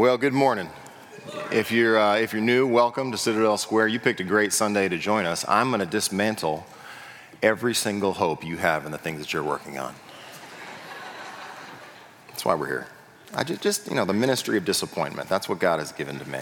Well, 0.00 0.16
good 0.16 0.32
morning. 0.32 0.70
If 1.52 1.70
you're, 1.70 1.98
uh, 1.98 2.16
if 2.16 2.32
you're 2.32 2.40
new, 2.40 2.66
welcome 2.66 3.12
to 3.12 3.18
Citadel 3.18 3.58
Square. 3.58 3.88
You 3.88 4.00
picked 4.00 4.18
a 4.20 4.24
great 4.24 4.54
Sunday 4.54 4.88
to 4.88 4.96
join 4.96 5.26
us. 5.26 5.44
I'm 5.46 5.68
going 5.68 5.80
to 5.80 5.84
dismantle 5.84 6.64
every 7.42 7.74
single 7.74 8.14
hope 8.14 8.42
you 8.42 8.56
have 8.56 8.86
in 8.86 8.92
the 8.92 8.96
things 8.96 9.18
that 9.18 9.34
you're 9.34 9.42
working 9.42 9.78
on. 9.78 9.94
That's 12.28 12.46
why 12.46 12.54
we're 12.54 12.68
here. 12.68 12.86
I 13.34 13.44
just, 13.44 13.60
just 13.60 13.88
you 13.88 13.94
know, 13.94 14.06
the 14.06 14.14
ministry 14.14 14.56
of 14.56 14.64
disappointment. 14.64 15.28
That's 15.28 15.50
what 15.50 15.58
God 15.58 15.80
has 15.80 15.92
given 15.92 16.18
to 16.18 16.26
me. 16.26 16.40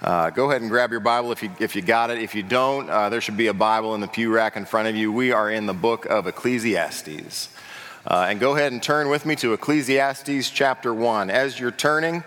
Uh, 0.00 0.30
go 0.30 0.48
ahead 0.48 0.62
and 0.62 0.70
grab 0.70 0.90
your 0.90 1.00
Bible 1.00 1.30
if 1.30 1.42
you, 1.42 1.50
if 1.60 1.76
you 1.76 1.82
got 1.82 2.08
it. 2.08 2.22
If 2.22 2.34
you 2.34 2.42
don't, 2.42 2.88
uh, 2.88 3.10
there 3.10 3.20
should 3.20 3.36
be 3.36 3.48
a 3.48 3.54
Bible 3.54 3.96
in 3.96 4.00
the 4.00 4.08
pew 4.08 4.32
rack 4.32 4.56
in 4.56 4.64
front 4.64 4.88
of 4.88 4.96
you. 4.96 5.12
We 5.12 5.30
are 5.30 5.50
in 5.50 5.66
the 5.66 5.74
book 5.74 6.06
of 6.06 6.26
Ecclesiastes. 6.26 7.50
Uh, 8.06 8.28
and 8.30 8.40
go 8.40 8.56
ahead 8.56 8.72
and 8.72 8.82
turn 8.82 9.10
with 9.10 9.26
me 9.26 9.36
to 9.36 9.52
Ecclesiastes 9.52 10.48
chapter 10.48 10.94
1. 10.94 11.28
As 11.28 11.60
you're 11.60 11.70
turning, 11.70 12.24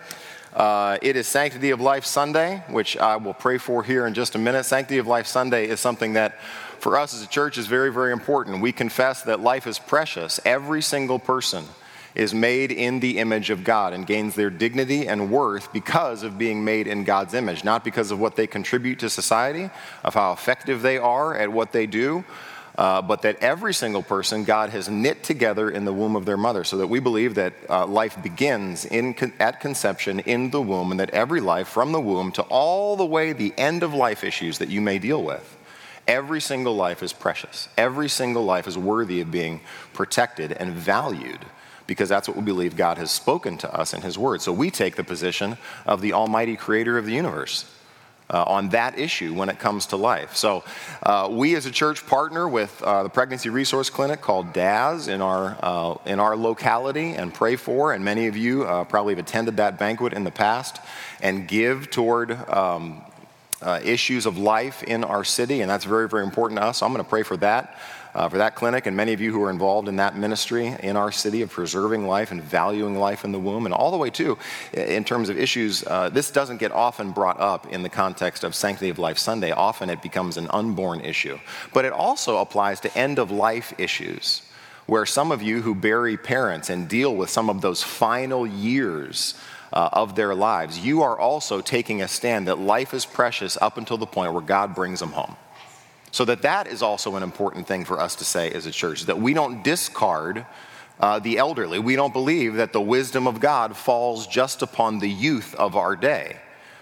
uh, 0.54 0.98
it 1.02 1.16
is 1.16 1.28
Sanctity 1.28 1.70
of 1.70 1.80
Life 1.80 2.06
Sunday, 2.06 2.64
which 2.68 2.98
I 2.98 3.16
will 3.16 3.34
pray 3.34 3.58
for 3.58 3.84
here 3.84 4.06
in 4.06 4.14
just 4.14 4.36
a 4.36 4.38
minute. 4.38 4.66
Sanctity 4.66 4.98
of 4.98 5.08
Life 5.08 5.28
Sunday 5.28 5.68
is 5.68 5.80
something 5.80 6.14
that 6.14 6.40
for 6.80 6.98
us 6.98 7.14
as 7.14 7.24
a 7.24 7.28
church 7.28 7.58
is 7.58 7.68
very, 7.68 7.92
very 7.92 8.12
important. 8.12 8.62
We 8.62 8.72
confess 8.72 9.22
that 9.24 9.40
life 9.40 9.66
is 9.66 9.80
precious. 9.80 10.40
Every 10.44 10.82
single 10.82 11.20
person 11.20 11.64
is 12.16 12.34
made 12.34 12.72
in 12.72 13.00
the 13.00 13.20
image 13.20 13.50
of 13.50 13.64
God 13.64 13.94
and 13.94 14.06
gains 14.06 14.36
their 14.36 14.50
dignity 14.50 15.08
and 15.08 15.32
worth 15.32 15.72
because 15.72 16.24
of 16.24 16.38
being 16.38 16.66
made 16.66 16.88
in 16.88 17.06
God's 17.06 17.34
image, 17.34 17.64
not 17.64 17.86
because 17.86 18.12
of 18.12 18.20
what 18.20 18.36
they 18.36 18.48
contribute 18.48 19.00
to 19.00 19.10
society, 19.10 19.70
of 20.04 20.14
how 20.14 20.34
effective 20.34 20.82
they 20.82 20.98
are 20.98 21.36
at 21.38 21.52
what 21.52 21.72
they 21.72 21.88
do, 21.88 22.26
uh, 22.78 23.02
but 23.02 23.22
that 23.24 23.38
every 23.42 23.74
single 23.74 24.02
person 24.02 24.44
God 24.44 24.70
has 24.70 24.90
knit 24.90 25.24
together 25.24 25.70
in 25.70 25.86
the 25.86 25.94
womb 25.94 26.16
of 26.16 26.26
their 26.26 26.38
mother, 26.38 26.64
so 26.64 26.78
that 26.78 26.88
we 26.88 27.00
believe 27.00 27.36
that 27.36 27.54
uh, 27.70 27.86
life 27.86 28.22
begins 28.22 28.86
in, 28.86 29.16
at 29.40 29.60
conception 29.60 30.20
in 30.22 30.52
the 30.52 30.62
womb, 30.62 30.92
and 30.92 31.00
that 31.00 31.10
every 31.12 31.42
life 31.42 31.68
from 31.68 31.92
the 31.92 32.02
womb 32.02 32.32
to 32.34 32.42
all 32.44 32.96
the 32.96 33.06
way 33.06 33.34
the 33.34 33.54
end 33.58 33.84
of 33.84 33.94
life 33.94 34.24
issues 34.24 34.58
that 34.60 34.70
you 34.70 34.82
may 34.82 35.00
deal 35.00 35.24
with, 35.24 35.58
every 36.08 36.42
single 36.42 36.76
life 36.76 37.04
is 37.04 37.14
precious. 37.14 37.68
Every 37.78 38.10
single 38.10 38.44
life 38.44 38.68
is 38.68 38.78
worthy 38.78 39.22
of 39.22 39.32
being 39.32 39.62
protected 39.94 40.52
and 40.52 40.74
valued 40.74 41.40
because 41.88 42.08
that's 42.08 42.28
what 42.28 42.38
we 42.38 42.44
believe 42.44 42.78
God 42.78 42.98
has 42.98 43.12
spoken 43.12 43.58
to 43.58 43.76
us 43.76 43.94
in 43.94 44.02
His 44.02 44.18
Word. 44.18 44.42
So 44.42 44.54
we 44.54 44.72
take 44.72 44.96
the 44.96 45.04
position 45.04 45.58
of 45.86 46.00
the 46.00 46.14
Almighty 46.14 46.56
Creator 46.56 46.98
of 46.98 47.06
the 47.06 47.14
universe 47.14 47.66
uh, 48.32 48.44
on 48.48 48.70
that 48.70 48.98
issue 48.98 49.34
when 49.34 49.50
it 49.50 49.60
comes 49.60 49.88
to 49.88 49.98
life. 49.98 50.36
So, 50.36 50.64
uh, 51.04 51.28
we 51.32 51.56
as 51.56 51.66
a 51.66 51.72
church 51.72 52.06
partner 52.08 52.48
with 52.48 52.82
uh, 52.82 53.04
the 53.04 53.10
Pregnancy 53.10 53.50
Resource 53.50 53.90
Clinic 53.90 54.22
called 54.22 54.54
DAS 54.54 55.08
in 55.08 55.22
our, 55.22 55.58
uh, 55.62 55.96
in 56.06 56.20
our 56.20 56.36
locality 56.36 57.12
and 57.12 57.34
pray 57.34 57.56
for, 57.56 57.94
and 57.94 58.04
many 58.04 58.28
of 58.28 58.38
you 58.38 58.64
uh, 58.64 58.84
probably 58.86 59.14
have 59.14 59.24
attended 59.24 59.58
that 59.58 59.78
banquet 59.78 60.14
in 60.14 60.24
the 60.24 60.32
past 60.32 60.80
and 61.22 61.48
give 61.48 61.90
toward. 61.92 62.32
Um, 62.50 63.04
uh, 63.62 63.80
issues 63.84 64.26
of 64.26 64.38
life 64.38 64.84
in 64.84 65.04
our 65.04 65.24
city, 65.24 65.62
and 65.62 65.70
that's 65.70 65.86
very, 65.86 66.08
very 66.08 66.24
important 66.24 66.60
to 66.60 66.66
us. 66.66 66.80
So 66.80 66.86
I'm 66.86 66.94
going 66.94 67.04
to 67.04 67.10
pray 67.10 67.24
for 67.24 67.38
that 67.38 67.78
uh, 68.14 68.30
for 68.30 68.38
that 68.38 68.56
clinic 68.56 68.86
and 68.86 68.96
many 68.96 69.14
of 69.14 69.22
you 69.22 69.32
who 69.32 69.42
are 69.44 69.50
involved 69.50 69.88
in 69.88 69.96
that 69.98 70.18
ministry 70.18 70.76
in 70.82 70.98
our 70.98 71.12
city 71.12 71.42
of 71.42 71.50
preserving 71.50 72.08
life 72.08 72.32
and 72.32 72.44
valuing 72.44 72.98
life 72.98 73.24
in 73.24 73.32
the 73.32 73.40
womb, 73.40 73.66
and 73.66 73.74
all 73.74 73.92
the 73.92 73.98
way 73.98 74.10
to 74.10 74.38
in 74.74 75.04
terms 75.04 75.30
of 75.30 75.38
issues. 75.38 75.84
Uh, 75.86 76.10
this 76.10 76.32
doesn't 76.32 76.58
get 76.58 76.72
often 76.72 77.12
brought 77.12 77.40
up 77.40 77.68
in 77.68 77.84
the 77.84 77.90
context 77.90 78.44
of 78.44 78.56
Sanctity 78.56 78.90
of 78.90 79.00
Life 79.00 79.18
Sunday. 79.18 79.52
Often 79.52 79.90
it 79.90 80.02
becomes 80.02 80.38
an 80.38 80.48
unborn 80.50 81.02
issue, 81.02 81.40
but 81.74 81.86
it 81.86 81.94
also 81.94 82.38
applies 82.38 82.80
to 82.82 82.98
end 82.98 83.20
of 83.20 83.32
life 83.32 83.74
issues. 83.78 84.44
Where 84.88 85.06
some 85.06 85.32
of 85.32 85.42
you 85.42 85.62
who 85.62 85.74
bury 85.74 86.18
parents 86.18 86.70
and 86.70 86.90
deal 86.90 87.16
with 87.16 87.30
some 87.30 87.50
of 87.50 87.62
those 87.62 87.82
final 87.82 88.46
years 88.46 89.36
uh, 89.74 89.90
of 89.94 90.16
their 90.16 90.36
lives, 90.36 90.80
you 90.80 91.02
are 91.02 91.18
also 91.18 91.62
taking 91.62 92.02
a 92.02 92.08
stand 92.08 92.48
that 92.48 92.60
life 92.60 92.94
is 92.94 93.06
precious 93.06 93.58
up 93.62 93.78
until 93.78 93.98
the 93.98 94.06
point 94.06 94.34
where 94.34 94.42
God 94.42 94.76
brings 94.76 95.00
them 95.00 95.12
home. 95.12 95.36
So 96.12 96.26
that 96.26 96.42
that 96.42 96.68
is 96.68 96.82
also 96.82 97.16
an 97.16 97.24
important 97.24 97.68
thing 97.68 97.86
for 97.86 98.00
us 98.00 98.16
to 98.16 98.26
say 98.26 98.52
as 98.52 98.66
a 98.66 98.72
church, 98.72 99.04
that 99.04 99.20
we 99.20 99.34
don't 99.34 99.64
discard 99.64 100.46
uh, 101.00 101.20
the 101.20 101.38
elderly. 101.38 101.80
We 101.80 101.96
don't 101.96 102.14
believe 102.14 102.56
that 102.56 102.74
the 102.74 102.82
wisdom 102.82 103.28
of 103.28 103.40
God 103.40 103.76
falls 103.76 104.28
just 104.28 104.62
upon 104.62 105.00
the 105.00 105.10
youth 105.10 105.56
of 105.56 105.76
our 105.76 105.96
day, 105.96 106.38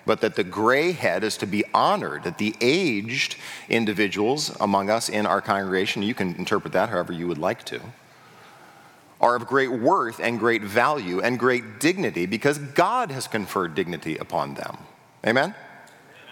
but 0.05 0.21
that 0.21 0.35
the 0.35 0.43
gray 0.43 0.91
head 0.91 1.23
is 1.23 1.37
to 1.37 1.45
be 1.45 1.63
honored, 1.73 2.23
that 2.23 2.39
the 2.39 2.55
aged 2.59 3.37
individuals 3.69 4.55
among 4.59 4.89
us 4.89 5.09
in 5.09 5.25
our 5.25 5.41
congregation, 5.41 6.01
you 6.01 6.15
can 6.15 6.35
interpret 6.35 6.73
that 6.73 6.89
however 6.89 7.13
you 7.13 7.27
would 7.27 7.37
like 7.37 7.63
to, 7.65 7.79
are 9.21 9.35
of 9.35 9.47
great 9.47 9.71
worth 9.71 10.19
and 10.19 10.39
great 10.39 10.61
value 10.61 11.19
and 11.19 11.37
great 11.37 11.79
dignity 11.79 12.25
because 12.25 12.57
God 12.57 13.11
has 13.11 13.27
conferred 13.27 13.75
dignity 13.75 14.17
upon 14.17 14.53
them. 14.53 14.77
Amen? 15.25 15.53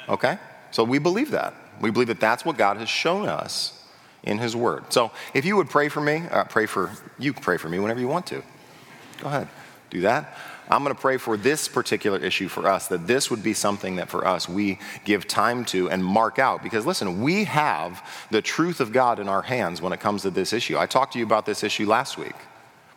Okay? 0.08 0.38
So 0.72 0.84
we 0.84 1.00
believe 1.00 1.32
that. 1.32 1.54
We 1.82 1.92
believe 1.92 2.08
that 2.08 2.20
that's 2.20 2.46
what 2.46 2.58
God 2.58 2.78
has 2.78 2.90
shown 2.90 3.28
us 3.28 3.86
in 4.24 4.38
His 4.38 4.56
Word. 4.56 4.92
So 4.92 5.12
if 5.34 5.46
you 5.46 5.56
would 5.58 5.70
pray 5.70 5.90
for 5.90 6.02
me, 6.02 6.24
uh, 6.32 6.46
pray 6.46 6.66
for 6.66 6.92
you, 7.20 7.34
pray 7.34 7.58
for 7.58 7.70
me 7.70 7.80
whenever 7.80 8.00
you 8.00 8.08
want 8.08 8.26
to. 8.28 8.42
Go 9.20 9.28
ahead, 9.28 9.48
do 9.90 10.02
that. 10.02 10.38
I'm 10.70 10.84
going 10.84 10.94
to 10.94 11.00
pray 11.00 11.16
for 11.16 11.38
this 11.38 11.70
particular 11.70 12.20
issue 12.20 12.50
for 12.50 12.68
us, 12.68 12.88
that 12.88 13.08
this 13.08 13.32
would 13.32 13.42
be 13.42 13.54
something 13.54 13.96
that 13.98 14.10
for 14.10 14.28
us 14.28 14.50
we 14.50 14.80
give 15.06 15.26
time 15.26 15.64
to 15.66 15.90
and 15.90 16.04
mark 16.04 16.40
out. 16.40 16.62
Because 16.62 16.86
listen, 16.86 17.22
we 17.22 17.46
have 17.46 18.06
the 18.32 18.42
truth 18.42 18.82
of 18.82 18.92
God 18.92 19.20
in 19.20 19.30
our 19.30 19.44
hands 19.44 19.82
when 19.82 19.94
it 19.94 20.02
comes 20.02 20.24
to 20.24 20.30
this 20.30 20.52
issue. 20.52 20.78
I 20.78 20.86
talked 20.86 21.14
to 21.14 21.20
you 21.20 21.26
about 21.26 21.46
this 21.46 21.64
issue 21.64 21.88
last 21.88 22.18
week 22.18 22.36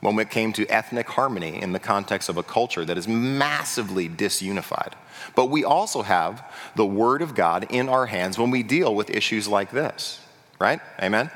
when 0.01 0.19
it 0.19 0.31
came 0.31 0.53
to 0.55 0.67
ethnic 0.69 1.09
harmony 1.11 1.61
in 1.61 1.73
the 1.73 1.79
context 1.79 2.29
of 2.29 2.37
a 2.37 2.43
culture 2.43 2.85
that 2.85 2.97
is 2.97 3.07
massively 3.07 4.09
disunified. 4.09 4.93
But 5.35 5.47
we 5.47 5.65
also 5.65 6.03
have 6.03 6.45
the 6.75 6.87
Word 6.87 7.23
of 7.23 7.35
God 7.35 7.67
in 7.71 7.89
our 7.89 8.07
hands 8.07 8.39
when 8.39 8.51
we 8.51 8.63
deal 8.63 8.95
with 8.95 9.11
issues 9.11 9.47
like 9.47 9.71
this, 9.71 10.21
right? 10.59 10.81
Amen? 11.01 11.31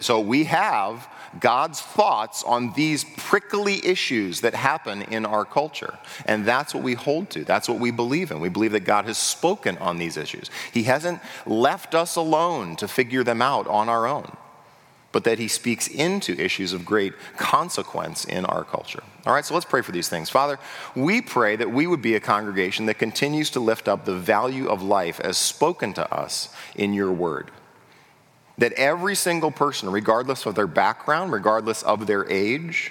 So 0.00 0.20
we 0.20 0.44
have 0.44 1.08
God's 1.40 1.80
thoughts 1.80 2.44
on 2.44 2.72
these 2.74 3.04
prickly 3.16 3.84
issues 3.84 4.42
that 4.42 4.54
happen 4.54 5.02
in 5.02 5.26
our 5.26 5.44
culture. 5.44 5.98
And 6.26 6.44
that's 6.44 6.74
what 6.74 6.84
we 6.84 6.94
hold 6.94 7.30
to. 7.30 7.44
That's 7.44 7.68
what 7.68 7.80
we 7.80 7.90
believe 7.90 8.30
in. 8.30 8.38
We 8.38 8.50
believe 8.50 8.72
that 8.72 8.84
God 8.84 9.06
has 9.06 9.18
spoken 9.18 9.76
on 9.78 9.98
these 9.98 10.16
issues. 10.16 10.48
He 10.72 10.84
hasn't 10.84 11.20
left 11.44 11.94
us 11.94 12.14
alone 12.14 12.76
to 12.76 12.86
figure 12.86 13.24
them 13.24 13.42
out 13.42 13.66
on 13.66 13.88
our 13.88 14.06
own 14.06 14.36
but 15.14 15.22
that 15.22 15.38
he 15.38 15.46
speaks 15.46 15.86
into 15.86 16.36
issues 16.42 16.72
of 16.72 16.84
great 16.84 17.12
consequence 17.36 18.24
in 18.24 18.44
our 18.46 18.64
culture. 18.64 19.00
All 19.24 19.32
right, 19.32 19.44
so 19.44 19.54
let's 19.54 19.64
pray 19.64 19.80
for 19.80 19.92
these 19.92 20.08
things. 20.08 20.28
Father, 20.28 20.58
we 20.96 21.22
pray 21.22 21.54
that 21.54 21.70
we 21.70 21.86
would 21.86 22.02
be 22.02 22.16
a 22.16 22.20
congregation 22.20 22.86
that 22.86 22.98
continues 22.98 23.48
to 23.50 23.60
lift 23.60 23.86
up 23.86 24.04
the 24.04 24.16
value 24.16 24.66
of 24.66 24.82
life 24.82 25.20
as 25.20 25.38
spoken 25.38 25.94
to 25.94 26.12
us 26.12 26.48
in 26.74 26.92
your 26.92 27.12
word. 27.12 27.52
That 28.58 28.72
every 28.72 29.14
single 29.14 29.52
person, 29.52 29.88
regardless 29.88 30.46
of 30.46 30.56
their 30.56 30.66
background, 30.66 31.30
regardless 31.30 31.84
of 31.84 32.08
their 32.08 32.28
age, 32.28 32.90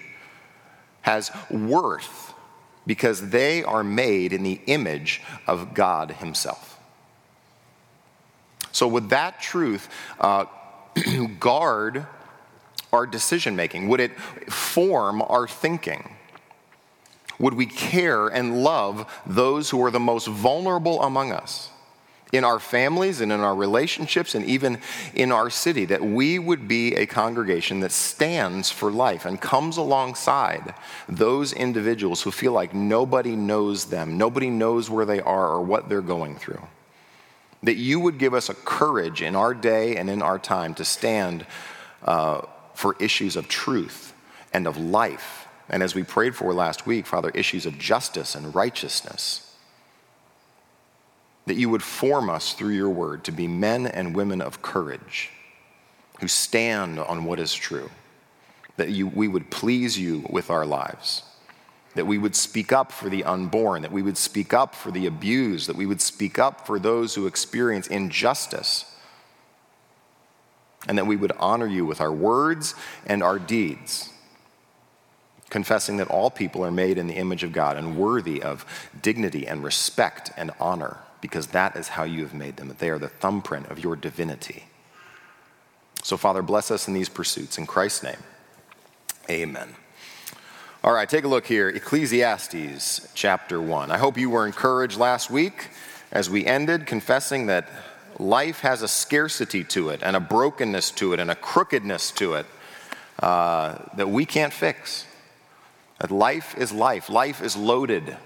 has 1.01 1.29
worth 1.51 2.33
because 2.87 3.31
they 3.31 3.65
are 3.65 3.83
made 3.83 4.31
in 4.31 4.43
the 4.43 4.61
image 4.67 5.21
of 5.45 5.73
God 5.73 6.11
Himself. 6.11 6.79
So, 8.71 8.87
with 8.87 9.09
that 9.09 9.41
truth, 9.41 9.89
uh, 10.21 10.45
guard 11.39 12.05
our 12.91 13.05
decision 13.05 13.55
making? 13.55 13.87
Would 13.89 13.99
it 13.99 14.19
form 14.49 15.21
our 15.21 15.47
thinking? 15.47 16.15
Would 17.39 17.55
we 17.55 17.65
care 17.65 18.27
and 18.27 18.63
love 18.63 19.11
those 19.25 19.69
who 19.69 19.83
are 19.83 19.91
the 19.91 19.99
most 19.99 20.27
vulnerable 20.27 21.01
among 21.01 21.31
us? 21.31 21.69
in 22.33 22.43
our 22.43 22.59
families 22.59 23.21
and 23.21 23.31
in 23.31 23.39
our 23.39 23.55
relationships 23.55 24.33
and 24.33 24.43
even 24.45 24.79
in 25.13 25.31
our 25.31 25.51
city, 25.51 25.85
that 25.85 26.03
we 26.03 26.39
would 26.39 26.67
be 26.67 26.95
a 26.95 27.05
congregation 27.05 27.79
that 27.81 27.91
stands 27.91 28.71
for 28.71 28.91
life 28.91 29.25
and 29.25 29.39
comes 29.39 29.77
alongside 29.77 30.73
those 31.07 31.53
individuals 31.53 32.23
who 32.23 32.31
feel 32.31 32.51
like 32.51 32.73
nobody 32.73 33.35
knows 33.35 33.85
them, 33.85 34.17
nobody 34.17 34.49
knows 34.49 34.89
where 34.89 35.05
they 35.05 35.21
are 35.21 35.49
or 35.49 35.61
what 35.61 35.87
they're 35.87 36.01
going 36.01 36.35
through 36.35 36.61
that 37.63 37.75
you 37.75 37.99
would 37.99 38.17
give 38.17 38.33
us 38.33 38.49
a 38.49 38.53
courage 38.53 39.21
in 39.21 39.35
our 39.35 39.53
day 39.53 39.95
and 39.95 40.09
in 40.09 40.21
our 40.21 40.37
time 40.37 40.75
to 40.75 40.85
stand 40.85 41.45
uh, 42.03 42.41
for 42.73 42.95
issues 42.99 43.35
of 43.35 43.47
truth 43.47 44.13
and 44.53 44.67
of 44.67 44.77
life. 44.77 45.47
And 45.69 45.81
as 45.81 45.95
we 45.95 46.03
prayed 46.03 46.35
for 46.35 46.53
last 46.53 46.85
week, 46.85 47.05
Father, 47.05 47.31
issues 47.33 47.65
of 47.65 47.79
justice 47.79 48.35
and 48.35 48.53
righteousness. 48.53 49.49
That 51.45 51.55
you 51.55 51.69
would 51.69 51.83
form 51.83 52.29
us 52.29 52.53
through 52.53 52.73
your 52.73 52.89
word 52.89 53.23
to 53.25 53.31
be 53.31 53.47
men 53.47 53.87
and 53.87 54.15
women 54.15 54.41
of 54.41 54.61
courage 54.61 55.31
who 56.19 56.27
stand 56.27 56.99
on 56.99 57.25
what 57.25 57.39
is 57.39 57.53
true. 57.53 57.89
That 58.77 58.89
you, 58.89 59.07
we 59.07 59.27
would 59.27 59.49
please 59.49 59.97
you 59.97 60.25
with 60.29 60.49
our 60.49 60.65
lives 60.65 61.23
that 61.95 62.07
we 62.07 62.17
would 62.17 62.35
speak 62.35 62.71
up 62.71 62.91
for 62.91 63.09
the 63.09 63.23
unborn, 63.23 63.81
that 63.81 63.91
we 63.91 64.01
would 64.01 64.17
speak 64.17 64.53
up 64.53 64.73
for 64.75 64.91
the 64.91 65.05
abused, 65.05 65.67
that 65.67 65.75
we 65.75 65.85
would 65.85 66.01
speak 66.01 66.39
up 66.39 66.65
for 66.65 66.79
those 66.79 67.15
who 67.15 67.27
experience 67.27 67.87
injustice, 67.87 68.85
and 70.87 70.97
that 70.97 71.05
we 71.05 71.15
would 71.15 71.31
honor 71.39 71.67
you 71.67 71.85
with 71.85 72.01
our 72.01 72.11
words 72.11 72.75
and 73.05 73.23
our 73.23 73.39
deeds. 73.39 74.09
confessing 75.53 75.97
that 75.97 76.07
all 76.07 76.31
people 76.31 76.65
are 76.65 76.71
made 76.71 76.97
in 76.97 77.05
the 77.05 77.13
image 77.13 77.43
of 77.43 77.53
God 77.53 77.77
and 77.77 77.95
worthy 77.95 78.41
of 78.41 78.65
dignity 79.03 79.45
and 79.45 79.63
respect 79.63 80.31
and 80.35 80.49
honor, 80.59 80.97
because 81.21 81.47
that 81.47 81.75
is 81.75 81.89
how 81.89 82.03
you 82.03 82.23
have 82.23 82.33
made 82.33 82.57
them, 82.57 82.69
that 82.69 82.79
they 82.79 82.89
are 82.89 82.97
the 82.97 83.07
thumbprint 83.07 83.67
of 83.67 83.77
your 83.77 83.95
divinity. 83.95 84.63
So, 86.01 86.17
Father, 86.17 86.41
bless 86.41 86.71
us 86.71 86.87
in 86.87 86.95
these 86.95 87.07
pursuits. 87.07 87.59
In 87.59 87.67
Christ's 87.67 88.01
name, 88.01 88.17
amen. 89.29 89.75
All 90.85 90.91
right, 90.91 91.07
take 91.07 91.23
a 91.23 91.29
look 91.29 91.45
here. 91.45 91.69
Ecclesiastes 91.69 93.07
chapter 93.13 93.61
1. 93.61 93.89
I 93.89 93.97
hope 93.97 94.17
you 94.17 94.29
were 94.29 94.45
encouraged 94.45 94.97
last 94.97 95.31
week 95.31 95.69
as 96.11 96.29
we 96.29 96.45
ended 96.45 96.87
confessing 96.87 97.45
that 97.45 97.69
life 98.19 98.59
has 98.59 98.81
a 98.81 98.89
scarcity 98.89 99.63
to 99.63 99.91
it 99.91 100.03
and 100.03 100.17
a 100.17 100.19
brokenness 100.19 100.91
to 100.91 101.13
it 101.13 101.21
and 101.21 101.31
a 101.31 101.35
crookedness 101.35 102.11
to 102.11 102.33
it 102.33 102.45
uh, 103.21 103.77
that 103.95 104.09
we 104.09 104.25
can't 104.25 104.51
fix. 104.51 105.05
That 106.01 106.11
life 106.11 106.53
is 106.57 106.73
life, 106.73 107.09
life 107.09 107.41
is 107.41 107.55
loaded. 107.55 108.17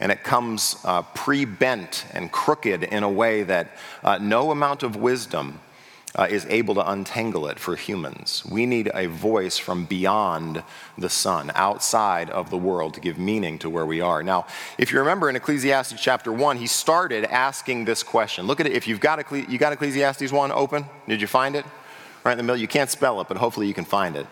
And 0.00 0.10
it 0.10 0.24
comes 0.24 0.76
uh, 0.86 1.02
pre 1.02 1.44
bent 1.44 2.06
and 2.14 2.32
crooked 2.32 2.82
in 2.82 3.02
a 3.02 3.10
way 3.10 3.42
that 3.42 3.76
uh, 4.02 4.16
no 4.22 4.52
amount 4.52 4.82
of 4.82 4.96
wisdom 4.96 5.60
uh, 6.16 6.26
is 6.28 6.46
able 6.48 6.74
to 6.74 6.90
untangle 6.90 7.46
it 7.46 7.58
for 7.58 7.76
humans. 7.76 8.42
We 8.48 8.64
need 8.66 8.90
a 8.94 9.06
voice 9.06 9.58
from 9.58 9.84
beyond 9.84 10.64
the 10.96 11.10
sun, 11.10 11.52
outside 11.54 12.30
of 12.30 12.48
the 12.50 12.56
world, 12.56 12.94
to 12.94 13.00
give 13.00 13.18
meaning 13.18 13.58
to 13.60 13.70
where 13.70 13.84
we 13.84 14.00
are. 14.00 14.22
Now, 14.22 14.46
if 14.78 14.90
you 14.90 14.98
remember 14.98 15.28
in 15.28 15.36
Ecclesiastes 15.36 16.00
chapter 16.00 16.32
1, 16.32 16.56
he 16.56 16.66
started 16.66 17.24
asking 17.26 17.84
this 17.84 18.02
question. 18.02 18.46
Look 18.46 18.60
at 18.60 18.66
it. 18.66 18.72
If 18.72 18.88
you've 18.88 19.00
got, 19.00 19.18
Ecclesi- 19.18 19.48
you 19.48 19.58
got 19.58 19.74
Ecclesiastes 19.74 20.32
1 20.32 20.52
open, 20.52 20.86
did 21.06 21.20
you 21.20 21.26
find 21.26 21.54
it? 21.54 21.66
Right 22.24 22.32
in 22.32 22.38
the 22.38 22.44
middle. 22.44 22.60
You 22.60 22.68
can't 22.68 22.90
spell 22.90 23.20
it, 23.20 23.28
but 23.28 23.36
hopefully 23.36 23.68
you 23.68 23.74
can 23.74 23.84
find 23.84 24.16
it. 24.16 24.26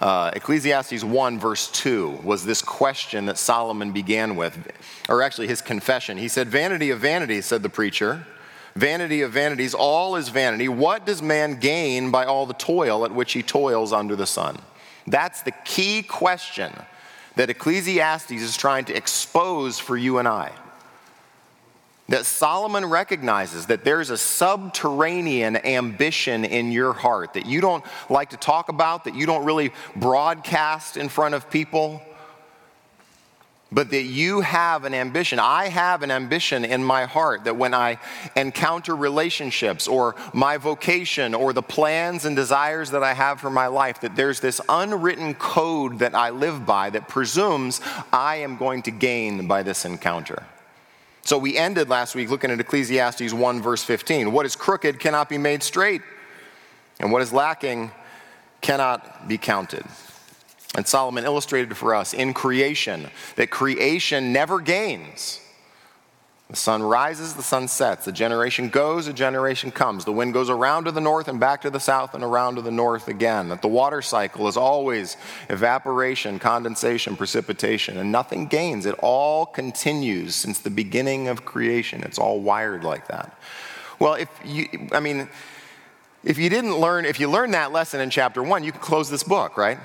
Uh, 0.00 0.30
Ecclesiastes 0.34 1.02
1, 1.02 1.38
verse 1.40 1.68
2, 1.72 2.20
was 2.22 2.44
this 2.44 2.62
question 2.62 3.26
that 3.26 3.38
Solomon 3.38 3.92
began 3.92 4.36
with, 4.36 4.70
or 5.08 5.22
actually 5.22 5.48
his 5.48 5.60
confession. 5.60 6.18
He 6.18 6.28
said, 6.28 6.48
Vanity 6.48 6.90
of 6.90 7.00
vanities, 7.00 7.46
said 7.46 7.62
the 7.62 7.68
preacher. 7.70 8.26
Vanity 8.76 9.22
of 9.22 9.32
vanities, 9.32 9.72
all 9.72 10.16
is 10.16 10.28
vanity. 10.28 10.68
What 10.68 11.06
does 11.06 11.22
man 11.22 11.58
gain 11.58 12.10
by 12.10 12.26
all 12.26 12.44
the 12.44 12.52
toil 12.52 13.06
at 13.06 13.10
which 13.10 13.32
he 13.32 13.42
toils 13.42 13.90
under 13.90 14.14
the 14.14 14.26
sun? 14.26 14.58
That's 15.06 15.40
the 15.40 15.52
key 15.64 16.02
question 16.02 16.70
that 17.36 17.48
Ecclesiastes 17.48 18.32
is 18.32 18.54
trying 18.54 18.84
to 18.84 18.94
expose 18.94 19.78
for 19.78 19.96
you 19.96 20.18
and 20.18 20.28
I. 20.28 20.52
That 22.10 22.26
Solomon 22.26 22.84
recognizes 22.84 23.64
that 23.66 23.82
there's 23.82 24.10
a 24.10 24.18
subterranean 24.18 25.56
ambition 25.56 26.44
in 26.44 26.70
your 26.70 26.92
heart 26.92 27.32
that 27.32 27.46
you 27.46 27.62
don't 27.62 27.84
like 28.10 28.30
to 28.30 28.36
talk 28.36 28.68
about, 28.68 29.04
that 29.04 29.14
you 29.14 29.24
don't 29.24 29.46
really 29.46 29.72
broadcast 29.96 30.98
in 30.98 31.08
front 31.08 31.34
of 31.34 31.48
people 31.48 32.02
but 33.76 33.90
that 33.90 34.04
you 34.04 34.40
have 34.40 34.86
an 34.86 34.94
ambition. 34.94 35.38
I 35.38 35.68
have 35.68 36.02
an 36.02 36.10
ambition 36.10 36.64
in 36.64 36.82
my 36.82 37.04
heart 37.04 37.44
that 37.44 37.58
when 37.58 37.74
I 37.74 37.98
encounter 38.34 38.96
relationships 38.96 39.86
or 39.86 40.16
my 40.32 40.56
vocation 40.56 41.34
or 41.34 41.52
the 41.52 41.60
plans 41.60 42.24
and 42.24 42.34
desires 42.34 42.92
that 42.92 43.02
I 43.02 43.12
have 43.12 43.38
for 43.38 43.50
my 43.50 43.66
life, 43.66 44.00
that 44.00 44.16
there's 44.16 44.40
this 44.40 44.62
unwritten 44.70 45.34
code 45.34 45.98
that 45.98 46.14
I 46.14 46.30
live 46.30 46.64
by 46.64 46.88
that 46.88 47.06
presumes 47.06 47.82
I 48.14 48.36
am 48.36 48.56
going 48.56 48.80
to 48.84 48.90
gain 48.90 49.46
by 49.46 49.62
this 49.62 49.84
encounter. 49.84 50.42
So 51.20 51.36
we 51.36 51.58
ended 51.58 51.90
last 51.90 52.14
week 52.14 52.30
looking 52.30 52.50
at 52.50 52.58
Ecclesiastes 52.58 53.34
1, 53.34 53.60
verse 53.60 53.84
15. 53.84 54.32
What 54.32 54.46
is 54.46 54.56
crooked 54.56 54.98
cannot 54.98 55.28
be 55.28 55.36
made 55.36 55.62
straight, 55.62 56.00
and 56.98 57.12
what 57.12 57.20
is 57.20 57.30
lacking 57.30 57.90
cannot 58.62 59.28
be 59.28 59.36
counted. 59.36 59.84
And 60.76 60.86
Solomon 60.86 61.24
illustrated 61.24 61.76
for 61.76 61.94
us 61.94 62.12
in 62.12 62.34
creation 62.34 63.08
that 63.36 63.50
creation 63.50 64.32
never 64.32 64.60
gains. 64.60 65.40
The 66.50 66.56
sun 66.56 66.80
rises, 66.80 67.34
the 67.34 67.42
sun 67.42 67.66
sets. 67.66 68.06
A 68.06 68.12
generation 68.12 68.68
goes, 68.68 69.08
a 69.08 69.12
generation 69.12 69.72
comes. 69.72 70.04
The 70.04 70.12
wind 70.12 70.32
goes 70.32 70.48
around 70.48 70.84
to 70.84 70.92
the 70.92 71.00
north 71.00 71.26
and 71.26 71.40
back 71.40 71.62
to 71.62 71.70
the 71.70 71.80
south 71.80 72.14
and 72.14 72.22
around 72.22 72.54
to 72.54 72.62
the 72.62 72.70
north 72.70 73.08
again. 73.08 73.48
That 73.48 73.62
the 73.62 73.68
water 73.68 74.00
cycle 74.00 74.46
is 74.46 74.56
always 74.56 75.16
evaporation, 75.48 76.38
condensation, 76.38 77.16
precipitation, 77.16 77.96
and 77.96 78.12
nothing 78.12 78.46
gains. 78.46 78.86
It 78.86 78.94
all 79.00 79.46
continues 79.46 80.36
since 80.36 80.60
the 80.60 80.70
beginning 80.70 81.26
of 81.26 81.44
creation. 81.44 82.04
It's 82.04 82.18
all 82.18 82.38
wired 82.38 82.84
like 82.84 83.08
that. 83.08 83.36
Well, 83.98 84.14
if 84.14 84.28
you, 84.44 84.68
I 84.92 85.00
mean, 85.00 85.28
if 86.22 86.38
you 86.38 86.48
didn't 86.48 86.78
learn, 86.78 87.06
if 87.06 87.18
you 87.18 87.28
learned 87.28 87.54
that 87.54 87.72
lesson 87.72 88.00
in 88.00 88.10
chapter 88.10 88.40
one, 88.40 88.62
you 88.62 88.70
could 88.70 88.82
close 88.82 89.10
this 89.10 89.24
book, 89.24 89.56
right? 89.56 89.78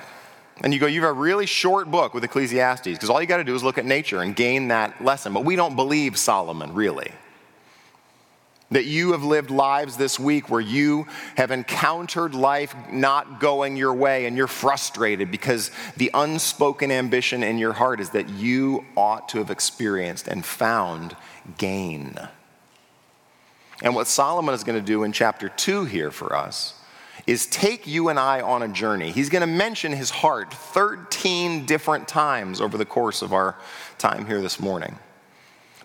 And 0.63 0.73
you 0.73 0.79
go, 0.79 0.85
you 0.85 1.01
have 1.01 1.09
a 1.09 1.19
really 1.19 1.47
short 1.47 1.89
book 1.89 2.13
with 2.13 2.23
Ecclesiastes, 2.23 2.85
because 2.85 3.09
all 3.09 3.19
you 3.19 3.27
got 3.27 3.37
to 3.37 3.43
do 3.43 3.55
is 3.55 3.63
look 3.63 3.77
at 3.77 3.85
nature 3.85 4.21
and 4.21 4.35
gain 4.35 4.67
that 4.67 5.03
lesson. 5.03 5.33
But 5.33 5.43
we 5.43 5.55
don't 5.55 5.75
believe 5.75 6.17
Solomon, 6.17 6.73
really. 6.73 7.11
That 8.69 8.85
you 8.85 9.11
have 9.11 9.23
lived 9.23 9.49
lives 9.49 9.97
this 9.97 10.19
week 10.19 10.49
where 10.49 10.61
you 10.61 11.07
have 11.35 11.51
encountered 11.51 12.35
life 12.35 12.73
not 12.91 13.39
going 13.39 13.75
your 13.75 13.93
way 13.93 14.27
and 14.27 14.37
you're 14.37 14.47
frustrated 14.47 15.29
because 15.29 15.71
the 15.97 16.11
unspoken 16.13 16.89
ambition 16.89 17.43
in 17.43 17.57
your 17.57 17.73
heart 17.73 17.99
is 17.99 18.11
that 18.11 18.29
you 18.29 18.85
ought 18.95 19.27
to 19.29 19.39
have 19.39 19.49
experienced 19.49 20.27
and 20.27 20.45
found 20.45 21.17
gain. 21.57 22.15
And 23.81 23.95
what 23.95 24.07
Solomon 24.07 24.53
is 24.53 24.63
going 24.63 24.79
to 24.79 24.85
do 24.85 25.03
in 25.03 25.11
chapter 25.11 25.49
2 25.49 25.85
here 25.85 26.11
for 26.11 26.35
us 26.35 26.75
is 27.27 27.45
take 27.47 27.87
you 27.87 28.09
and 28.09 28.19
I 28.19 28.41
on 28.41 28.63
a 28.63 28.67
journey. 28.67 29.11
He's 29.11 29.29
going 29.29 29.41
to 29.41 29.47
mention 29.47 29.91
his 29.91 30.09
heart 30.09 30.53
13 30.53 31.65
different 31.65 32.07
times 32.07 32.61
over 32.61 32.77
the 32.77 32.85
course 32.85 33.21
of 33.21 33.33
our 33.33 33.55
time 33.97 34.25
here 34.25 34.41
this 34.41 34.59
morning. 34.59 34.97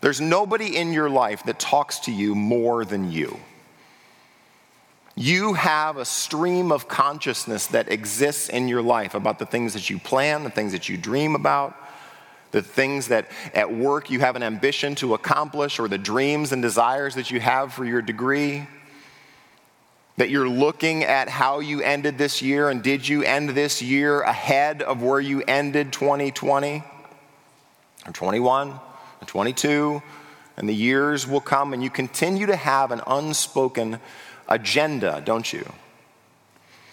There's 0.00 0.20
nobody 0.20 0.76
in 0.76 0.92
your 0.92 1.10
life 1.10 1.44
that 1.44 1.58
talks 1.58 2.00
to 2.00 2.12
you 2.12 2.34
more 2.34 2.84
than 2.84 3.10
you. 3.10 3.38
You 5.14 5.54
have 5.54 5.96
a 5.96 6.04
stream 6.04 6.70
of 6.70 6.88
consciousness 6.88 7.68
that 7.68 7.90
exists 7.90 8.50
in 8.50 8.68
your 8.68 8.82
life 8.82 9.14
about 9.14 9.38
the 9.38 9.46
things 9.46 9.72
that 9.72 9.88
you 9.88 9.98
plan, 9.98 10.44
the 10.44 10.50
things 10.50 10.72
that 10.72 10.90
you 10.90 10.98
dream 10.98 11.34
about, 11.34 11.74
the 12.50 12.60
things 12.62 13.08
that 13.08 13.30
at 13.54 13.74
work 13.74 14.10
you 14.10 14.20
have 14.20 14.36
an 14.36 14.42
ambition 14.42 14.94
to 14.96 15.14
accomplish, 15.14 15.78
or 15.78 15.88
the 15.88 15.96
dreams 15.96 16.52
and 16.52 16.60
desires 16.60 17.14
that 17.14 17.30
you 17.30 17.40
have 17.40 17.72
for 17.72 17.84
your 17.84 18.02
degree 18.02 18.66
that 20.16 20.30
you're 20.30 20.48
looking 20.48 21.04
at 21.04 21.28
how 21.28 21.60
you 21.60 21.82
ended 21.82 22.16
this 22.18 22.40
year 22.40 22.70
and 22.70 22.82
did 22.82 23.06
you 23.06 23.22
end 23.22 23.50
this 23.50 23.82
year 23.82 24.22
ahead 24.22 24.82
of 24.82 25.02
where 25.02 25.20
you 25.20 25.42
ended 25.46 25.92
2020 25.92 26.82
or 28.06 28.12
21 28.12 28.70
or 28.70 28.80
22 29.26 30.02
and 30.56 30.68
the 30.68 30.74
years 30.74 31.26
will 31.26 31.40
come 31.40 31.72
and 31.72 31.82
you 31.82 31.90
continue 31.90 32.46
to 32.46 32.56
have 32.56 32.90
an 32.90 33.00
unspoken 33.06 33.98
agenda 34.48 35.22
don't 35.24 35.52
you 35.52 35.66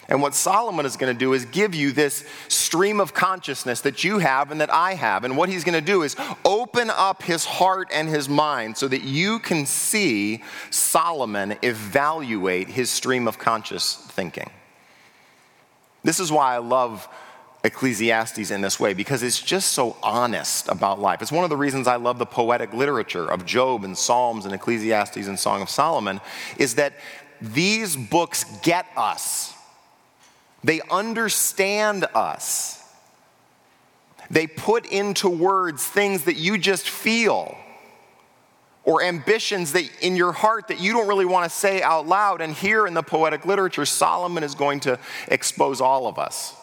and 0.10 0.22
what 0.22 0.36
Solomon 0.36 0.86
is 0.86 0.98
going 0.98 1.13
to 1.13 1.17
do 1.17 1.33
is 1.33 1.45
give 1.45 1.74
you 1.74 1.91
this 1.91 2.25
stream 2.50 3.00
of 3.00 3.13
consciousness 3.13 3.81
that 3.81 4.03
you 4.03 4.19
have 4.19 4.51
and 4.51 4.60
that 4.60 4.72
I 4.72 4.95
have. 4.95 5.24
And 5.24 5.38
what 5.38 5.50
he's 5.50 5.63
going 5.63 5.79
to 5.79 5.86
do 5.86 6.03
is 6.03 6.15
open 6.43 6.89
up 6.89 7.24
his 7.24 7.45
heart 7.45 7.88
and 7.93 8.10
his 8.10 8.27
mind 8.27 8.77
so 8.77 8.88
that 8.89 9.03
you 9.03 9.39
can 9.39 9.65
see 9.65 10.43
Solomon 10.72 11.57
evaluate 11.62 12.67
his 12.67 12.89
stream 12.89 13.27
of 13.27 13.39
conscious 13.39 13.95
thinking. 13.95 14.50
This 16.03 16.19
is 16.19 16.31
why 16.31 16.55
I 16.55 16.57
love 16.57 17.07
Ecclesiastes 17.63 18.51
in 18.51 18.60
this 18.60 18.77
way 18.77 18.93
because 18.93 19.24
it's 19.24 19.41
just 19.41 19.72
so 19.72 19.95
honest 20.03 20.67
about 20.67 21.00
life. 21.00 21.22
It's 21.22 21.31
one 21.31 21.45
of 21.45 21.50
the 21.50 21.55
reasons 21.55 21.88
I 21.88 21.95
love 21.95 22.19
the 22.19 22.25
poetic 22.25 22.74
literature 22.74 23.31
of 23.31 23.45
Job 23.45 23.86
and 23.86 23.98
Psalms 23.98 24.43
and 24.43 24.53
Ecclesiastes 24.53 25.27
and 25.27 25.39
Song 25.39 25.62
of 25.62 25.69
Solomon 25.69 26.19
is 26.57 26.75
that 26.75 26.91
these 27.39 27.95
books 27.95 28.43
get 28.62 28.86
us 28.98 29.53
they 30.63 30.82
understand 30.89 32.05
us. 32.13 32.79
They 34.29 34.48
put 34.48 34.86
into 34.86 35.29
words 35.29 35.86
things 35.86 36.24
that 36.24 36.38
you 36.38 36.58
just 36.58 36.89
feel 36.89 37.58
or 38.86 39.01
ambitions 39.01 39.72
that 39.74 39.89
in 40.01 40.15
your 40.15 40.32
heart 40.32 40.67
that 40.67 40.79
you 40.79 40.93
don't 40.93 41.08
really 41.08 41.25
want 41.25 41.50
to 41.50 41.55
say 41.55 41.82
out 41.82 42.08
loud. 42.08 42.41
And 42.41 42.53
here 42.53 42.86
in 42.86 42.93
the 42.93 43.03
poetic 43.03 43.46
literature, 43.46 43.86
Solomon 43.86 44.43
is 44.43 44.55
going 44.55 44.82
to 44.82 45.00
expose 45.27 45.79
all 45.79 46.08
of 46.08 46.20
us. 46.20 46.55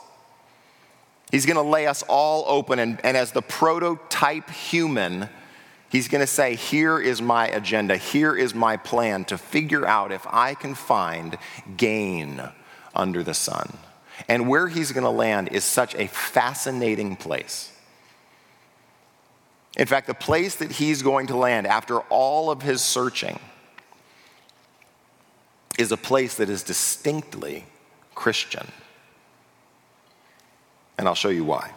He's 1.30 1.46
going 1.46 1.56
to 1.56 1.62
lay 1.62 1.86
us 1.86 2.02
all 2.08 2.44
open, 2.48 2.78
and, 2.80 2.98
and 3.04 3.16
as 3.16 3.30
the 3.30 3.40
prototype 3.40 4.50
human, 4.50 5.28
he's 5.88 6.08
going 6.08 6.22
to 6.22 6.26
say, 6.26 6.56
Here 6.56 6.98
is 6.98 7.22
my 7.22 7.46
agenda, 7.48 7.96
here 7.96 8.36
is 8.36 8.52
my 8.52 8.76
plan 8.76 9.24
to 9.26 9.38
figure 9.38 9.86
out 9.86 10.10
if 10.10 10.26
I 10.26 10.54
can 10.54 10.74
find 10.74 11.38
gain 11.76 12.42
under 12.96 13.22
the 13.22 13.34
sun. 13.34 13.78
And 14.28 14.48
where 14.48 14.68
he's 14.68 14.92
going 14.92 15.04
to 15.04 15.10
land 15.10 15.48
is 15.48 15.64
such 15.64 15.94
a 15.94 16.06
fascinating 16.06 17.16
place. 17.16 17.72
In 19.76 19.86
fact, 19.86 20.06
the 20.06 20.14
place 20.14 20.56
that 20.56 20.72
he's 20.72 21.02
going 21.02 21.28
to 21.28 21.36
land 21.36 21.66
after 21.66 22.00
all 22.00 22.50
of 22.50 22.62
his 22.62 22.82
searching 22.82 23.38
is 25.78 25.92
a 25.92 25.96
place 25.96 26.34
that 26.36 26.50
is 26.50 26.62
distinctly 26.62 27.64
Christian. 28.14 28.66
And 30.98 31.08
I'll 31.08 31.14
show 31.14 31.30
you 31.30 31.44
why. 31.44 31.70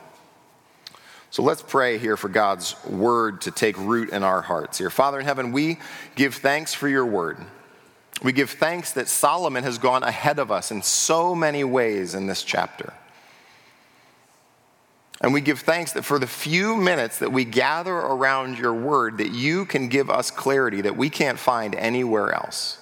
So 1.30 1.42
let's 1.42 1.62
pray 1.62 1.98
here 1.98 2.18
for 2.18 2.30
God's 2.30 2.76
word 2.86 3.42
to 3.42 3.52
take 3.52 3.78
root 3.78 4.10
in 4.10 4.24
our 4.24 4.42
hearts 4.42 4.78
here. 4.78 4.90
Father 4.90 5.20
in 5.20 5.26
heaven, 5.26 5.52
we 5.52 5.80
give 6.16 6.36
thanks 6.36 6.74
for 6.74 6.88
your 6.88 7.06
word. 7.06 7.38
We 8.22 8.32
give 8.32 8.51
thanks 8.51 8.91
that 8.93 9.08
Solomon 9.08 9.63
has 9.63 9.77
gone 9.77 10.03
ahead 10.03 10.39
of 10.39 10.51
us 10.51 10.72
in 10.72 10.82
so 10.82 11.34
many 11.34 11.63
ways 11.63 12.13
in 12.15 12.27
this 12.27 12.43
chapter. 12.43 12.93
And 15.22 15.34
we 15.34 15.39
give 15.39 15.62
thanks 15.62 15.93
that 15.93 16.03
for 16.03 16.20
the 16.20 16.27
few 16.27 16.75
minutes 16.75 17.20
that 17.20 17.32
we 17.32 17.46
gather 17.46 17.96
around 17.96 18.58
your 18.60 18.74
word, 18.74 19.20
that 19.20 19.32
you 19.32 19.65
can 19.65 19.88
give 19.88 20.10
us 20.10 20.29
clarity 20.29 20.82
that 20.82 20.98
we 20.98 21.10
can't 21.10 21.39
find 21.39 21.75
anywhere 21.75 22.34
else. 22.34 22.77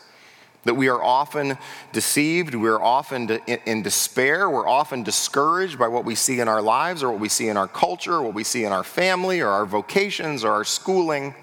That 0.64 0.74
we 0.76 0.90
are 0.90 1.02
often 1.02 1.58
deceived, 1.92 2.54
we're 2.54 2.82
often 2.82 3.30
in 3.30 3.84
despair, 3.84 4.50
we're 4.50 4.68
often 4.68 5.04
discouraged 5.04 5.78
by 5.78 5.88
what 5.88 6.06
we 6.06 6.14
see 6.16 6.40
in 6.40 6.48
our 6.48 6.62
lives 6.62 7.04
or 7.04 7.12
what 7.12 7.20
we 7.20 7.30
see 7.30 7.48
in 7.48 7.58
our 7.58 7.68
culture, 7.68 8.22
what 8.22 8.34
we 8.34 8.44
see 8.44 8.64
in 8.64 8.72
our 8.72 8.84
family 8.84 9.42
or 9.42 9.50
our 9.50 9.66
vocations 9.66 10.44
or 10.44 10.52
our 10.52 10.64
schooling. 10.64 11.36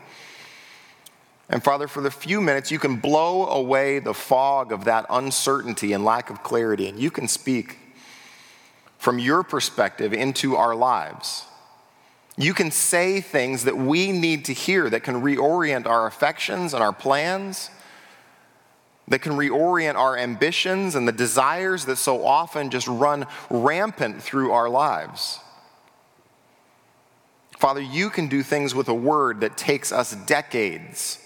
And 1.48 1.64
Father, 1.64 1.88
for 1.88 2.02
the 2.02 2.10
few 2.10 2.40
minutes, 2.40 2.70
you 2.70 2.78
can 2.78 2.96
blow 2.96 3.46
away 3.46 3.98
the 3.98 4.14
fog 4.14 4.70
of 4.72 4.84
that 4.84 5.06
uncertainty 5.08 5.92
and 5.92 6.04
lack 6.04 6.28
of 6.30 6.42
clarity, 6.42 6.88
and 6.88 6.98
you 6.98 7.10
can 7.10 7.26
speak 7.26 7.78
from 8.98 9.18
your 9.18 9.42
perspective 9.42 10.12
into 10.12 10.56
our 10.56 10.74
lives. 10.74 11.44
You 12.36 12.52
can 12.54 12.70
say 12.70 13.20
things 13.20 13.64
that 13.64 13.76
we 13.76 14.12
need 14.12 14.44
to 14.44 14.52
hear 14.52 14.90
that 14.90 15.02
can 15.02 15.22
reorient 15.22 15.86
our 15.86 16.06
affections 16.06 16.74
and 16.74 16.82
our 16.82 16.92
plans 16.92 17.70
that 19.08 19.20
can 19.20 19.32
reorient 19.32 19.94
our 19.94 20.16
ambitions 20.16 20.94
and 20.94 21.08
the 21.08 21.12
desires 21.12 21.86
that 21.86 21.96
so 21.96 22.24
often 22.24 22.70
just 22.70 22.86
run 22.86 23.26
rampant 23.50 24.22
through 24.22 24.52
our 24.52 24.68
lives. 24.68 25.40
Father, 27.58 27.80
you 27.80 28.10
can 28.10 28.28
do 28.28 28.42
things 28.42 28.74
with 28.74 28.88
a 28.88 28.94
word 28.94 29.40
that 29.40 29.56
takes 29.56 29.90
us 29.90 30.14
decades. 30.14 31.18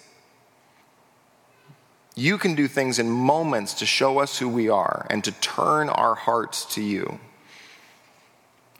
You 2.14 2.36
can 2.36 2.54
do 2.54 2.68
things 2.68 2.98
in 2.98 3.10
moments 3.10 3.74
to 3.74 3.86
show 3.86 4.18
us 4.18 4.38
who 4.38 4.48
we 4.48 4.68
are 4.68 5.06
and 5.08 5.24
to 5.24 5.32
turn 5.32 5.88
our 5.88 6.14
hearts 6.14 6.66
to 6.74 6.82
you. 6.82 7.18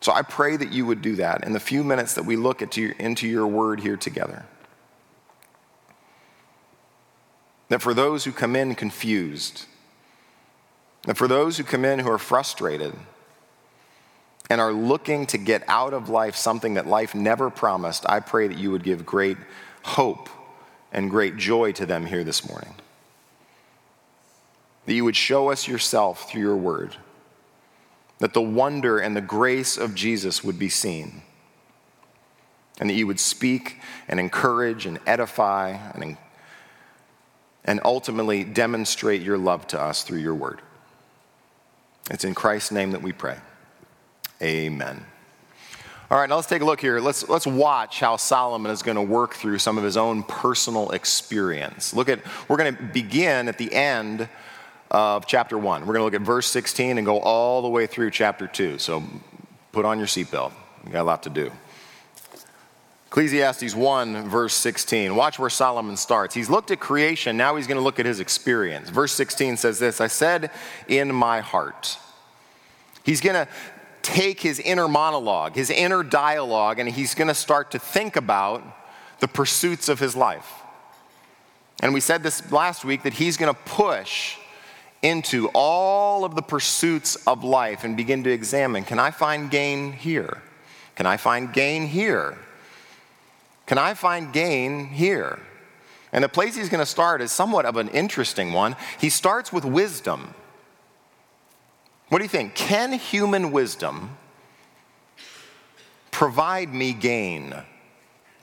So 0.01 0.13
I 0.13 0.23
pray 0.23 0.57
that 0.57 0.73
you 0.73 0.85
would 0.85 1.01
do 1.01 1.17
that 1.17 1.45
in 1.45 1.53
the 1.53 1.61
few 1.61 1.83
minutes 1.83 2.15
that 2.15 2.25
we 2.25 2.37
look 2.37 2.61
into 2.61 3.29
your 3.29 3.47
word 3.47 3.81
here 3.81 3.97
together. 3.97 4.45
That 7.69 7.81
for 7.81 7.95
those 7.95 8.25
who 8.25 8.33
come 8.33 8.55
in 8.55 8.75
confused, 8.75 9.65
that 11.05 11.17
for 11.17 11.27
those 11.27 11.57
who 11.57 11.65
come 11.65 11.85
in 11.87 12.01
who 12.01 12.11
are 12.11 12.19
frustrated 12.19 12.95
and 14.51 14.61
are 14.61 14.73
looking 14.73 15.25
to 15.27 15.39
get 15.39 15.65
out 15.69 15.95
of 15.95 16.11
life 16.11 16.37
something 16.37 16.75
that 16.75 16.87
life 16.87 17.15
never 17.15 17.49
promised, 17.49 18.05
I 18.09 18.21
pray 18.21 18.47
that 18.49 18.59
you 18.59 18.71
would 18.73 18.83
give 18.83 19.07
great 19.07 19.39
hope 19.85 20.29
and 20.93 21.09
great 21.09 21.39
joy 21.39 21.73
to 21.73 21.87
them 21.87 22.05
here 22.05 22.25
this 22.25 22.47
morning. 22.47 22.75
That 24.87 24.95
you 24.95 25.05
would 25.05 25.17
show 25.17 25.51
us 25.51 25.69
yourself 25.69 26.31
through 26.31 26.43
your 26.43 26.57
word. 26.57 26.97
That 28.19 28.35
the 28.35 28.43
wonder 28.43 28.99
and 28.99 29.17
the 29.17 29.21
grace 29.21 29.77
of 29.77 29.95
Jesus 29.95 30.43
would 30.43 30.59
be 30.59 30.69
seen. 30.69 31.23
And 32.81 32.91
that 32.91 32.95
you 32.95 33.07
would 33.07 33.21
speak 33.21 33.81
and 34.09 34.19
encourage 34.19 34.87
and 34.87 34.99
edify 35.07 35.71
and 35.95 36.17
and 37.65 37.81
ultimately 37.85 38.45
demonstrate 38.45 39.23
your 39.23 39.39
love 39.39 39.67
to 39.69 39.81
us 39.81 40.03
through 40.03 40.19
your 40.19 40.35
word. 40.35 40.61
It's 42.11 42.25
in 42.25 42.35
Christ's 42.35 42.73
name 42.73 42.91
that 42.93 43.03
we 43.03 43.13
pray. 43.13 43.37
Amen. 44.43 45.05
All 46.11 46.19
right, 46.19 46.29
now 46.29 46.37
let's 46.37 46.49
take 46.49 46.61
a 46.61 46.65
look 46.65 46.81
here. 46.81 47.01
Let's, 47.01 47.29
let's 47.29 47.47
watch 47.47 48.01
how 48.01 48.17
Solomon 48.17 48.71
is 48.71 48.83
going 48.83 48.97
to 48.97 49.03
work 49.03 49.35
through 49.35 49.59
some 49.59 49.79
of 49.79 49.85
his 49.85 49.97
own 49.97 50.25
personal 50.25 50.91
experience. 50.91 51.95
Look 51.95 52.09
at, 52.09 52.21
we're 52.49 52.59
going 52.59 52.77
to 52.77 52.83
begin 52.83 53.49
at 53.49 53.57
the 53.57 53.73
end 53.73 54.29
of 54.93 55.27
chapter 55.27 55.57
1. 55.57 55.81
We're 55.81 55.87
going 55.87 56.01
to 56.01 56.05
look 56.05 56.15
at 56.15 56.21
verse 56.21 56.47
16 56.49 56.99
and 56.99 57.07
go 57.07 57.19
all 57.19 57.63
the 57.63 57.69
way 57.69 57.87
through 57.87 58.11
chapter 58.11 58.47
2. 58.47 58.79
So 58.79 59.03
put 59.73 59.87
on 59.87 59.99
your 59.99 60.07
seatbelt. 60.07 60.53
We 60.85 60.93
got 60.93 61.01
a 61.01 61.05
lot 61.05 61.23
to 61.25 61.31
do. 61.31 61.51
Ecclesiastes 63.07 63.75
1, 63.75 64.29
verse 64.29 64.55
16. 64.55 65.17
Watch 65.17 65.39
where 65.39 65.51
Solomon 65.51 65.97
starts. 65.97 66.35
He's 66.35 66.51
looked 66.51 66.71
at 66.71 66.81
creation, 66.81 67.37
now 67.37 67.57
he's 67.57 67.67
going 67.67 67.79
to 67.79 67.83
look 67.83 67.99
at 67.99 68.07
his 68.07 68.21
experience. 68.21 68.91
Verse 68.91 69.13
16 69.13 69.57
says 69.57 69.79
this 69.79 70.01
I 70.01 70.07
said 70.07 70.51
in 70.89 71.15
my 71.15 71.41
heart. 71.41 71.99
He's 73.05 73.21
going 73.21 73.35
to 73.35 73.49
take 74.03 74.41
his 74.41 74.61
inner 74.61 74.89
monologue, 74.89 75.55
his 75.55 75.71
inner 75.71 76.03
dialogue, 76.03 76.79
and 76.79 76.89
he's 76.89 77.15
going 77.15 77.29
to 77.29 77.35
start 77.35 77.71
to 77.73 77.79
think 77.79 78.17
about 78.17 78.63
the 79.21 79.29
pursuits 79.29 79.89
of 79.89 80.01
his 80.01 80.15
life. 80.15 80.51
And 81.81 81.95
we 81.95 82.01
said 82.01 82.23
this 82.23 82.53
last 82.53 82.85
week 82.85 83.03
that 83.03 83.15
he's 83.15 83.37
going 83.37 83.53
to 83.53 83.61
push 83.63 84.37
into 85.03 85.49
all 85.49 86.25
of 86.25 86.37
the 86.37 86.43
pursuits 86.43 87.17
of 87.27 87.43
life 87.43 87.85
and 87.85 87.97
begin 87.97 88.23
to 88.25 88.31
examine 88.31 88.85
can 88.85 88.99
I 88.99 89.11
find 89.11 89.51
gain 89.51 89.93
here? 89.93 90.41
Can 90.95 91.07
I 91.07 91.17
find 91.17 91.53
gain 91.53 91.87
here? 91.87 92.39
Can 93.67 93.79
I 93.79 93.95
find 93.95 94.33
gain 94.33 94.87
here? 94.87 95.39
And 96.13 96.23
the 96.23 96.29
place 96.29 96.55
he's 96.55 96.69
going 96.69 96.83
to 96.83 96.87
start 96.87 97.23
is 97.23 97.33
somewhat 97.33 97.65
of 97.65 97.77
an 97.77 97.89
interesting 97.89 98.53
one. 98.53 98.77
He 99.01 99.09
starts 99.09 99.53
with 99.53 99.65
wisdom. 99.65 100.35
What 102.11 102.19
do 102.19 102.25
you 102.25 102.29
think? 102.29 102.55
Can 102.55 102.93
human 102.93 103.51
wisdom 103.51 104.19
provide 106.11 106.75
me 106.75 106.93
gain 106.93 107.55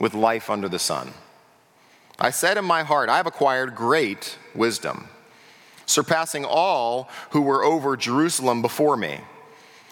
with 0.00 0.14
life 0.14 0.50
under 0.50 0.68
the 0.68 0.80
sun? 0.80 1.12
I 2.18 2.30
said 2.30 2.58
in 2.58 2.64
my 2.64 2.82
heart, 2.82 3.08
I 3.08 3.16
have 3.16 3.28
acquired 3.28 3.76
great 3.76 4.36
wisdom, 4.54 5.08
surpassing 5.90 6.44
all 6.44 7.08
who 7.30 7.42
were 7.42 7.64
over 7.64 7.96
Jerusalem 7.96 8.62
before 8.62 8.96
me. 8.96 9.20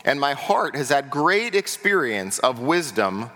And 0.04 0.20
my 0.20 0.34
heart 0.34 0.76
has 0.76 0.88
had 0.88 1.10
great 1.10 1.54
experience 1.54 2.38
of 2.38 2.60
wisdom 2.60 3.30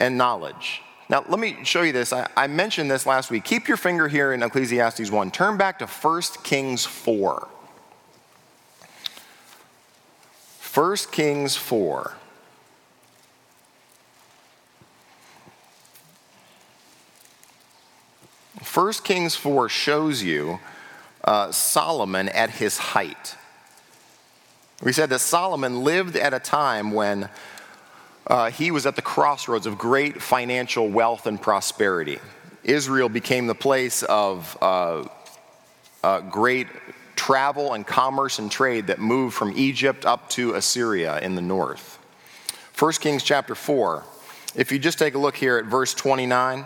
and 0.00 0.16
knowledge. 0.16 0.82
Now, 1.10 1.24
let 1.28 1.38
me 1.38 1.58
show 1.64 1.82
you 1.82 1.92
this. 1.92 2.12
I, 2.12 2.28
I, 2.36 2.46
mentioned 2.46 2.90
this 2.90 3.06
last 3.06 3.30
week. 3.30 3.44
Keep 3.44 3.66
your 3.66 3.78
finger 3.78 4.08
here 4.08 4.32
in 4.32 4.42
Ecclesiastes 4.42 5.10
1. 5.10 5.30
Turn 5.30 5.56
back 5.56 5.78
to 5.78 5.86
1 5.86 6.22
Kings 6.42 6.84
4. 6.84 7.48
1 10.74 10.96
Kings 11.10 11.56
4. 11.56 12.12
First 18.62 19.02
Kings 19.02 19.34
4 19.34 19.68
shows 19.70 20.22
you 20.22 20.60
uh, 21.28 21.52
Solomon 21.52 22.30
at 22.30 22.48
his 22.48 22.78
height. 22.78 23.36
We 24.82 24.94
said 24.94 25.10
that 25.10 25.18
Solomon 25.18 25.84
lived 25.84 26.16
at 26.16 26.32
a 26.32 26.40
time 26.40 26.92
when 26.92 27.28
uh, 28.26 28.50
he 28.50 28.70
was 28.70 28.86
at 28.86 28.96
the 28.96 29.02
crossroads 29.02 29.66
of 29.66 29.76
great 29.76 30.22
financial 30.22 30.88
wealth 30.88 31.26
and 31.26 31.40
prosperity. 31.40 32.18
Israel 32.64 33.10
became 33.10 33.46
the 33.46 33.54
place 33.54 34.02
of 34.04 34.56
uh, 34.62 35.06
uh, 36.02 36.20
great 36.20 36.66
travel 37.14 37.74
and 37.74 37.86
commerce 37.86 38.38
and 38.38 38.50
trade 38.50 38.86
that 38.86 38.98
moved 38.98 39.34
from 39.34 39.52
Egypt 39.54 40.06
up 40.06 40.30
to 40.30 40.54
Assyria 40.54 41.20
in 41.20 41.34
the 41.34 41.42
north. 41.42 41.98
1 42.78 42.92
Kings 42.92 43.22
chapter 43.22 43.54
4. 43.54 44.02
If 44.56 44.72
you 44.72 44.78
just 44.78 44.98
take 44.98 45.14
a 45.14 45.18
look 45.18 45.36
here 45.36 45.58
at 45.58 45.66
verse 45.66 45.92
29. 45.92 46.64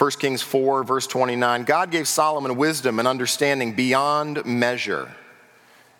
1 0.00 0.10
Kings 0.12 0.40
4, 0.40 0.82
verse 0.82 1.06
29. 1.06 1.64
God 1.64 1.90
gave 1.90 2.08
Solomon 2.08 2.56
wisdom 2.56 2.98
and 2.98 3.06
understanding 3.06 3.74
beyond 3.74 4.46
measure 4.46 5.14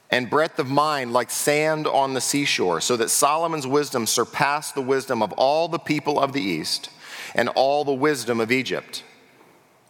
and 0.09 0.31
breadth 0.31 0.59
of 0.59 0.71
mind 0.71 1.13
like 1.13 1.31
sand 1.31 1.87
on 1.87 2.15
the 2.15 2.21
seashore, 2.23 2.81
so 2.81 2.97
that 2.97 3.11
Solomon's 3.11 3.67
wisdom 3.67 4.07
surpassed 4.07 4.75
the 4.75 4.81
wisdom 4.81 5.23
of 5.23 5.33
all 5.33 5.69
the 5.69 5.79
people 5.79 6.19
of 6.19 6.33
the 6.33 6.41
east 6.41 6.89
and 7.35 7.51
all 7.51 7.85
the 7.85 7.93
wisdom 7.93 8.41
of 8.41 8.51
Egypt. 8.51 9.05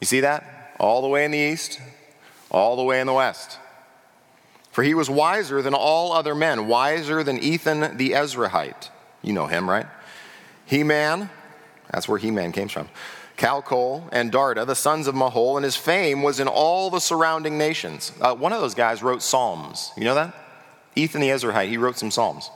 You 0.01 0.09
see 0.09 0.19
that? 0.19 0.75
All 0.81 1.03
the 1.03 1.09
way 1.09 1.25
in 1.25 1.31
the 1.31 1.39
east, 1.39 1.81
all 2.51 2.75
the 2.75 2.83
way 2.83 3.01
in 3.01 3.07
the 3.07 3.13
west. 3.13 3.61
For 4.73 4.83
he 4.83 4.93
was 4.93 5.09
wiser 5.09 5.63
than 5.63 5.73
all 5.73 6.11
other 6.13 6.35
men, 6.35 6.67
wiser 6.67 7.23
than 7.23 7.39
Ethan 7.39 7.97
the 7.97 8.11
Ezrahite. 8.11 8.91
You 9.23 9.35
know 9.35 9.47
him, 9.47 9.71
right? 9.71 9.87
He 10.67 10.83
Man, 10.83 11.31
that's 11.93 12.09
where 12.09 12.19
He 12.19 12.33
Man 12.33 12.51
came 12.51 12.67
from. 12.67 12.89
Calcol 13.41 14.07
and 14.13 14.31
Darda, 14.31 14.67
the 14.67 14.75
sons 14.75 15.07
of 15.07 15.15
Mahol, 15.15 15.57
and 15.57 15.65
his 15.65 15.75
fame 15.75 16.23
was 16.23 16.41
in 16.41 16.47
all 16.47 16.91
the 16.91 17.01
surrounding 17.01 17.57
nations. 17.57 18.13
Uh, 18.21 18.35
one 18.35 18.53
of 18.53 18.61
those 18.61 18.75
guys 18.75 19.03
wrote 19.03 19.23
Psalms. 19.23 19.93
You 19.97 20.05
know 20.05 20.15
that? 20.15 20.35
Ethan 20.95 21.23
the 21.23 21.31
Ezrahite, 21.31 21.71
he 21.71 21.79
wrote 21.79 21.97
some 21.97 22.11
Psalms. 22.11 22.51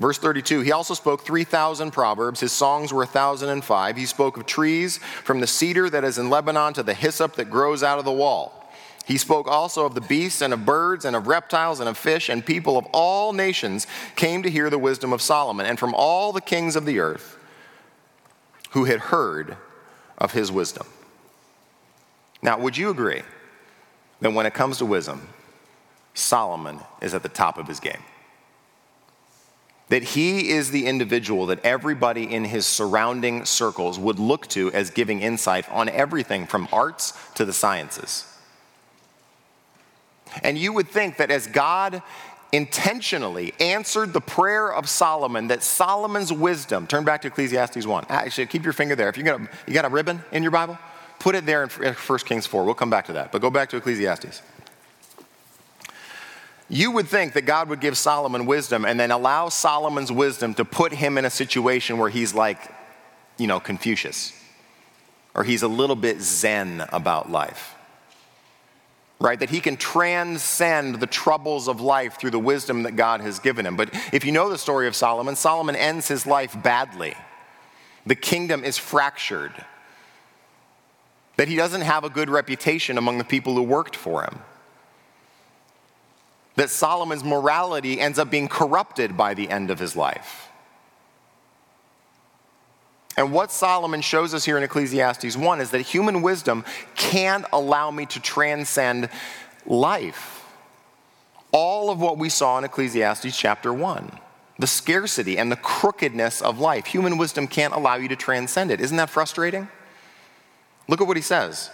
Verse 0.00 0.18
32, 0.18 0.62
he 0.62 0.72
also 0.72 0.94
spoke 0.94 1.24
3,000 1.24 1.92
proverbs. 1.92 2.40
His 2.40 2.50
songs 2.50 2.92
were 2.92 3.04
1,005. 3.04 3.96
He 3.96 4.04
spoke 4.04 4.36
of 4.36 4.46
trees 4.46 4.98
from 5.22 5.38
the 5.38 5.46
cedar 5.46 5.88
that 5.88 6.02
is 6.02 6.18
in 6.18 6.28
Lebanon 6.28 6.72
to 6.72 6.82
the 6.82 6.94
hyssop 6.94 7.36
that 7.36 7.48
grows 7.48 7.84
out 7.84 8.00
of 8.00 8.04
the 8.04 8.10
wall. 8.10 8.68
He 9.04 9.16
spoke 9.16 9.46
also 9.46 9.86
of 9.86 9.94
the 9.94 10.00
beasts 10.00 10.42
and 10.42 10.52
of 10.52 10.66
birds 10.66 11.04
and 11.04 11.14
of 11.14 11.28
reptiles 11.28 11.78
and 11.78 11.88
of 11.88 11.96
fish, 11.96 12.28
and 12.28 12.44
people 12.44 12.76
of 12.76 12.86
all 12.92 13.32
nations 13.32 13.86
came 14.16 14.42
to 14.42 14.50
hear 14.50 14.70
the 14.70 14.78
wisdom 14.78 15.12
of 15.12 15.22
Solomon, 15.22 15.66
and 15.66 15.78
from 15.78 15.94
all 15.94 16.32
the 16.32 16.40
kings 16.40 16.74
of 16.74 16.84
the 16.84 16.98
earth 16.98 17.36
who 18.70 18.86
had 18.86 18.98
heard 18.98 19.56
of 20.20 20.32
his 20.32 20.52
wisdom. 20.52 20.86
Now, 22.42 22.58
would 22.58 22.76
you 22.76 22.90
agree 22.90 23.22
that 24.20 24.32
when 24.32 24.46
it 24.46 24.54
comes 24.54 24.78
to 24.78 24.86
wisdom, 24.86 25.28
Solomon 26.14 26.80
is 27.00 27.14
at 27.14 27.22
the 27.22 27.28
top 27.28 27.58
of 27.58 27.66
his 27.66 27.80
game? 27.80 28.02
That 29.88 30.02
he 30.02 30.50
is 30.50 30.70
the 30.70 30.86
individual 30.86 31.46
that 31.46 31.64
everybody 31.64 32.32
in 32.32 32.44
his 32.44 32.66
surrounding 32.66 33.44
circles 33.44 33.98
would 33.98 34.18
look 34.18 34.46
to 34.48 34.70
as 34.72 34.90
giving 34.90 35.20
insight 35.20 35.68
on 35.70 35.88
everything 35.88 36.46
from 36.46 36.68
arts 36.72 37.12
to 37.34 37.44
the 37.44 37.52
sciences. 37.52 38.24
And 40.42 40.56
you 40.56 40.72
would 40.72 40.88
think 40.88 41.16
that 41.16 41.30
as 41.30 41.46
God 41.48 42.02
intentionally 42.52 43.52
answered 43.60 44.12
the 44.12 44.20
prayer 44.20 44.72
of 44.72 44.88
Solomon, 44.88 45.48
that 45.48 45.62
Solomon's 45.62 46.32
wisdom, 46.32 46.86
turn 46.86 47.04
back 47.04 47.22
to 47.22 47.28
Ecclesiastes 47.28 47.86
1. 47.86 48.06
Actually, 48.08 48.46
keep 48.46 48.64
your 48.64 48.72
finger 48.72 48.96
there. 48.96 49.08
If 49.08 49.16
you 49.16 49.22
got 49.22 49.40
a, 49.40 49.48
you 49.66 49.74
got 49.74 49.84
a 49.84 49.88
ribbon 49.88 50.22
in 50.32 50.42
your 50.42 50.52
Bible, 50.52 50.78
put 51.18 51.34
it 51.34 51.46
there 51.46 51.62
in 51.62 51.68
1 51.68 52.18
Kings 52.20 52.46
4. 52.46 52.64
We'll 52.64 52.74
come 52.74 52.90
back 52.90 53.06
to 53.06 53.12
that. 53.14 53.32
But 53.32 53.40
go 53.40 53.50
back 53.50 53.70
to 53.70 53.76
Ecclesiastes. 53.76 54.42
You 56.68 56.92
would 56.92 57.08
think 57.08 57.32
that 57.32 57.42
God 57.42 57.68
would 57.68 57.80
give 57.80 57.98
Solomon 57.98 58.46
wisdom 58.46 58.84
and 58.84 58.98
then 58.98 59.10
allow 59.10 59.48
Solomon's 59.48 60.12
wisdom 60.12 60.54
to 60.54 60.64
put 60.64 60.92
him 60.92 61.18
in 61.18 61.24
a 61.24 61.30
situation 61.30 61.98
where 61.98 62.10
he's 62.10 62.32
like, 62.32 62.72
you 63.38 63.48
know, 63.48 63.58
Confucius, 63.58 64.32
or 65.34 65.42
he's 65.42 65.62
a 65.62 65.68
little 65.68 65.96
bit 65.96 66.20
zen 66.20 66.84
about 66.92 67.30
life 67.30 67.74
right? 69.20 69.38
That 69.38 69.50
he 69.50 69.60
can 69.60 69.76
transcend 69.76 70.96
the 70.96 71.06
troubles 71.06 71.68
of 71.68 71.80
life 71.80 72.18
through 72.18 72.30
the 72.30 72.38
wisdom 72.38 72.84
that 72.84 72.96
God 72.96 73.20
has 73.20 73.38
given 73.38 73.66
him. 73.66 73.76
But 73.76 73.90
if 74.12 74.24
you 74.24 74.32
know 74.32 74.48
the 74.48 74.58
story 74.58 74.88
of 74.88 74.96
Solomon, 74.96 75.36
Solomon 75.36 75.76
ends 75.76 76.08
his 76.08 76.26
life 76.26 76.60
badly. 76.62 77.14
The 78.06 78.14
kingdom 78.14 78.64
is 78.64 78.78
fractured, 78.78 79.52
that 81.36 81.48
he 81.48 81.56
doesn't 81.56 81.82
have 81.82 82.02
a 82.02 82.10
good 82.10 82.30
reputation 82.30 82.96
among 82.96 83.18
the 83.18 83.24
people 83.24 83.54
who 83.54 83.62
worked 83.62 83.94
for 83.94 84.22
him. 84.22 84.40
That 86.56 86.70
Solomon's 86.70 87.24
morality 87.24 88.00
ends 88.00 88.18
up 88.18 88.30
being 88.30 88.48
corrupted 88.48 89.16
by 89.16 89.34
the 89.34 89.48
end 89.50 89.70
of 89.70 89.78
his 89.78 89.96
life. 89.96 90.49
And 93.16 93.32
what 93.32 93.50
Solomon 93.50 94.00
shows 94.00 94.34
us 94.34 94.44
here 94.44 94.56
in 94.56 94.62
Ecclesiastes 94.62 95.36
1 95.36 95.60
is 95.60 95.70
that 95.70 95.80
human 95.80 96.22
wisdom 96.22 96.64
can't 96.94 97.44
allow 97.52 97.90
me 97.90 98.06
to 98.06 98.20
transcend 98.20 99.08
life. 99.66 100.44
All 101.52 101.90
of 101.90 102.00
what 102.00 102.18
we 102.18 102.28
saw 102.28 102.58
in 102.58 102.64
Ecclesiastes 102.64 103.36
chapter 103.36 103.72
1 103.72 104.18
the 104.60 104.66
scarcity 104.66 105.38
and 105.38 105.50
the 105.50 105.56
crookedness 105.56 106.42
of 106.42 106.58
life. 106.58 106.84
Human 106.84 107.16
wisdom 107.16 107.46
can't 107.46 107.72
allow 107.72 107.94
you 107.94 108.08
to 108.08 108.16
transcend 108.16 108.70
it. 108.70 108.78
Isn't 108.78 108.98
that 108.98 109.08
frustrating? 109.08 109.68
Look 110.86 111.00
at 111.00 111.06
what 111.06 111.16
he 111.16 111.22
says. 111.22 111.70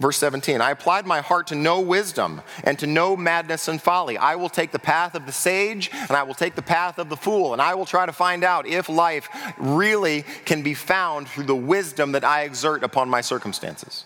Verse 0.00 0.16
17, 0.18 0.60
I 0.60 0.72
applied 0.72 1.06
my 1.06 1.20
heart 1.20 1.46
to 1.48 1.54
know 1.54 1.80
wisdom 1.80 2.42
and 2.64 2.76
to 2.80 2.86
know 2.86 3.16
madness 3.16 3.68
and 3.68 3.80
folly. 3.80 4.18
I 4.18 4.34
will 4.34 4.48
take 4.48 4.72
the 4.72 4.78
path 4.78 5.14
of 5.14 5.24
the 5.24 5.32
sage 5.32 5.88
and 5.92 6.10
I 6.10 6.24
will 6.24 6.34
take 6.34 6.56
the 6.56 6.62
path 6.62 6.98
of 6.98 7.08
the 7.08 7.16
fool, 7.16 7.52
and 7.52 7.62
I 7.62 7.74
will 7.74 7.86
try 7.86 8.04
to 8.04 8.12
find 8.12 8.42
out 8.42 8.66
if 8.66 8.88
life 8.88 9.28
really 9.56 10.24
can 10.44 10.62
be 10.62 10.74
found 10.74 11.28
through 11.28 11.44
the 11.44 11.54
wisdom 11.54 12.12
that 12.12 12.24
I 12.24 12.42
exert 12.42 12.82
upon 12.82 13.08
my 13.08 13.20
circumstances. 13.20 14.04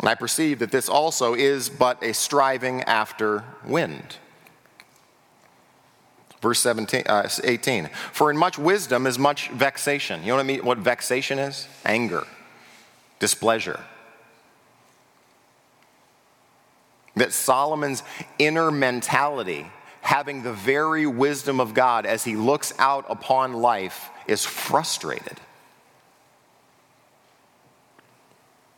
And 0.00 0.08
I 0.08 0.14
perceive 0.14 0.58
that 0.60 0.70
this 0.70 0.88
also 0.88 1.34
is 1.34 1.68
but 1.68 2.02
a 2.02 2.14
striving 2.14 2.82
after 2.82 3.44
wind. 3.66 4.16
Verse 6.40 6.60
17, 6.60 7.04
uh, 7.06 7.28
18, 7.42 7.90
for 8.12 8.30
in 8.30 8.36
much 8.36 8.58
wisdom 8.58 9.06
is 9.06 9.18
much 9.18 9.48
vexation. 9.50 10.22
You 10.22 10.28
know 10.28 10.36
what 10.36 10.40
I 10.40 10.46
mean? 10.46 10.64
What 10.64 10.78
vexation 10.78 11.38
is? 11.38 11.68
Anger 11.84 12.26
displeasure. 13.24 13.80
That 17.16 17.32
Solomon's 17.32 18.02
inner 18.38 18.70
mentality, 18.70 19.70
having 20.02 20.42
the 20.42 20.52
very 20.52 21.06
wisdom 21.06 21.58
of 21.58 21.72
God 21.72 22.04
as 22.04 22.24
he 22.24 22.36
looks 22.36 22.74
out 22.78 23.06
upon 23.08 23.54
life, 23.54 24.10
is 24.26 24.44
frustrated. 24.44 25.40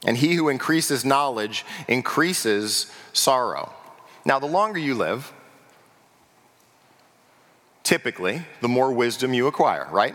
And 0.04 0.16
he 0.16 0.34
who 0.34 0.48
increases 0.48 1.04
knowledge 1.04 1.64
increases 1.88 2.86
sorrow. 3.12 3.72
Now, 4.24 4.38
the 4.38 4.46
longer 4.46 4.78
you 4.78 4.94
live, 4.94 5.32
typically, 7.82 8.42
the 8.60 8.68
more 8.68 8.92
wisdom 8.92 9.34
you 9.34 9.48
acquire, 9.48 9.88
right? 9.90 10.14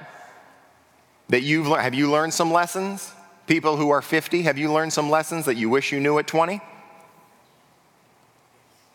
That 1.28 1.42
you've 1.42 1.68
have 1.68 1.94
you 1.94 2.10
learned 2.10 2.34
some 2.34 2.54
lessons? 2.54 3.12
People 3.52 3.76
who 3.76 3.90
are 3.90 4.02
50, 4.02 4.44
have 4.44 4.58
you 4.58 4.72
learned 4.72 4.94
some 4.94 5.10
lessons 5.10 5.44
that 5.44 5.58
you 5.58 5.70
wish 5.70 5.92
you 5.92 6.00
knew 6.00 6.18
at 6.20 6.26
20? 6.26 6.62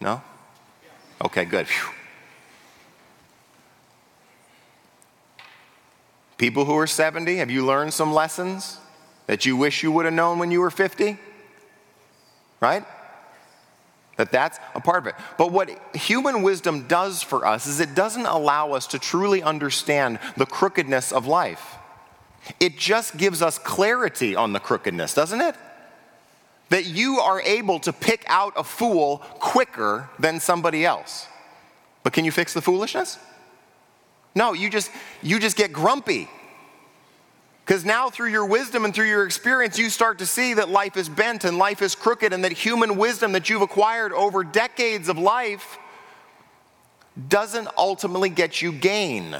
No? 0.00 0.22
Okay, 1.22 1.44
good. 1.44 1.66
Whew. 1.66 1.92
People 6.38 6.64
who 6.64 6.74
are 6.74 6.86
70, 6.86 7.36
have 7.36 7.50
you 7.50 7.66
learned 7.66 7.92
some 7.92 8.14
lessons 8.14 8.78
that 9.26 9.44
you 9.44 9.58
wish 9.58 9.82
you 9.82 9.92
would 9.92 10.06
have 10.06 10.14
known 10.14 10.38
when 10.38 10.50
you 10.50 10.60
were 10.60 10.70
50? 10.70 11.18
Right? 12.58 12.82
That 14.16 14.32
that's 14.32 14.58
a 14.74 14.80
part 14.80 15.02
of 15.02 15.06
it. 15.08 15.16
But 15.36 15.52
what 15.52 15.68
human 15.94 16.40
wisdom 16.40 16.88
does 16.88 17.22
for 17.22 17.44
us 17.44 17.66
is 17.66 17.78
it 17.78 17.94
doesn't 17.94 18.24
allow 18.24 18.72
us 18.72 18.86
to 18.86 18.98
truly 18.98 19.42
understand 19.42 20.18
the 20.38 20.46
crookedness 20.46 21.12
of 21.12 21.26
life. 21.26 21.76
It 22.60 22.76
just 22.78 23.16
gives 23.16 23.42
us 23.42 23.58
clarity 23.58 24.36
on 24.36 24.52
the 24.52 24.60
crookedness, 24.60 25.14
doesn't 25.14 25.40
it? 25.40 25.54
That 26.70 26.86
you 26.86 27.18
are 27.20 27.40
able 27.40 27.78
to 27.80 27.92
pick 27.92 28.24
out 28.26 28.52
a 28.56 28.64
fool 28.64 29.18
quicker 29.38 30.08
than 30.18 30.40
somebody 30.40 30.84
else. 30.84 31.26
But 32.02 32.12
can 32.12 32.24
you 32.24 32.32
fix 32.32 32.54
the 32.54 32.62
foolishness? 32.62 33.18
No, 34.34 34.52
you 34.52 34.70
just 34.70 34.90
you 35.22 35.38
just 35.38 35.56
get 35.56 35.72
grumpy. 35.72 36.28
Because 37.64 37.84
now, 37.84 38.10
through 38.10 38.28
your 38.28 38.46
wisdom 38.46 38.84
and 38.84 38.94
through 38.94 39.08
your 39.08 39.26
experience, 39.26 39.76
you 39.76 39.90
start 39.90 40.18
to 40.20 40.26
see 40.26 40.54
that 40.54 40.68
life 40.68 40.96
is 40.96 41.08
bent 41.08 41.44
and 41.44 41.58
life 41.58 41.82
is 41.82 41.96
crooked, 41.96 42.32
and 42.32 42.44
that 42.44 42.52
human 42.52 42.96
wisdom 42.96 43.32
that 43.32 43.50
you've 43.50 43.62
acquired 43.62 44.12
over 44.12 44.44
decades 44.44 45.08
of 45.08 45.18
life 45.18 45.78
doesn't 47.28 47.66
ultimately 47.76 48.28
get 48.28 48.62
you 48.62 48.70
gain. 48.70 49.36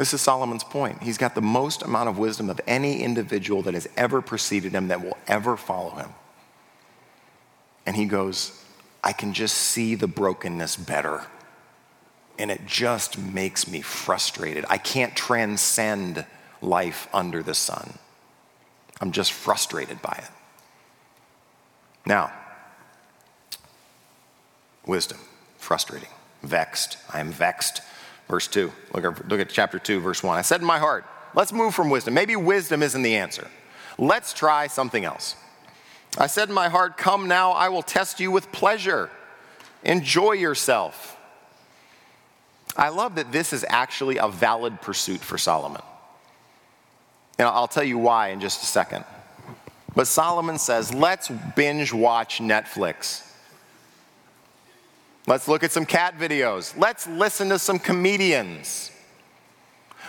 This 0.00 0.14
is 0.14 0.22
Solomon's 0.22 0.64
point. 0.64 1.02
He's 1.02 1.18
got 1.18 1.34
the 1.34 1.42
most 1.42 1.82
amount 1.82 2.08
of 2.08 2.16
wisdom 2.16 2.48
of 2.48 2.58
any 2.66 3.02
individual 3.02 3.60
that 3.60 3.74
has 3.74 3.86
ever 3.98 4.22
preceded 4.22 4.72
him 4.72 4.88
that 4.88 5.04
will 5.04 5.18
ever 5.26 5.58
follow 5.58 5.90
him. 5.90 6.08
And 7.84 7.94
he 7.94 8.06
goes, 8.06 8.64
I 9.04 9.12
can 9.12 9.34
just 9.34 9.54
see 9.54 9.96
the 9.96 10.06
brokenness 10.06 10.76
better. 10.76 11.26
And 12.38 12.50
it 12.50 12.64
just 12.64 13.18
makes 13.18 13.68
me 13.68 13.82
frustrated. 13.82 14.64
I 14.70 14.78
can't 14.78 15.14
transcend 15.14 16.24
life 16.62 17.06
under 17.12 17.42
the 17.42 17.52
sun. 17.52 17.98
I'm 19.02 19.12
just 19.12 19.32
frustrated 19.32 20.00
by 20.00 20.18
it. 20.18 20.30
Now, 22.06 22.32
wisdom, 24.86 25.18
frustrating, 25.58 26.08
vexed. 26.42 26.96
I 27.12 27.20
am 27.20 27.30
vexed 27.32 27.82
Verse 28.30 28.46
2. 28.46 28.72
Look 28.94 29.04
at, 29.04 29.28
look 29.28 29.40
at 29.40 29.48
chapter 29.48 29.80
2, 29.80 29.98
verse 29.98 30.22
1. 30.22 30.38
I 30.38 30.42
said 30.42 30.60
in 30.60 30.66
my 30.66 30.78
heart, 30.78 31.04
let's 31.34 31.52
move 31.52 31.74
from 31.74 31.90
wisdom. 31.90 32.14
Maybe 32.14 32.36
wisdom 32.36 32.80
isn't 32.80 33.02
the 33.02 33.16
answer. 33.16 33.48
Let's 33.98 34.32
try 34.32 34.68
something 34.68 35.04
else. 35.04 35.34
I 36.16 36.28
said 36.28 36.48
in 36.48 36.54
my 36.54 36.68
heart, 36.68 36.96
Come 36.96 37.26
now, 37.26 37.50
I 37.50 37.70
will 37.70 37.82
test 37.82 38.20
you 38.20 38.30
with 38.30 38.52
pleasure. 38.52 39.10
Enjoy 39.82 40.32
yourself. 40.32 41.16
I 42.76 42.90
love 42.90 43.16
that 43.16 43.32
this 43.32 43.52
is 43.52 43.66
actually 43.68 44.18
a 44.18 44.28
valid 44.28 44.80
pursuit 44.80 45.20
for 45.20 45.36
Solomon. 45.36 45.82
And 47.36 47.48
I'll 47.48 47.66
tell 47.66 47.82
you 47.82 47.98
why 47.98 48.28
in 48.28 48.40
just 48.40 48.62
a 48.62 48.66
second. 48.66 49.04
But 49.96 50.06
Solomon 50.06 50.58
says, 50.58 50.94
Let's 50.94 51.28
binge 51.56 51.92
watch 51.92 52.38
Netflix. 52.38 53.28
Let's 55.30 55.46
look 55.46 55.62
at 55.62 55.70
some 55.70 55.86
cat 55.86 56.18
videos. 56.18 56.76
Let's 56.76 57.06
listen 57.06 57.50
to 57.50 57.58
some 57.60 57.78
comedians. 57.78 58.90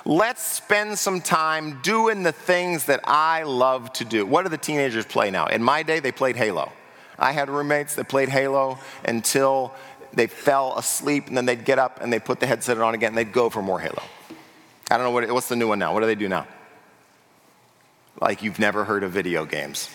Let's 0.03 0.41
spend 0.43 0.97
some 0.97 1.21
time 1.21 1.79
doing 1.83 2.23
the 2.23 2.31
things 2.31 2.85
that 2.85 3.01
I 3.03 3.43
love 3.43 3.93
to 3.93 4.03
do. 4.03 4.25
What 4.25 4.45
do 4.45 4.49
the 4.49 4.57
teenagers 4.57 5.05
play 5.05 5.29
now? 5.29 5.45
In 5.45 5.61
my 5.61 5.83
day, 5.83 5.99
they 5.99 6.11
played 6.11 6.35
Halo. 6.35 6.71
I 7.19 7.33
had 7.33 7.51
roommates 7.51 7.93
that 7.97 8.09
played 8.09 8.29
Halo 8.29 8.79
until 9.05 9.75
they 10.11 10.25
fell 10.25 10.75
asleep, 10.75 11.27
and 11.27 11.37
then 11.37 11.45
they'd 11.45 11.65
get 11.65 11.77
up 11.77 12.01
and 12.01 12.11
they'd 12.11 12.25
put 12.25 12.39
the 12.39 12.47
headset 12.47 12.79
on 12.79 12.95
again 12.95 13.09
and 13.09 13.17
they'd 13.19 13.31
go 13.31 13.51
for 13.51 13.61
more 13.61 13.79
Halo. 13.79 14.01
I 14.89 14.97
don't 14.97 15.05
know 15.05 15.11
what, 15.11 15.31
what's 15.31 15.49
the 15.49 15.55
new 15.55 15.67
one 15.67 15.77
now. 15.77 15.93
What 15.93 15.99
do 15.99 16.07
they 16.07 16.15
do 16.15 16.29
now? 16.29 16.47
like 18.19 18.43
you've 18.43 18.59
never 18.59 18.85
heard 18.85 19.03
of 19.03 19.11
video 19.11 19.45
games. 19.45 19.89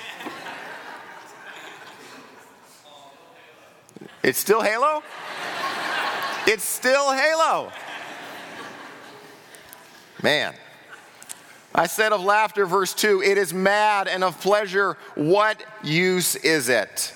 It's 4.26 4.40
still 4.40 4.60
Halo? 4.60 5.04
It's 6.48 6.64
still 6.64 7.12
Halo. 7.12 7.70
Man. 10.20 10.52
I 11.72 11.86
said 11.86 12.12
of 12.12 12.22
laughter, 12.22 12.66
verse 12.66 12.92
2, 12.92 13.22
it 13.22 13.38
is 13.38 13.54
mad, 13.54 14.08
and 14.08 14.24
of 14.24 14.40
pleasure, 14.40 14.98
what 15.14 15.62
use 15.84 16.34
is 16.34 16.68
it? 16.68 17.14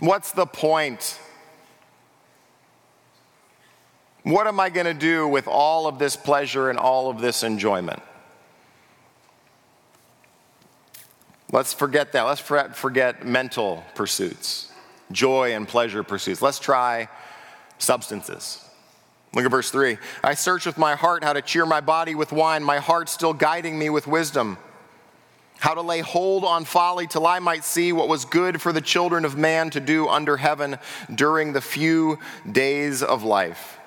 What's 0.00 0.32
the 0.32 0.46
point? 0.46 1.20
What 4.24 4.48
am 4.48 4.58
I 4.58 4.70
going 4.70 4.86
to 4.86 4.94
do 4.94 5.28
with 5.28 5.46
all 5.46 5.86
of 5.86 6.00
this 6.00 6.16
pleasure 6.16 6.68
and 6.68 6.80
all 6.80 7.10
of 7.10 7.20
this 7.20 7.44
enjoyment? 7.44 8.02
Let's 11.52 11.74
forget 11.74 12.12
that. 12.12 12.22
Let's 12.22 12.40
forget 12.40 13.26
mental 13.26 13.84
pursuits, 13.94 14.72
joy 15.12 15.54
and 15.54 15.68
pleasure 15.68 16.02
pursuits. 16.02 16.40
Let's 16.40 16.58
try 16.58 17.08
substances. 17.78 18.64
Look 19.34 19.44
at 19.44 19.50
verse 19.50 19.70
3. 19.70 19.98
I 20.24 20.34
search 20.34 20.64
with 20.64 20.78
my 20.78 20.94
heart 20.94 21.22
how 21.22 21.34
to 21.34 21.42
cheer 21.42 21.66
my 21.66 21.80
body 21.80 22.14
with 22.14 22.32
wine, 22.32 22.64
my 22.64 22.78
heart 22.78 23.08
still 23.08 23.34
guiding 23.34 23.78
me 23.78 23.90
with 23.90 24.06
wisdom. 24.06 24.56
How 25.58 25.74
to 25.74 25.82
lay 25.82 26.00
hold 26.00 26.44
on 26.44 26.64
folly 26.64 27.06
till 27.06 27.26
I 27.26 27.38
might 27.38 27.64
see 27.64 27.92
what 27.92 28.08
was 28.08 28.24
good 28.24 28.60
for 28.60 28.72
the 28.72 28.80
children 28.80 29.24
of 29.24 29.36
man 29.36 29.70
to 29.70 29.80
do 29.80 30.08
under 30.08 30.36
heaven 30.36 30.78
during 31.14 31.52
the 31.52 31.60
few 31.60 32.18
days 32.50 33.02
of 33.02 33.22
life. 33.22 33.78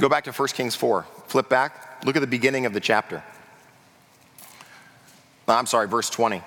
Go 0.00 0.08
back 0.08 0.24
to 0.24 0.32
1 0.32 0.48
Kings 0.48 0.74
4. 0.74 1.04
Flip 1.26 1.48
back. 1.48 2.04
Look 2.04 2.16
at 2.16 2.20
the 2.20 2.26
beginning 2.26 2.64
of 2.64 2.72
the 2.72 2.80
chapter. 2.80 3.22
Uh, 5.48 5.54
I'm 5.54 5.66
sorry, 5.66 5.86
verse 5.86 6.08
20. 6.10 6.42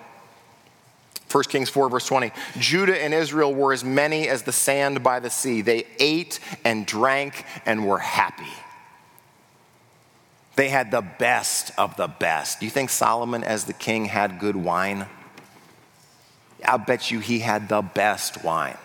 1 1.32 1.44
Kings 1.46 1.70
4, 1.70 1.90
verse 1.90 2.08
20. 2.08 2.32
Judah 2.58 3.02
and 3.02 3.14
Israel 3.14 3.54
were 3.54 3.72
as 3.72 3.84
many 3.84 4.28
as 4.28 4.44
the 4.44 4.52
sand 4.52 5.04
by 5.04 5.20
the 5.20 5.30
sea. 5.30 5.62
They 5.62 5.86
ate 6.00 6.40
and 6.66 6.86
drank 6.86 7.46
and 7.66 7.86
were 7.86 8.00
happy. 8.00 8.52
They 10.56 10.70
had 10.70 10.92
the 10.92 11.02
best 11.02 11.72
of 11.78 11.96
the 11.96 12.08
best. 12.08 12.60
Do 12.60 12.66
you 12.66 12.70
think 12.72 12.90
Solomon, 12.90 13.44
as 13.44 13.66
the 13.66 13.74
king, 13.74 14.06
had 14.06 14.40
good 14.40 14.56
wine? 14.56 15.06
I'll 16.66 16.80
bet 16.80 17.12
you 17.12 17.20
he 17.20 17.40
had 17.40 17.70
the 17.70 17.82
best 17.82 18.44
wine. 18.44 18.78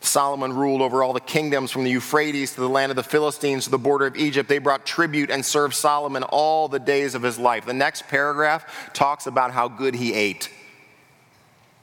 Solomon 0.00 0.52
ruled 0.52 0.82
over 0.82 1.02
all 1.02 1.14
the 1.14 1.20
kingdoms 1.20 1.70
from 1.70 1.84
the 1.84 1.90
Euphrates 1.90 2.54
to 2.54 2.60
the 2.60 2.68
land 2.68 2.90
of 2.90 2.96
the 2.96 3.02
Philistines 3.02 3.64
to 3.64 3.70
the 3.70 3.78
border 3.78 4.06
of 4.06 4.16
Egypt. 4.16 4.48
They 4.48 4.58
brought 4.58 4.84
tribute 4.84 5.30
and 5.30 5.44
served 5.44 5.74
Solomon 5.74 6.22
all 6.22 6.68
the 6.68 6.78
days 6.78 7.14
of 7.14 7.22
his 7.22 7.38
life. 7.38 7.64
The 7.64 7.72
next 7.72 8.06
paragraph 8.06 8.92
talks 8.92 9.26
about 9.26 9.50
how 9.50 9.66
good 9.66 9.94
he 9.94 10.12
ate. 10.12 10.50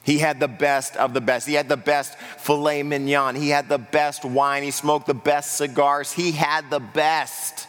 He 0.04 0.18
had 0.18 0.40
the 0.40 0.48
best 0.48 0.98
of 0.98 1.14
the 1.14 1.22
best. 1.22 1.48
He 1.48 1.54
had 1.54 1.70
the 1.70 1.78
best 1.78 2.18
filet 2.38 2.82
mignon. 2.82 3.36
He 3.36 3.50
had 3.50 3.70
the 3.70 3.78
best 3.78 4.26
wine. 4.26 4.64
He 4.64 4.72
smoked 4.72 5.06
the 5.06 5.14
best 5.14 5.58
cigars. 5.58 6.12
He 6.12 6.32
had 6.32 6.70
the 6.70 6.80
best. 6.80 7.68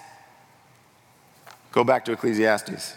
Go 1.72 1.84
back 1.84 2.04
to 2.06 2.12
Ecclesiastes. 2.12 2.96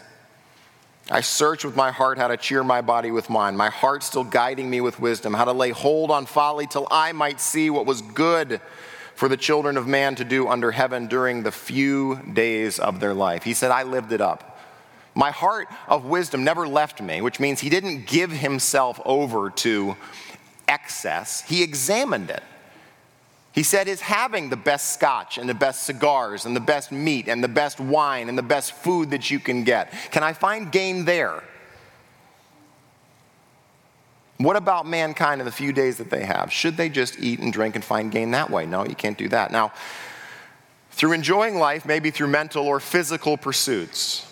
I 1.10 1.20
search 1.20 1.64
with 1.64 1.76
my 1.76 1.92
heart 1.92 2.18
how 2.18 2.28
to 2.28 2.36
cheer 2.36 2.64
my 2.64 2.80
body 2.80 3.12
with 3.12 3.30
wine, 3.30 3.56
my 3.56 3.70
heart 3.70 4.02
still 4.02 4.24
guiding 4.24 4.68
me 4.68 4.80
with 4.80 4.98
wisdom, 4.98 5.34
how 5.34 5.44
to 5.44 5.52
lay 5.52 5.70
hold 5.70 6.10
on 6.10 6.26
folly 6.26 6.66
till 6.66 6.88
I 6.90 7.12
might 7.12 7.40
see 7.40 7.70
what 7.70 7.86
was 7.86 8.02
good 8.02 8.60
for 9.14 9.28
the 9.28 9.36
children 9.36 9.76
of 9.76 9.86
man 9.86 10.16
to 10.16 10.24
do 10.24 10.48
under 10.48 10.72
heaven 10.72 11.06
during 11.06 11.44
the 11.44 11.52
few 11.52 12.16
days 12.32 12.80
of 12.80 12.98
their 12.98 13.14
life. 13.14 13.44
He 13.44 13.54
said, 13.54 13.70
I 13.70 13.84
lived 13.84 14.12
it 14.12 14.20
up. 14.20 14.55
My 15.16 15.30
heart 15.30 15.68
of 15.88 16.04
wisdom 16.04 16.44
never 16.44 16.68
left 16.68 17.00
me, 17.00 17.22
which 17.22 17.40
means 17.40 17.60
he 17.60 17.70
didn't 17.70 18.06
give 18.06 18.30
himself 18.30 19.00
over 19.06 19.48
to 19.50 19.96
excess, 20.68 21.40
he 21.40 21.62
examined 21.62 22.28
it. 22.28 22.42
He 23.52 23.62
said, 23.62 23.88
is 23.88 24.02
having 24.02 24.50
the 24.50 24.56
best 24.56 24.92
scotch 24.92 25.38
and 25.38 25.48
the 25.48 25.54
best 25.54 25.84
cigars 25.84 26.44
and 26.44 26.54
the 26.54 26.60
best 26.60 26.92
meat 26.92 27.28
and 27.28 27.42
the 27.42 27.48
best 27.48 27.80
wine 27.80 28.28
and 28.28 28.36
the 28.36 28.42
best 28.42 28.72
food 28.72 29.08
that 29.10 29.30
you 29.30 29.40
can 29.40 29.64
get. 29.64 29.90
Can 30.10 30.22
I 30.22 30.34
find 30.34 30.70
gain 30.70 31.06
there? 31.06 31.42
What 34.36 34.56
about 34.56 34.86
mankind 34.86 35.40
in 35.40 35.46
the 35.46 35.52
few 35.52 35.72
days 35.72 35.96
that 35.96 36.10
they 36.10 36.26
have? 36.26 36.52
Should 36.52 36.76
they 36.76 36.90
just 36.90 37.18
eat 37.18 37.38
and 37.38 37.50
drink 37.50 37.74
and 37.74 37.82
find 37.82 38.12
gain 38.12 38.32
that 38.32 38.50
way? 38.50 38.66
No, 38.66 38.84
you 38.84 38.94
can't 38.94 39.16
do 39.16 39.30
that. 39.30 39.50
Now, 39.50 39.72
through 40.90 41.12
enjoying 41.12 41.56
life, 41.56 41.86
maybe 41.86 42.10
through 42.10 42.28
mental 42.28 42.66
or 42.66 42.80
physical 42.80 43.38
pursuits, 43.38 44.25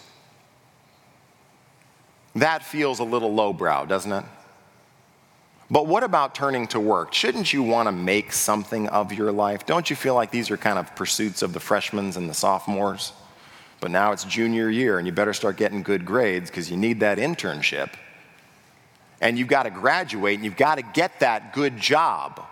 that 2.35 2.65
feels 2.65 2.99
a 2.99 3.05
little 3.05 3.33
lowbrow, 3.33 3.87
doesn't 3.87 4.13
it? 4.13 4.25
But 5.71 5.87
what 5.87 6.05
about 6.05 6.35
turning 6.35 6.67
to 6.69 6.81
work? 6.81 7.15
Shouldn't 7.15 7.53
you 7.53 7.63
want 7.63 7.89
to 7.89 7.93
make 7.93 8.33
something 8.33 8.89
of 8.89 9.13
your 9.13 9.33
life? 9.33 9.65
Don't 9.67 9.89
you 9.89 9.97
feel 9.97 10.15
like 10.15 10.31
these 10.31 10.51
are 10.51 10.57
kind 10.57 10.79
of 10.79 10.95
pursuits 10.95 11.43
of 11.43 11.53
the 11.53 11.61
freshmen 11.61 12.13
and 12.17 12.29
the 12.29 12.35
sophomores? 12.35 13.13
But 13.81 13.91
now 13.91 14.13
it's 14.13 14.25
junior 14.25 14.69
year 14.69 14.99
and 14.99 15.07
you 15.07 15.13
better 15.13 15.33
start 15.33 15.57
getting 15.57 15.83
good 15.83 16.05
grades 16.05 16.51
because 16.51 16.71
you 16.71 16.77
need 16.77 17.01
that 17.01 17.19
internship. 17.19 17.91
And 19.21 19.39
you've 19.39 19.49
got 19.49 19.63
to 19.63 19.71
graduate 19.71 20.37
and 20.37 20.45
you've 20.45 20.57
got 20.57 20.77
to 20.77 20.83
get 20.83 21.21
that 21.21 21.55
good 21.55 21.79
job. 21.79 22.43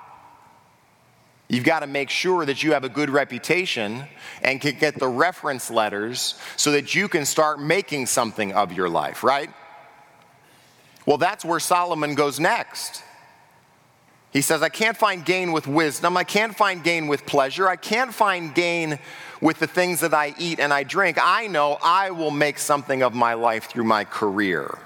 You've 1.49 1.65
got 1.65 1.81
to 1.81 1.87
make 1.87 2.09
sure 2.09 2.47
that 2.47 2.63
you 2.63 2.73
have 2.73 2.85
a 2.85 2.89
good 2.89 3.11
reputation 3.11 4.05
and 4.43 4.59
can 4.59 4.79
get 4.79 4.99
the 4.99 5.09
reference 5.09 5.71
letters 5.71 6.41
so 6.57 6.73
that 6.73 6.95
you 6.95 7.09
can 7.09 7.27
start 7.27 7.61
making 7.61 8.07
something 8.07 8.53
of 8.55 8.73
your 8.73 8.89
life, 8.89 9.23
right? 9.23 9.51
Well, 11.07 11.19
that's 11.19 11.45
where 11.45 11.61
Solomon 11.61 12.15
goes 12.15 12.39
next. 12.39 13.03
He 14.33 14.41
says, 14.41 14.63
I 14.63 14.71
can't 14.71 14.97
find 14.97 15.25
gain 15.25 15.53
with 15.53 15.67
wisdom. 15.67 16.17
I 16.17 16.25
can't 16.25 16.57
find 16.57 16.83
gain 16.83 17.07
with 17.07 17.27
pleasure. 17.27 17.69
I 17.69 17.77
can't 17.77 18.15
find 18.15 18.55
gain 18.55 18.99
with 19.43 19.59
the 19.59 19.67
things 19.67 20.01
that 20.01 20.15
I 20.15 20.35
eat 20.39 20.59
and 20.59 20.73
I 20.73 20.85
drink. 20.85 21.19
I 21.21 21.49
know 21.49 21.77
I 21.83 22.11
will 22.13 22.31
make 22.31 22.59
something 22.59 23.03
of 23.03 23.15
my 23.15 23.35
life 23.35 23.65
through 23.65 23.85
my 23.85 24.05
career. 24.05 24.79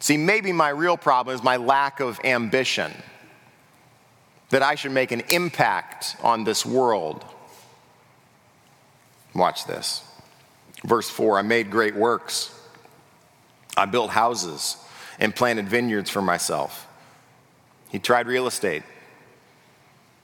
See, 0.00 0.16
maybe 0.16 0.52
my 0.52 0.70
real 0.70 0.96
problem 0.96 1.34
is 1.34 1.42
my 1.42 1.56
lack 1.56 2.00
of 2.00 2.18
ambition, 2.24 2.92
that 4.50 4.62
I 4.62 4.74
should 4.74 4.92
make 4.92 5.12
an 5.12 5.22
impact 5.28 6.16
on 6.22 6.44
this 6.44 6.64
world. 6.64 7.24
Watch 9.34 9.66
this. 9.66 10.02
Verse 10.84 11.10
4 11.10 11.38
I 11.38 11.42
made 11.42 11.70
great 11.70 11.94
works. 11.94 12.57
I 13.78 13.86
built 13.86 14.10
houses 14.10 14.76
and 15.18 15.34
planted 15.34 15.68
vineyards 15.68 16.10
for 16.10 16.22
myself. 16.22 16.86
He 17.90 17.98
tried 17.98 18.26
real 18.26 18.46
estate. 18.46 18.82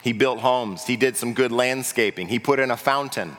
He 0.03 0.13
built 0.13 0.41
homes. 0.41 0.85
He 0.87 0.97
did 0.97 1.17
some 1.17 1.33
good 1.33 1.51
landscaping. 1.51 2.29
He 2.29 2.39
put 2.39 2.59
in 2.59 2.71
a 2.71 2.77
fountain. 2.77 3.37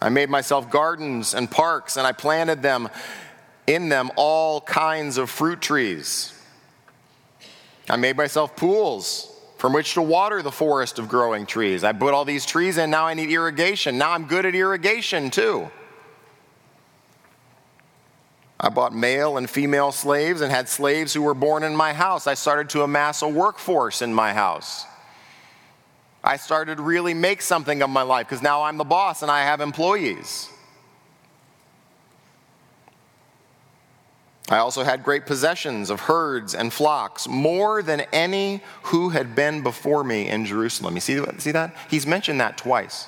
I 0.00 0.08
made 0.08 0.30
myself 0.30 0.70
gardens 0.70 1.34
and 1.34 1.50
parks, 1.50 1.96
and 1.96 2.06
I 2.06 2.12
planted 2.12 2.62
them 2.62 2.88
in 3.66 3.88
them 3.88 4.10
all 4.16 4.60
kinds 4.62 5.18
of 5.18 5.30
fruit 5.30 5.60
trees. 5.60 6.34
I 7.88 7.96
made 7.96 8.16
myself 8.16 8.56
pools 8.56 9.30
from 9.58 9.74
which 9.74 9.94
to 9.94 10.02
water 10.02 10.42
the 10.42 10.50
forest 10.50 10.98
of 10.98 11.08
growing 11.08 11.44
trees. 11.44 11.84
I 11.84 11.92
put 11.92 12.14
all 12.14 12.24
these 12.24 12.46
trees 12.46 12.78
in. 12.78 12.90
Now 12.90 13.06
I 13.06 13.14
need 13.14 13.30
irrigation. 13.30 13.98
Now 13.98 14.12
I'm 14.12 14.24
good 14.24 14.46
at 14.46 14.54
irrigation 14.54 15.30
too. 15.30 15.70
I 18.62 18.68
bought 18.68 18.94
male 18.94 19.38
and 19.38 19.48
female 19.48 19.90
slaves 19.90 20.42
and 20.42 20.52
had 20.52 20.68
slaves 20.68 21.14
who 21.14 21.22
were 21.22 21.34
born 21.34 21.62
in 21.62 21.74
my 21.74 21.94
house. 21.94 22.26
I 22.26 22.34
started 22.34 22.68
to 22.70 22.82
amass 22.82 23.22
a 23.22 23.28
workforce 23.28 24.02
in 24.02 24.12
my 24.12 24.34
house. 24.34 24.84
I 26.22 26.36
started 26.36 26.76
to 26.76 26.82
really 26.82 27.14
make 27.14 27.40
something 27.40 27.80
of 27.80 27.88
my 27.88 28.02
life 28.02 28.28
because 28.28 28.42
now 28.42 28.62
I'm 28.64 28.76
the 28.76 28.84
boss 28.84 29.22
and 29.22 29.30
I 29.30 29.44
have 29.44 29.62
employees. 29.62 30.50
I 34.50 34.58
also 34.58 34.82
had 34.82 35.04
great 35.04 35.24
possessions 35.24 35.88
of 35.88 36.00
herds 36.00 36.54
and 36.54 36.70
flocks, 36.70 37.28
more 37.28 37.82
than 37.82 38.00
any 38.12 38.60
who 38.82 39.08
had 39.08 39.34
been 39.34 39.62
before 39.62 40.04
me 40.04 40.28
in 40.28 40.44
Jerusalem. 40.44 40.96
You 40.96 41.00
see, 41.00 41.24
see 41.38 41.52
that? 41.52 41.74
He's 41.88 42.06
mentioned 42.06 42.40
that 42.40 42.58
twice. 42.58 43.06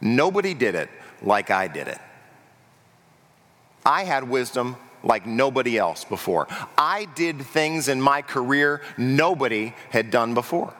Nobody 0.00 0.54
did 0.54 0.74
it 0.74 0.88
like 1.22 1.50
I 1.50 1.68
did 1.68 1.86
it. 1.86 1.98
I 3.84 4.04
had 4.04 4.28
wisdom 4.28 4.76
like 5.02 5.26
nobody 5.26 5.78
else 5.78 6.04
before. 6.04 6.46
I 6.76 7.06
did 7.14 7.40
things 7.40 7.88
in 7.88 8.00
my 8.00 8.22
career 8.22 8.82
nobody 8.98 9.74
had 9.90 10.10
done 10.10 10.34
before. 10.34 10.74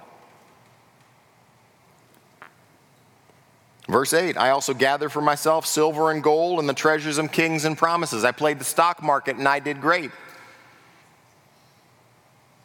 Verse 3.88 4.12
8 4.12 4.36
I 4.36 4.50
also 4.50 4.72
gathered 4.72 5.10
for 5.10 5.20
myself 5.20 5.66
silver 5.66 6.10
and 6.10 6.22
gold 6.22 6.60
and 6.60 6.68
the 6.68 6.74
treasures 6.74 7.18
of 7.18 7.32
kings 7.32 7.64
and 7.64 7.76
promises. 7.76 8.24
I 8.24 8.32
played 8.32 8.60
the 8.60 8.64
stock 8.64 9.02
market 9.02 9.36
and 9.36 9.48
I 9.48 9.58
did 9.58 9.80
great. 9.80 10.10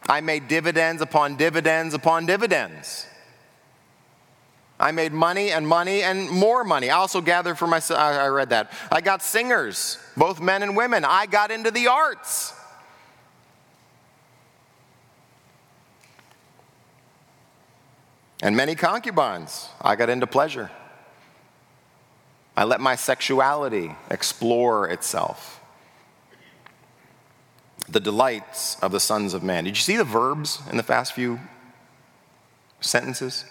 I 0.08 0.20
made 0.20 0.46
dividends 0.46 1.02
upon 1.02 1.36
dividends 1.36 1.94
upon 1.94 2.26
dividends. 2.26 3.06
I 4.86 4.92
made 4.92 5.12
money 5.12 5.50
and 5.50 5.66
money 5.66 6.04
and 6.04 6.30
more 6.30 6.62
money. 6.62 6.90
I 6.90 6.96
also 6.98 7.20
gathered 7.20 7.58
for 7.58 7.66
myself, 7.66 7.98
I 7.98 8.28
read 8.28 8.50
that. 8.50 8.70
I 8.92 9.00
got 9.00 9.20
singers, 9.20 9.98
both 10.16 10.40
men 10.40 10.62
and 10.62 10.76
women. 10.76 11.04
I 11.04 11.26
got 11.26 11.50
into 11.50 11.72
the 11.72 11.88
arts. 11.88 12.54
And 18.40 18.56
many 18.56 18.76
concubines. 18.76 19.70
I 19.82 19.96
got 19.96 20.08
into 20.08 20.28
pleasure. 20.28 20.70
I 22.56 22.62
let 22.62 22.80
my 22.80 22.94
sexuality 22.94 23.90
explore 24.08 24.88
itself. 24.88 25.60
The 27.88 27.98
delights 27.98 28.78
of 28.80 28.92
the 28.92 29.00
sons 29.00 29.34
of 29.34 29.42
man. 29.42 29.64
Did 29.64 29.76
you 29.76 29.82
see 29.82 29.96
the 29.96 30.04
verbs 30.04 30.60
in 30.70 30.76
the 30.76 30.84
fast 30.84 31.12
few 31.12 31.40
sentences? 32.80 33.46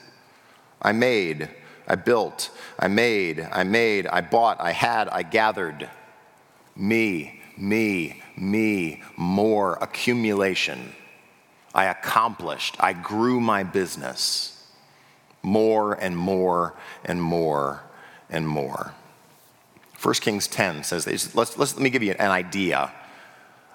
I 0.82 0.92
made, 0.92 1.50
I 1.88 1.96
built, 1.96 2.50
I 2.78 2.88
made, 2.88 3.48
I 3.52 3.64
made, 3.64 4.08
I 4.08 4.22
bought, 4.22 4.60
I 4.60 4.72
had, 4.72 5.08
I 5.10 5.24
gathered. 5.24 5.90
Me, 6.76 7.42
me, 7.58 8.22
me, 8.38 9.02
more, 9.16 9.78
accumulation. 9.82 10.94
I 11.74 11.86
accomplished, 11.86 12.76
I 12.80 12.94
grew 12.94 13.40
my 13.40 13.64
business. 13.64 14.52
More 15.42 15.94
and 15.94 16.18
more 16.18 16.74
and 17.04 17.22
more 17.22 17.84
and 18.30 18.48
more. 18.48 18.94
1 20.02 20.14
Kings 20.16 20.48
10 20.48 20.84
says. 20.84 21.08
Let's, 21.36 21.36
let's, 21.36 21.58
let 21.58 21.78
me 21.80 21.90
give 21.90 22.04
you 22.04 22.12
an 22.14 22.32
idea 22.32 22.92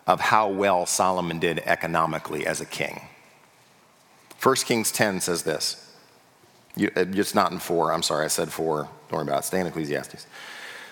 of 0.07 0.21
how 0.21 0.49
well 0.49 0.87
Solomon 0.87 1.39
did 1.39 1.61
economically 1.61 2.47
as 2.47 2.61
a 2.61 2.67
king. 2.67 3.01
1 4.43 4.55
Kings 4.57 4.91
10 4.91 5.21
says 5.21 5.43
this. 5.43 5.90
You, 6.77 6.91
uh, 6.97 7.05
it's 7.09 7.35
not 7.35 7.53
in 7.53 7.59
4. 7.59 7.93
I'm 7.93 8.03
sorry, 8.03 8.25
I 8.25 8.29
said 8.29 8.53
4. 8.53 8.85
Don't 9.09 9.13
worry 9.13 9.23
about 9.23 9.41
it. 9.41 9.45
Stay 9.45 9.61
in 9.61 9.67
Ecclesiastes. 9.67 10.27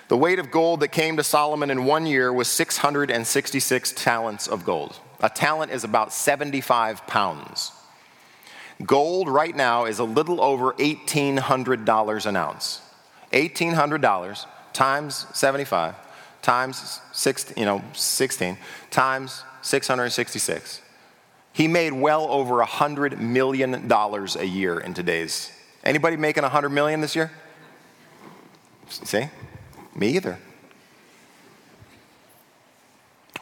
The 0.08 0.16
weight 0.16 0.38
of 0.38 0.50
gold 0.50 0.80
that 0.80 0.88
came 0.88 1.16
to 1.18 1.22
Solomon 1.22 1.70
in 1.70 1.84
one 1.84 2.06
year 2.06 2.32
was 2.32 2.48
666 2.48 3.92
talents 3.92 4.48
of 4.48 4.64
gold. 4.64 4.98
A 5.20 5.28
talent 5.28 5.70
is 5.70 5.84
about 5.84 6.12
75 6.12 7.06
pounds. 7.06 7.72
Gold 8.84 9.28
right 9.28 9.54
now 9.54 9.84
is 9.84 9.98
a 9.98 10.04
little 10.04 10.40
over 10.40 10.72
$1,800 10.74 12.26
an 12.26 12.36
ounce. 12.36 12.80
$1,800 13.32 14.46
times 14.72 15.26
75 15.34 15.94
times 16.42 17.00
six, 17.12 17.52
you 17.56 17.64
know, 17.64 17.82
16 17.92 18.56
times 18.90 19.42
666. 19.62 20.80
He 21.52 21.68
made 21.68 21.92
well 21.92 22.26
over 22.30 22.64
$100 22.64 23.18
million 23.18 23.90
a 23.92 24.44
year 24.44 24.78
in 24.78 24.94
today's. 24.94 25.52
Anybody 25.88 26.18
making 26.18 26.42
100 26.42 26.68
million 26.68 27.00
this 27.00 27.16
year? 27.16 27.30
See? 28.90 29.30
Me 29.94 30.08
either. 30.08 30.38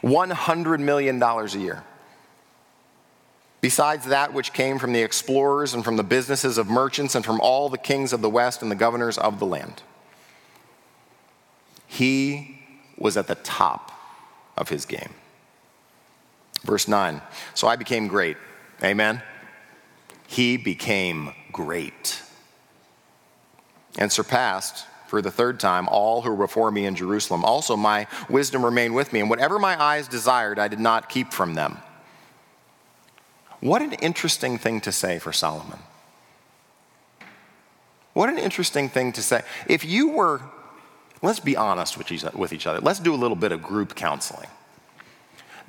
$100 0.01 0.79
million 0.79 1.21
a 1.21 1.45
year. 1.57 1.83
Besides 3.59 4.05
that 4.05 4.33
which 4.33 4.53
came 4.53 4.79
from 4.79 4.93
the 4.93 5.01
explorers 5.01 5.73
and 5.73 5.83
from 5.83 5.97
the 5.97 6.05
businesses 6.05 6.57
of 6.57 6.69
merchants 6.69 7.15
and 7.15 7.25
from 7.25 7.41
all 7.41 7.67
the 7.67 7.77
kings 7.77 8.13
of 8.13 8.21
the 8.21 8.29
West 8.29 8.61
and 8.61 8.71
the 8.71 8.75
governors 8.75 9.17
of 9.17 9.39
the 9.39 9.45
land. 9.45 9.83
He 11.85 12.61
was 12.97 13.17
at 13.17 13.27
the 13.27 13.35
top 13.35 13.91
of 14.55 14.69
his 14.69 14.85
game. 14.85 15.13
Verse 16.63 16.87
9 16.87 17.21
So 17.55 17.67
I 17.67 17.75
became 17.75 18.07
great. 18.07 18.37
Amen. 18.81 19.21
He 20.27 20.55
became 20.55 21.33
great 21.51 22.21
and 23.97 24.11
surpassed 24.11 24.85
for 25.07 25.21
the 25.21 25.31
third 25.31 25.59
time 25.59 25.87
all 25.87 26.21
who 26.21 26.29
were 26.29 26.45
before 26.45 26.69
me 26.71 26.85
in 26.85 26.95
Jerusalem. 26.95 27.45
Also, 27.45 27.75
my 27.75 28.07
wisdom 28.29 28.63
remained 28.63 28.93
with 28.93 29.13
me, 29.13 29.21
and 29.21 29.29
whatever 29.29 29.57
my 29.57 29.81
eyes 29.81 30.07
desired, 30.07 30.59
I 30.59 30.67
did 30.67 30.79
not 30.79 31.09
keep 31.09 31.31
from 31.31 31.55
them. 31.55 31.79
What 33.59 33.81
an 33.81 33.93
interesting 33.93 34.57
thing 34.57 34.81
to 34.81 34.91
say 34.91 35.17
for 35.17 35.33
Solomon. 35.33 35.79
What 38.13 38.29
an 38.29 38.37
interesting 38.37 38.89
thing 38.89 39.13
to 39.13 39.21
say. 39.21 39.41
If 39.67 39.85
you 39.85 40.09
were, 40.09 40.41
let's 41.21 41.39
be 41.39 41.55
honest 41.55 41.97
with 41.97 42.11
each 42.11 42.67
other, 42.67 42.79
let's 42.79 42.99
do 42.99 43.13
a 43.13 43.15
little 43.15 43.37
bit 43.37 43.51
of 43.51 43.63
group 43.63 43.95
counseling. 43.95 44.49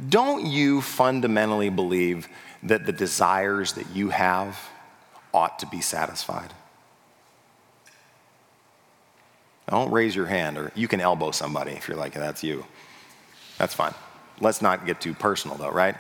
Don't 0.09 0.47
you 0.47 0.81
fundamentally 0.81 1.71
believe 1.71 2.29
that 2.63 2.87
the 2.87 2.93
desires 2.93 3.73
that 3.75 3.91
you 3.95 4.11
have 4.11 4.59
ought 5.33 5.59
to 5.59 5.67
be 5.67 5.81
satisfied? 5.81 6.53
Don't 9.71 9.91
raise 9.91 10.17
your 10.17 10.27
hand, 10.27 10.57
or 10.57 10.73
you 10.75 10.89
can 10.89 11.01
elbow 11.01 11.31
somebody 11.31 11.73
if 11.73 11.89
you're 11.89 11.97
like, 11.97 12.15
that's 12.15 12.43
you. 12.43 12.65
That's 13.59 13.75
fine. 13.75 13.95
Let's 14.41 14.63
not 14.63 14.87
get 14.87 15.01
too 15.01 15.13
personal, 15.13 15.57
though, 15.57 15.71
right? 15.71 15.95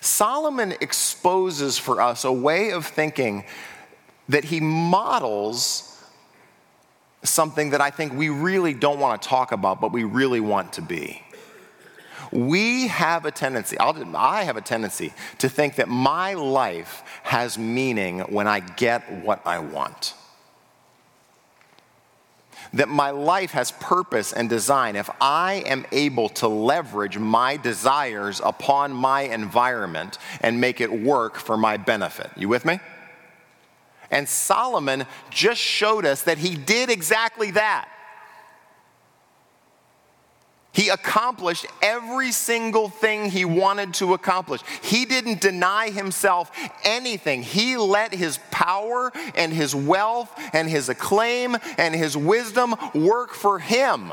Solomon 0.00 0.72
exposes 0.80 1.76
for 1.76 2.00
us 2.00 2.24
a 2.24 2.32
way 2.32 2.70
of 2.70 2.86
thinking 2.86 3.44
that 4.28 4.44
he 4.44 4.60
models 4.60 5.84
something 7.24 7.70
that 7.70 7.80
I 7.80 7.90
think 7.90 8.14
we 8.14 8.28
really 8.28 8.74
don't 8.74 9.00
want 9.00 9.20
to 9.20 9.28
talk 9.28 9.52
about, 9.52 9.80
but 9.80 9.92
we 9.92 10.04
really 10.04 10.40
want 10.40 10.74
to 10.74 10.82
be. 10.82 11.22
We 12.30 12.88
have 12.88 13.24
a 13.24 13.30
tendency, 13.30 13.78
I'll, 13.78 14.16
I 14.16 14.44
have 14.44 14.56
a 14.56 14.60
tendency 14.60 15.12
to 15.38 15.48
think 15.48 15.76
that 15.76 15.88
my 15.88 16.34
life 16.34 17.02
has 17.22 17.58
meaning 17.58 18.20
when 18.20 18.46
I 18.46 18.60
get 18.60 19.24
what 19.24 19.46
I 19.46 19.58
want 19.58 20.14
that 22.74 22.88
my 22.88 23.10
life 23.10 23.52
has 23.52 23.72
purpose 23.72 24.32
and 24.32 24.48
design 24.48 24.96
if 24.96 25.08
I 25.20 25.64
am 25.66 25.86
able 25.92 26.28
to 26.30 26.48
leverage 26.48 27.18
my 27.18 27.56
desires 27.56 28.40
upon 28.44 28.92
my 28.92 29.22
environment 29.22 30.18
and 30.40 30.60
make 30.60 30.80
it 30.80 30.92
work 30.92 31.36
for 31.36 31.56
my 31.56 31.76
benefit. 31.76 32.30
You 32.36 32.48
with 32.48 32.64
me? 32.64 32.80
And 34.10 34.28
Solomon 34.28 35.06
just 35.30 35.60
showed 35.60 36.04
us 36.04 36.22
that 36.22 36.38
he 36.38 36.56
did 36.56 36.90
exactly 36.90 37.50
that. 37.52 37.88
He 40.78 40.90
accomplished 40.90 41.66
every 41.82 42.30
single 42.30 42.88
thing 42.88 43.30
he 43.30 43.44
wanted 43.44 43.94
to 43.94 44.14
accomplish. 44.14 44.60
He 44.80 45.06
didn't 45.06 45.40
deny 45.40 45.90
himself 45.90 46.52
anything. 46.84 47.42
He 47.42 47.76
let 47.76 48.14
his 48.14 48.38
power 48.52 49.10
and 49.34 49.52
his 49.52 49.74
wealth 49.74 50.32
and 50.52 50.70
his 50.70 50.88
acclaim 50.88 51.56
and 51.78 51.96
his 51.96 52.16
wisdom 52.16 52.76
work 52.94 53.34
for 53.34 53.58
him. 53.58 54.12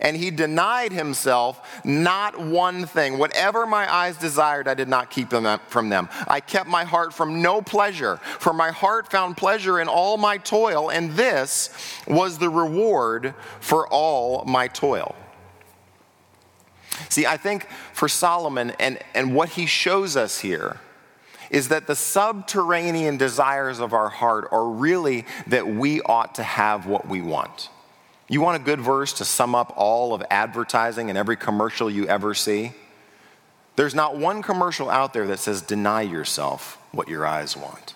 And 0.00 0.16
he 0.16 0.32
denied 0.32 0.90
himself 0.90 1.84
not 1.84 2.40
one 2.40 2.86
thing. 2.86 3.16
Whatever 3.16 3.64
my 3.64 3.88
eyes 3.88 4.16
desired, 4.16 4.66
I 4.66 4.74
did 4.74 4.88
not 4.88 5.10
keep 5.10 5.30
them 5.30 5.60
from 5.68 5.90
them. 5.90 6.08
I 6.26 6.40
kept 6.40 6.68
my 6.68 6.82
heart 6.82 7.14
from 7.14 7.40
no 7.40 7.62
pleasure, 7.62 8.16
for 8.16 8.52
my 8.52 8.72
heart 8.72 9.12
found 9.12 9.36
pleasure 9.36 9.78
in 9.78 9.86
all 9.86 10.16
my 10.16 10.38
toil, 10.38 10.90
and 10.90 11.12
this 11.12 11.70
was 12.08 12.38
the 12.38 12.50
reward 12.50 13.32
for 13.60 13.86
all 13.86 14.44
my 14.44 14.66
toil. 14.66 15.14
See, 17.08 17.26
I 17.26 17.36
think 17.36 17.68
for 17.92 18.08
Solomon 18.08 18.72
and, 18.78 18.98
and 19.14 19.34
what 19.34 19.50
he 19.50 19.66
shows 19.66 20.16
us 20.16 20.40
here 20.40 20.80
is 21.50 21.68
that 21.68 21.86
the 21.86 21.94
subterranean 21.94 23.16
desires 23.16 23.78
of 23.78 23.92
our 23.92 24.08
heart 24.08 24.48
are 24.50 24.68
really 24.68 25.24
that 25.46 25.66
we 25.66 26.00
ought 26.02 26.34
to 26.36 26.42
have 26.42 26.86
what 26.86 27.08
we 27.08 27.20
want. 27.20 27.68
You 28.28 28.40
want 28.40 28.60
a 28.60 28.64
good 28.64 28.80
verse 28.80 29.12
to 29.14 29.24
sum 29.24 29.54
up 29.54 29.72
all 29.76 30.14
of 30.14 30.22
advertising 30.30 31.10
and 31.10 31.18
every 31.18 31.36
commercial 31.36 31.90
you 31.90 32.06
ever 32.06 32.34
see? 32.34 32.72
There's 33.76 33.94
not 33.94 34.16
one 34.16 34.42
commercial 34.42 34.88
out 34.88 35.12
there 35.12 35.26
that 35.26 35.40
says, 35.40 35.60
deny 35.60 36.02
yourself 36.02 36.78
what 36.92 37.08
your 37.08 37.26
eyes 37.26 37.56
want. 37.56 37.94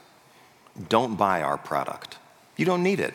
Don't 0.89 1.17
buy 1.17 1.43
our 1.43 1.57
product. 1.57 2.19
You 2.57 2.65
don't 2.65 2.83
need 2.83 3.01
it. 3.01 3.15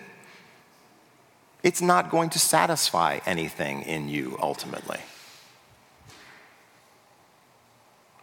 It's 1.62 1.82
not 1.82 2.10
going 2.10 2.30
to 2.32 2.40
satisfy 2.40 3.20
anything 3.26 3.84
in 3.84 4.10
you 4.10 4.38
ultimately. 4.42 5.00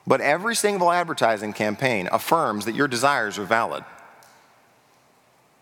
But 0.06 0.20
every 0.20 0.54
single 0.54 0.90
advertising 0.90 1.52
campaign 1.52 2.08
affirms 2.10 2.64
that 2.64 2.74
your 2.74 2.88
desires 2.88 3.38
are 3.38 3.44
valid. 3.44 3.84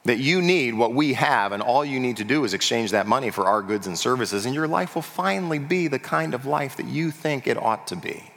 That 0.05 0.19
you 0.19 0.41
need 0.41 0.75
what 0.75 0.95
we 0.95 1.15
have, 1.15 1.53
and 1.53 1.63
all 1.63 1.85
you 1.85 2.01
need 2.01 2.17
to 2.19 2.25
do 2.25 2.45
is 2.45 2.55
exchange 2.55 2.93
that 2.93 3.07
money 3.07 3.31
for 3.31 3.47
our 3.47 3.63
goods 3.63 3.87
and 3.87 3.99
services, 3.99 4.47
and 4.47 4.55
your 4.55 4.69
life 4.69 4.95
will 4.95 5.03
finally 5.03 5.59
be 5.59 5.89
the 5.89 5.99
kind 5.99 6.35
of 6.35 6.47
life 6.47 6.77
that 6.77 6.87
you 6.87 7.11
think 7.11 7.47
it 7.47 7.59
ought 7.59 7.87
to 7.89 7.97
be. 7.97 8.31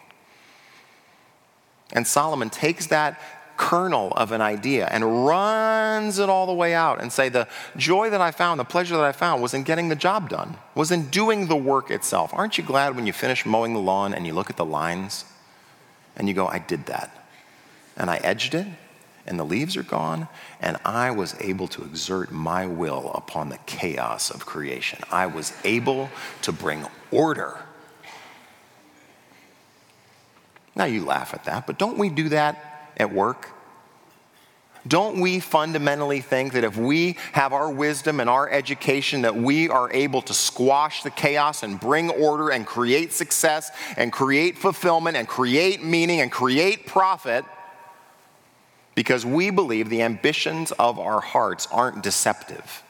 And 1.94 2.06
Solomon 2.08 2.50
takes 2.50 2.88
that 2.88 3.22
kernel 3.58 4.12
of 4.14 4.32
an 4.32 4.42
idea 4.42 4.88
and 4.88 5.26
runs 5.26 6.18
it 6.18 6.30
all 6.30 6.48
the 6.48 6.54
way 6.54 6.74
out 6.74 7.00
and 7.00 7.14
say 7.14 7.30
the 7.30 7.48
joy 7.78 8.10
that 8.10 8.20
I 8.20 8.32
found, 8.32 8.60
the 8.60 8.66
pleasure 8.66 8.96
that 8.96 9.06
I 9.06 9.12
found 9.12 9.42
was 9.42 9.54
in 9.54 9.64
getting 9.64 9.90
the 9.90 9.96
job 9.96 10.30
done, 10.30 10.58
was 10.74 10.92
in 10.92 11.10
doing 11.10 11.48
the 11.48 11.56
work 11.56 11.92
itself. 11.92 12.34
Aren't 12.34 12.58
you 12.58 12.64
glad 12.64 12.96
when 12.96 13.06
you 13.06 13.14
finish 13.14 13.46
mowing 13.46 13.74
the 13.74 13.80
lawn 13.80 14.14
and 14.16 14.26
you 14.26 14.34
look 14.34 14.50
at 14.50 14.58
the 14.58 14.66
lines 14.66 15.26
and 16.15 16.28
you 16.28 16.34
go, 16.34 16.47
I 16.47 16.60
did 16.60 16.86
that. 16.88 17.26
And 17.97 18.10
I 18.10 18.17
edged 18.17 18.56
it, 18.56 18.67
and 19.26 19.39
the 19.39 19.43
leaves 19.43 19.78
are 19.78 19.84
gone, 19.84 20.28
and 20.60 20.78
I 20.86 21.12
was 21.12 21.36
able 21.39 21.67
to 21.69 21.84
exert 21.84 22.32
my 22.32 22.65
will 22.65 23.12
upon 23.13 23.50
the 23.50 23.60
chaos 23.65 24.30
of 24.30 24.45
creation. 24.45 25.00
I 25.12 25.28
was 25.28 25.54
able 25.63 26.10
to 26.43 26.52
bring 26.52 26.86
order. 27.12 27.60
Now 30.76 30.86
you 30.86 31.04
laugh 31.06 31.34
at 31.34 31.43
that, 31.45 31.67
but 31.67 31.78
don't 31.78 31.97
we 31.97 32.10
do 32.10 32.30
that 32.30 32.91
at 32.97 33.13
work? 33.13 33.50
Don't 34.88 35.20
we 35.20 35.39
fundamentally 35.39 36.22
think 36.22 36.54
that 36.54 36.63
if 36.63 36.76
we 36.76 37.17
have 37.34 37.54
our 37.54 37.70
wisdom 37.70 38.20
and 38.20 38.30
our 38.30 38.50
education, 38.50 39.22
that 39.22 39.36
we 39.36 39.70
are 39.70 39.91
able 39.94 40.24
to 40.24 40.34
squash 40.34 41.04
the 41.04 41.12
chaos 41.12 41.62
and 41.62 41.80
bring 41.80 42.10
order 42.10 42.50
and 42.50 42.65
create 42.65 43.13
success 43.13 43.70
and 43.96 44.12
create 44.12 44.58
fulfillment 44.58 45.17
and 45.17 45.28
create 45.28 45.84
meaning 45.84 46.22
and 46.22 46.32
create 46.32 46.88
profit? 46.88 47.46
Because 48.96 49.26
we 49.26 49.52
believe 49.52 49.89
the 49.89 50.02
ambitions 50.02 50.72
of 50.74 50.98
our 50.98 51.22
hearts 51.22 51.67
aren't 51.72 52.02
deceptive. 52.02 52.84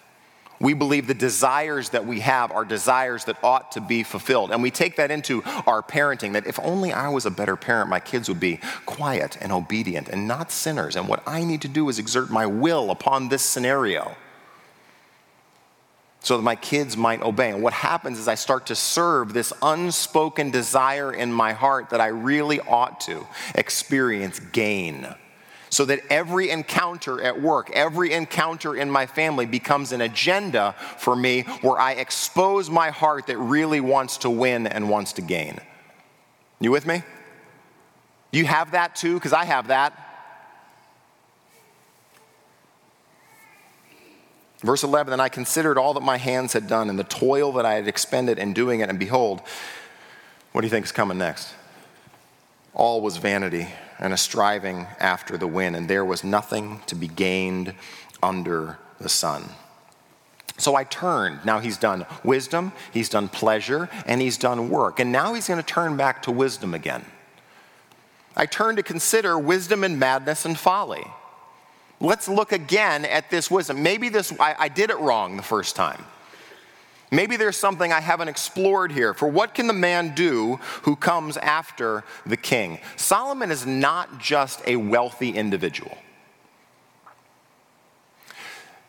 We 0.62 0.76
believe 0.76 1.08
the 1.08 1.15
desires 1.15 1.89
that 1.89 2.06
we 2.06 2.19
have 2.19 2.52
are 2.52 2.63
desires 2.63 3.26
that 3.26 3.43
ought 3.43 3.71
to 3.71 3.82
be 3.82 4.04
fulfilled. 4.04 4.52
And 4.52 4.62
we 4.62 4.69
take 4.69 4.95
that 4.97 5.10
into 5.10 5.41
our 5.65 5.82
parenting 5.82 6.34
that 6.34 6.45
if 6.45 6.60
only 6.60 6.93
I 6.93 7.10
was 7.10 7.26
a 7.26 7.32
better 7.32 7.56
parent, 7.56 7.89
my 7.89 8.00
kids 8.00 8.30
would 8.30 8.39
be 8.39 8.60
quiet 8.86 9.38
and 9.41 9.52
obedient 9.52 10.08
and 10.08 10.28
not 10.28 10.52
sinners. 10.52 10.95
And 10.95 11.08
what 11.08 11.24
I 11.26 11.43
need 11.43 11.63
to 11.63 11.67
do 11.67 11.89
is 11.89 11.97
exert 11.97 12.30
my 12.30 12.45
will 12.45 12.91
upon 12.91 13.30
this 13.30 13.41
scenario 13.41 14.15
so 16.19 16.38
that 16.38 16.43
my 16.43 16.56
kids 16.56 16.95
might 16.95 17.24
obey. 17.24 17.50
And 17.50 17.63
what 17.63 17.74
happens 17.74 18.19
is 18.19 18.28
I 18.28 18.36
start 18.36 18.67
to 18.67 18.76
serve 18.76 19.34
this 19.34 19.52
unspoken 19.63 20.52
desire 20.52 21.12
in 21.12 21.32
my 21.34 21.54
heart 21.54 21.89
that 21.89 22.00
I 22.00 22.08
really 22.08 22.60
ought 22.60 23.02
to 23.02 23.26
experience 23.56 24.39
gain 24.39 25.08
so 25.71 25.86
that 25.86 26.01
every 26.10 26.49
encounter 26.49 27.21
at 27.21 27.41
work, 27.41 27.71
every 27.71 28.12
encounter 28.12 28.75
in 28.75 28.91
my 28.91 29.05
family 29.05 29.45
becomes 29.45 29.93
an 29.93 30.01
agenda 30.01 30.75
for 30.97 31.15
me 31.15 31.43
where 31.62 31.79
I 31.79 31.93
expose 31.93 32.69
my 32.69 32.89
heart 32.89 33.27
that 33.27 33.38
really 33.38 33.79
wants 33.79 34.17
to 34.17 34.29
win 34.29 34.67
and 34.67 34.89
wants 34.89 35.13
to 35.13 35.21
gain. 35.21 35.60
You 36.60 36.71
with 36.71 36.86
me? 36.86 37.03
You 38.34 38.45
have 38.45 38.71
that 38.71 38.95
too? 38.95 39.13
Because 39.13 39.31
I 39.31 39.45
have 39.45 39.69
that. 39.69 39.97
Verse 44.60 44.84
11, 44.84 45.10
then 45.10 45.21
I 45.21 45.29
considered 45.29 45.77
all 45.77 45.93
that 45.93 46.03
my 46.03 46.17
hands 46.17 46.51
had 46.51 46.67
done 46.67 46.89
and 46.89 46.99
the 46.99 47.05
toil 47.05 47.53
that 47.53 47.65
I 47.65 47.75
had 47.75 47.88
expended 47.88 48.38
in 48.38 48.53
doing 48.53 48.81
it, 48.81 48.89
and 48.89 48.99
behold, 48.99 49.41
what 50.51 50.62
do 50.62 50.67
you 50.67 50.69
think 50.69 50.86
is 50.86 50.91
coming 50.91 51.17
next? 51.17 51.53
All 52.73 53.01
was 53.01 53.17
vanity 53.17 53.67
and 54.01 54.13
a 54.13 54.17
striving 54.17 54.87
after 54.99 55.37
the 55.37 55.47
wind, 55.47 55.75
and 55.75 55.87
there 55.87 56.03
was 56.03 56.23
nothing 56.23 56.81
to 56.87 56.95
be 56.95 57.07
gained 57.07 57.73
under 58.21 58.77
the 58.99 59.09
sun. 59.09 59.49
So 60.57 60.75
I 60.75 60.83
turned. 60.83 61.45
Now 61.45 61.59
he's 61.59 61.77
done 61.77 62.05
wisdom, 62.23 62.71
he's 62.91 63.09
done 63.09 63.29
pleasure, 63.29 63.89
and 64.05 64.19
he's 64.19 64.37
done 64.37 64.69
work. 64.69 64.99
And 64.99 65.11
now 65.11 65.33
he's 65.33 65.47
going 65.47 65.59
to 65.59 65.65
turn 65.65 65.97
back 65.97 66.23
to 66.23 66.31
wisdom 66.31 66.73
again. 66.73 67.05
I 68.35 68.45
turn 68.45 68.75
to 68.75 68.83
consider 68.83 69.37
wisdom 69.37 69.83
and 69.83 69.99
madness 69.99 70.45
and 70.45 70.57
folly. 70.57 71.05
Let's 71.99 72.27
look 72.27 72.51
again 72.51 73.05
at 73.05 73.29
this 73.29 73.51
wisdom. 73.51 73.83
Maybe 73.83 74.09
this 74.09 74.33
I, 74.39 74.55
I 74.57 74.67
did 74.67 74.89
it 74.89 74.97
wrong 74.97 75.37
the 75.37 75.43
first 75.43 75.75
time. 75.75 76.03
Maybe 77.12 77.36
there's 77.36 77.58
something 77.58 77.91
I 77.91 78.00
haven't 78.00 78.30
explored 78.30 78.93
here. 78.93 79.13
For 79.13 79.28
what 79.28 79.54
can 79.54 79.67
the 79.67 79.74
man 79.74 80.15
do 80.15 80.56
who 80.84 80.95
comes 80.95 81.36
after 81.36 82.06
the 82.26 82.38
king? 82.38 82.80
Solomon 82.95 83.52
is 83.52 83.65
not 83.65 84.19
just 84.19 84.62
a 84.65 84.78
wealthy 84.78 85.32
individual. 85.32 85.97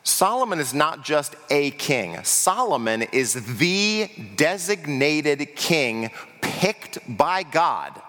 Solomon 0.03 0.59
is 0.59 0.73
not 0.73 1.03
just 1.03 1.35
a 1.49 1.71
king. 1.71 2.23
Solomon 2.23 3.01
is 3.01 3.57
the 3.57 4.09
designated 4.35 5.55
king 5.55 6.11
picked 6.41 6.99
by 7.17 7.43
God 7.43 8.01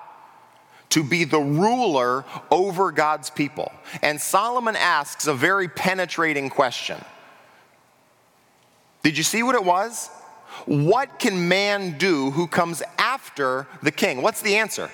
to 0.91 1.03
be 1.03 1.25
the 1.25 1.41
ruler 1.41 2.25
over 2.53 2.93
God's 2.93 3.31
people. 3.31 3.73
And 4.01 4.21
Solomon 4.21 4.77
asks 4.77 5.27
a 5.27 5.35
very 5.35 5.67
penetrating 5.67 6.51
question 6.51 7.05
did 9.05 9.19
you 9.19 9.23
see 9.23 9.43
what 9.43 9.55
it 9.55 9.65
was? 9.65 10.09
What 10.65 11.19
can 11.19 11.47
man 11.47 11.99
do 11.99 12.31
who 12.31 12.47
comes 12.47 12.83
after 12.97 13.67
the 13.83 13.93
king? 13.93 14.23
What's 14.23 14.41
the 14.41 14.57
answer? 14.57 14.91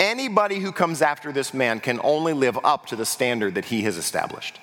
Anybody 0.00 0.58
who 0.58 0.72
comes 0.72 1.02
after 1.02 1.32
this 1.32 1.52
man 1.52 1.80
can 1.80 2.00
only 2.02 2.32
live 2.32 2.58
up 2.64 2.86
to 2.86 2.96
the 2.96 3.04
standard 3.04 3.54
that 3.54 3.66
he 3.66 3.82
has 3.82 3.98
established. 3.98 4.58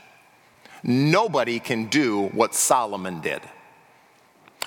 Nobody 0.81 1.59
can 1.59 1.85
do 1.85 2.27
what 2.29 2.55
Solomon 2.55 3.21
did. 3.21 3.41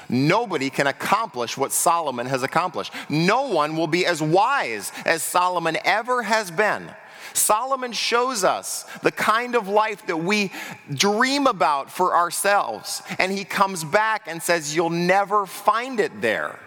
Nobody 0.09 0.71
can 0.71 0.87
accomplish 0.87 1.57
what 1.57 1.73
Solomon 1.73 2.27
has 2.27 2.45
accomplished. 2.45 2.93
No 3.09 3.49
one 3.49 3.77
will 3.77 3.89
be 3.89 4.07
as 4.07 4.23
wise 4.23 4.93
as 5.05 5.25
Solomon 5.25 5.77
ever 5.85 6.23
has 6.23 6.53
been. 6.53 6.91
Solomon 7.33 7.93
shows 7.93 8.45
us 8.45 8.85
the 9.03 9.13
kind 9.13 9.55
of 9.55 9.69
life 9.69 10.07
that 10.07 10.19
we 10.19 10.53
dream 10.93 11.47
about 11.47 11.91
for 11.91 12.15
ourselves. 12.15 13.03
And 13.19 13.33
he 13.33 13.45
comes 13.45 13.85
back 13.85 14.23
and 14.27 14.43
says, 14.43 14.75
You'll 14.75 14.91
never 14.91 15.47
find 15.47 16.01
it 16.01 16.21
there. 16.21 16.59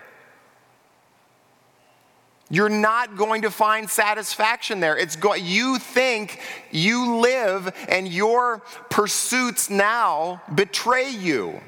You're 2.52 2.70
not 2.70 3.16
going 3.16 3.44
to 3.44 3.52
find 3.52 3.88
satisfaction 3.88 4.80
there. 4.80 4.98
It's 4.98 5.16
go- 5.16 5.36
you 5.36 5.78
think 5.78 6.40
you 6.72 7.18
live 7.18 7.72
and 7.88 8.08
your 8.08 8.64
pursuits 8.90 9.70
now 9.70 10.42
betray 10.54 11.12
you. 11.12 11.62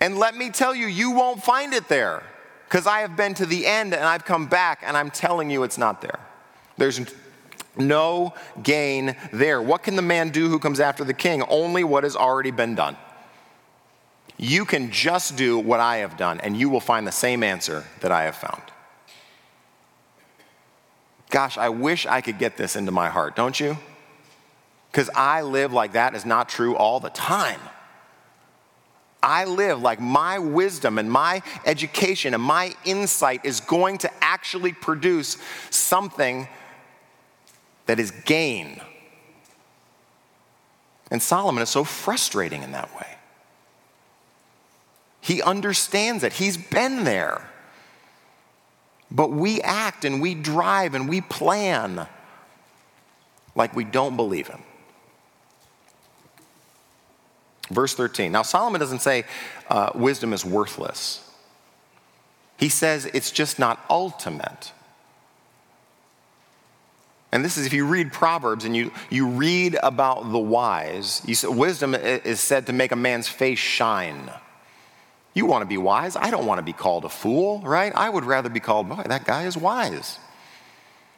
And 0.00 0.18
let 0.18 0.34
me 0.34 0.50
tell 0.50 0.74
you, 0.74 0.86
you 0.86 1.10
won't 1.10 1.44
find 1.44 1.74
it 1.74 1.86
there 1.88 2.24
because 2.64 2.86
I 2.86 3.00
have 3.00 3.14
been 3.14 3.34
to 3.34 3.46
the 3.46 3.66
end 3.66 3.92
and 3.92 4.04
I've 4.04 4.24
come 4.24 4.46
back 4.46 4.82
and 4.82 4.96
I'm 4.96 5.10
telling 5.10 5.50
you 5.50 5.62
it's 5.62 5.78
not 5.78 6.00
there. 6.00 6.18
There's 6.82 7.00
no 7.76 8.34
gain 8.60 9.14
there. 9.32 9.62
What 9.62 9.84
can 9.84 9.94
the 9.94 10.02
man 10.02 10.30
do 10.30 10.48
who 10.48 10.58
comes 10.58 10.80
after 10.80 11.04
the 11.04 11.14
king? 11.14 11.44
Only 11.44 11.84
what 11.84 12.02
has 12.02 12.16
already 12.16 12.50
been 12.50 12.74
done. 12.74 12.96
You 14.36 14.64
can 14.64 14.90
just 14.90 15.36
do 15.36 15.60
what 15.60 15.78
I 15.78 15.98
have 15.98 16.16
done, 16.16 16.40
and 16.40 16.56
you 16.56 16.68
will 16.68 16.80
find 16.80 17.06
the 17.06 17.12
same 17.12 17.44
answer 17.44 17.84
that 18.00 18.10
I 18.10 18.24
have 18.24 18.34
found. 18.34 18.62
Gosh, 21.30 21.56
I 21.56 21.68
wish 21.68 22.04
I 22.04 22.20
could 22.20 22.40
get 22.40 22.56
this 22.56 22.74
into 22.74 22.90
my 22.90 23.08
heart, 23.08 23.36
don't 23.36 23.60
you? 23.60 23.78
Because 24.90 25.08
I 25.14 25.42
live 25.42 25.72
like 25.72 25.92
that 25.92 26.16
is 26.16 26.26
not 26.26 26.48
true 26.48 26.74
all 26.74 26.98
the 26.98 27.10
time. 27.10 27.60
I 29.22 29.44
live 29.44 29.80
like 29.80 30.00
my 30.00 30.40
wisdom 30.40 30.98
and 30.98 31.08
my 31.08 31.42
education 31.64 32.34
and 32.34 32.42
my 32.42 32.74
insight 32.84 33.44
is 33.44 33.60
going 33.60 33.98
to 33.98 34.10
actually 34.20 34.72
produce 34.72 35.36
something 35.70 36.48
that 37.86 37.98
is 37.98 38.10
gain. 38.10 38.80
And 41.10 41.22
Solomon 41.22 41.62
is 41.62 41.68
so 41.68 41.84
frustrating 41.84 42.62
in 42.62 42.72
that 42.72 42.94
way. 42.94 43.06
He 45.20 45.40
understands 45.40 46.24
it, 46.24 46.32
he's 46.32 46.56
been 46.56 47.04
there. 47.04 47.48
But 49.10 49.30
we 49.30 49.60
act 49.60 50.04
and 50.06 50.22
we 50.22 50.34
drive 50.34 50.94
and 50.94 51.08
we 51.08 51.20
plan 51.20 52.06
like 53.54 53.76
we 53.76 53.84
don't 53.84 54.16
believe 54.16 54.48
him. 54.48 54.62
Verse 57.70 57.94
13. 57.94 58.32
Now, 58.32 58.42
Solomon 58.42 58.80
doesn't 58.80 59.00
say 59.00 59.24
uh, 59.68 59.90
wisdom 59.94 60.32
is 60.32 60.44
worthless, 60.44 61.28
he 62.58 62.68
says 62.68 63.06
it's 63.06 63.30
just 63.30 63.58
not 63.58 63.84
ultimate. 63.90 64.72
And 67.32 67.42
this 67.42 67.56
is 67.56 67.66
if 67.66 67.72
you 67.72 67.86
read 67.86 68.12
Proverbs 68.12 68.66
and 68.66 68.76
you, 68.76 68.92
you 69.08 69.26
read 69.26 69.78
about 69.82 70.30
the 70.30 70.38
wise, 70.38 71.22
you, 71.24 71.50
wisdom 71.50 71.94
is 71.94 72.40
said 72.40 72.66
to 72.66 72.74
make 72.74 72.92
a 72.92 72.96
man's 72.96 73.26
face 73.26 73.58
shine. 73.58 74.30
You 75.34 75.46
want 75.46 75.62
to 75.62 75.66
be 75.66 75.78
wise. 75.78 76.14
I 76.14 76.30
don't 76.30 76.44
want 76.44 76.58
to 76.58 76.62
be 76.62 76.74
called 76.74 77.06
a 77.06 77.08
fool, 77.08 77.60
right? 77.60 77.90
I 77.96 78.10
would 78.10 78.24
rather 78.24 78.50
be 78.50 78.60
called, 78.60 78.90
boy, 78.90 79.02
that 79.06 79.24
guy 79.24 79.46
is 79.46 79.56
wise. 79.56 80.18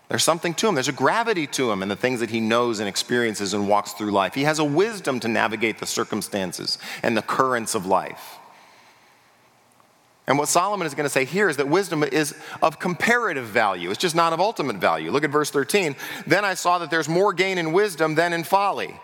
There's 0.09 0.23
something 0.23 0.55
to 0.55 0.69
him. 0.69 0.75
There's 0.77 0.87
a 0.87 0.93
gravity 0.93 1.49
to 1.49 1.73
him 1.73 1.83
in 1.83 1.89
the 1.89 1.97
things 1.97 2.21
that 2.21 2.31
he 2.31 2.39
knows 2.39 2.79
and 2.79 2.89
experiences 2.89 3.53
and 3.53 3.69
walks 3.69 3.93
through 3.95 4.13
life. 4.13 4.35
He 4.35 4.45
has 4.45 4.61
a 4.61 4.65
wisdom 4.65 5.19
to 5.21 5.29
navigate 5.29 5.79
the 5.79 5.87
circumstances 5.87 6.79
and 7.03 7.17
the 7.17 7.23
currents 7.23 7.75
of 7.75 7.87
life. 7.87 8.39
And 10.27 10.39
what 10.39 10.49
Solomon 10.49 10.87
is 10.87 10.95
going 10.95 11.05
to 11.05 11.11
say 11.11 11.25
here 11.27 11.51
is 11.51 11.59
that 11.59 11.69
wisdom 11.69 12.03
is 12.03 12.35
of 12.63 12.79
comparative 12.79 13.45
value. 13.45 13.91
It's 13.91 14.01
just 14.01 14.15
not 14.15 14.33
of 14.33 14.41
ultimate 14.41 14.77
value. 14.77 15.11
Look 15.11 15.25
at 15.25 15.31
verse 15.31 15.51
13. 15.51 15.97
Then 16.27 16.45
I 16.45 16.55
saw 16.55 16.79
that 16.79 16.91
there's 16.91 17.09
more 17.09 17.33
gain 17.35 17.59
in 17.59 17.73
wisdom 17.73 18.15
than 18.15 18.33
in 18.33 18.43
folly. 18.45 18.99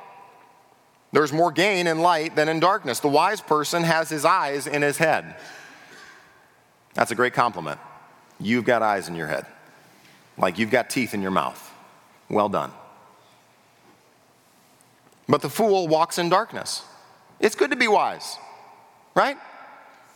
There's 1.13 1.33
more 1.33 1.53
gain 1.53 1.87
in 1.87 2.01
light 2.01 2.37
than 2.37 2.49
in 2.49 2.61
darkness. 2.61 3.01
The 3.01 3.09
wise 3.09 3.41
person 3.41 3.83
has 3.83 4.09
his 4.09 4.25
eyes 4.25 4.67
in 4.67 4.81
his 4.81 4.97
head. 4.97 5.37
That's 6.95 7.11
a 7.11 7.15
great 7.15 7.35
compliment. 7.35 7.81
You've 8.39 8.65
got 8.65 8.83
eyes 8.83 9.09
in 9.09 9.15
your 9.15 9.27
head. 9.27 9.47
like 10.39 10.59
you've 10.59 10.71
got 10.71 10.89
teeth 10.89 11.13
in 11.13 11.21
your 11.21 11.31
mouth. 11.31 11.71
Well 12.31 12.49
done. 12.49 12.73
But 15.29 15.43
the 15.43 15.51
fool 15.51 15.87
walks 15.87 16.19
in 16.19 16.29
darkness. 16.29 16.83
It's 17.39 17.55
good 17.55 17.71
to 17.71 17.77
be 17.77 17.89
wise, 17.89 18.37
right? 19.15 19.37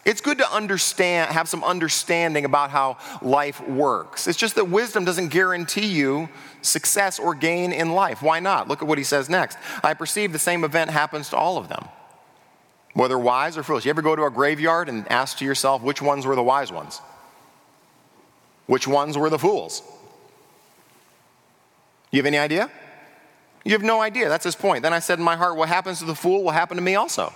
It's 0.05 0.21
good 0.21 0.39
to 0.39 0.53
understand, 0.53 1.33
have 1.33 1.49
some 1.49 1.65
understanding 1.65 2.45
about 2.45 2.71
how 2.71 2.99
life 3.23 3.67
works. 3.67 4.29
It's 4.29 4.39
just 4.39 4.55
that 4.57 4.69
wisdom 4.69 5.05
doesn't 5.05 5.29
guarantee 5.29 5.87
you 5.87 6.29
success 6.61 7.19
or 7.19 7.35
gain 7.35 7.73
in 7.73 7.93
life. 7.93 8.23
Why 8.23 8.41
not? 8.41 8.69
Look 8.69 8.83
at 8.83 8.89
what 8.89 8.99
he 8.99 9.05
says 9.05 9.31
next. 9.31 9.57
I 9.83 9.95
perceive 9.95 10.33
the 10.33 10.39
same 10.39 10.63
event 10.63 10.91
happens 10.91 11.31
to 11.31 11.37
all 11.37 11.57
of 11.57 11.69
them, 11.69 11.89
whether 12.93 13.19
wise 13.19 13.57
or 13.57 13.63
foolish. 13.63 13.87
You 13.87 13.91
ever 13.91 14.03
go 14.03 14.15
to 14.15 14.25
a 14.25 14.31
graveyard 14.31 14.91
and 14.91 15.11
ask 15.11 15.39
to 15.39 15.45
yourself 15.45 15.83
which 15.83 16.03
ones 16.03 16.27
were 16.27 16.37
the 16.37 16.43
wise 16.43 16.71
ones? 16.71 17.01
Which 18.67 18.87
ones 18.87 19.17
were 19.17 19.31
the 19.31 19.39
fools? 19.39 19.83
You 22.11 22.19
have 22.19 22.27
any 22.27 22.39
idea? 22.39 22.71
You 23.65 23.73
have 23.73 23.83
no 23.83 24.03
idea. 24.03 24.29
That's 24.29 24.45
his 24.45 24.55
point. 24.55 24.83
Then 24.83 24.93
I 24.93 24.99
said 24.99 25.19
in 25.19 25.25
my 25.25 25.37
heart, 25.37 25.57
What 25.57 25.69
happens 25.69 25.99
to 26.01 26.05
the 26.05 26.15
fool 26.15 26.45
will 26.45 26.51
happen 26.51 26.77
to 26.77 26.83
me 26.83 26.95
also. 26.95 27.33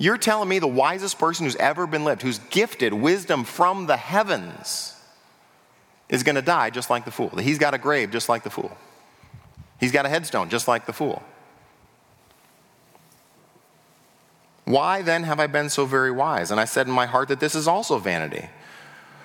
You're 0.00 0.16
telling 0.16 0.48
me 0.48 0.58
the 0.60 0.66
wisest 0.66 1.18
person 1.18 1.44
who's 1.44 1.56
ever 1.56 1.86
been 1.86 2.04
lived, 2.04 2.22
who's 2.22 2.38
gifted 2.48 2.94
wisdom 2.94 3.44
from 3.44 3.86
the 3.86 3.98
heavens, 3.98 4.98
is 6.08 6.22
going 6.22 6.36
to 6.36 6.42
die 6.42 6.70
just 6.70 6.88
like 6.88 7.04
the 7.04 7.10
fool. 7.10 7.28
He's 7.36 7.58
got 7.58 7.74
a 7.74 7.78
grave 7.78 8.10
just 8.10 8.26
like 8.26 8.42
the 8.42 8.48
fool. 8.48 8.74
He's 9.78 9.92
got 9.92 10.06
a 10.06 10.08
headstone 10.08 10.48
just 10.48 10.66
like 10.66 10.86
the 10.86 10.94
fool. 10.94 11.22
Why 14.64 15.02
then 15.02 15.24
have 15.24 15.38
I 15.38 15.46
been 15.46 15.68
so 15.68 15.84
very 15.84 16.10
wise? 16.10 16.50
And 16.50 16.58
I 16.58 16.64
said 16.64 16.86
in 16.86 16.94
my 16.94 17.04
heart 17.04 17.28
that 17.28 17.40
this 17.40 17.54
is 17.54 17.68
also 17.68 17.98
vanity. 17.98 18.48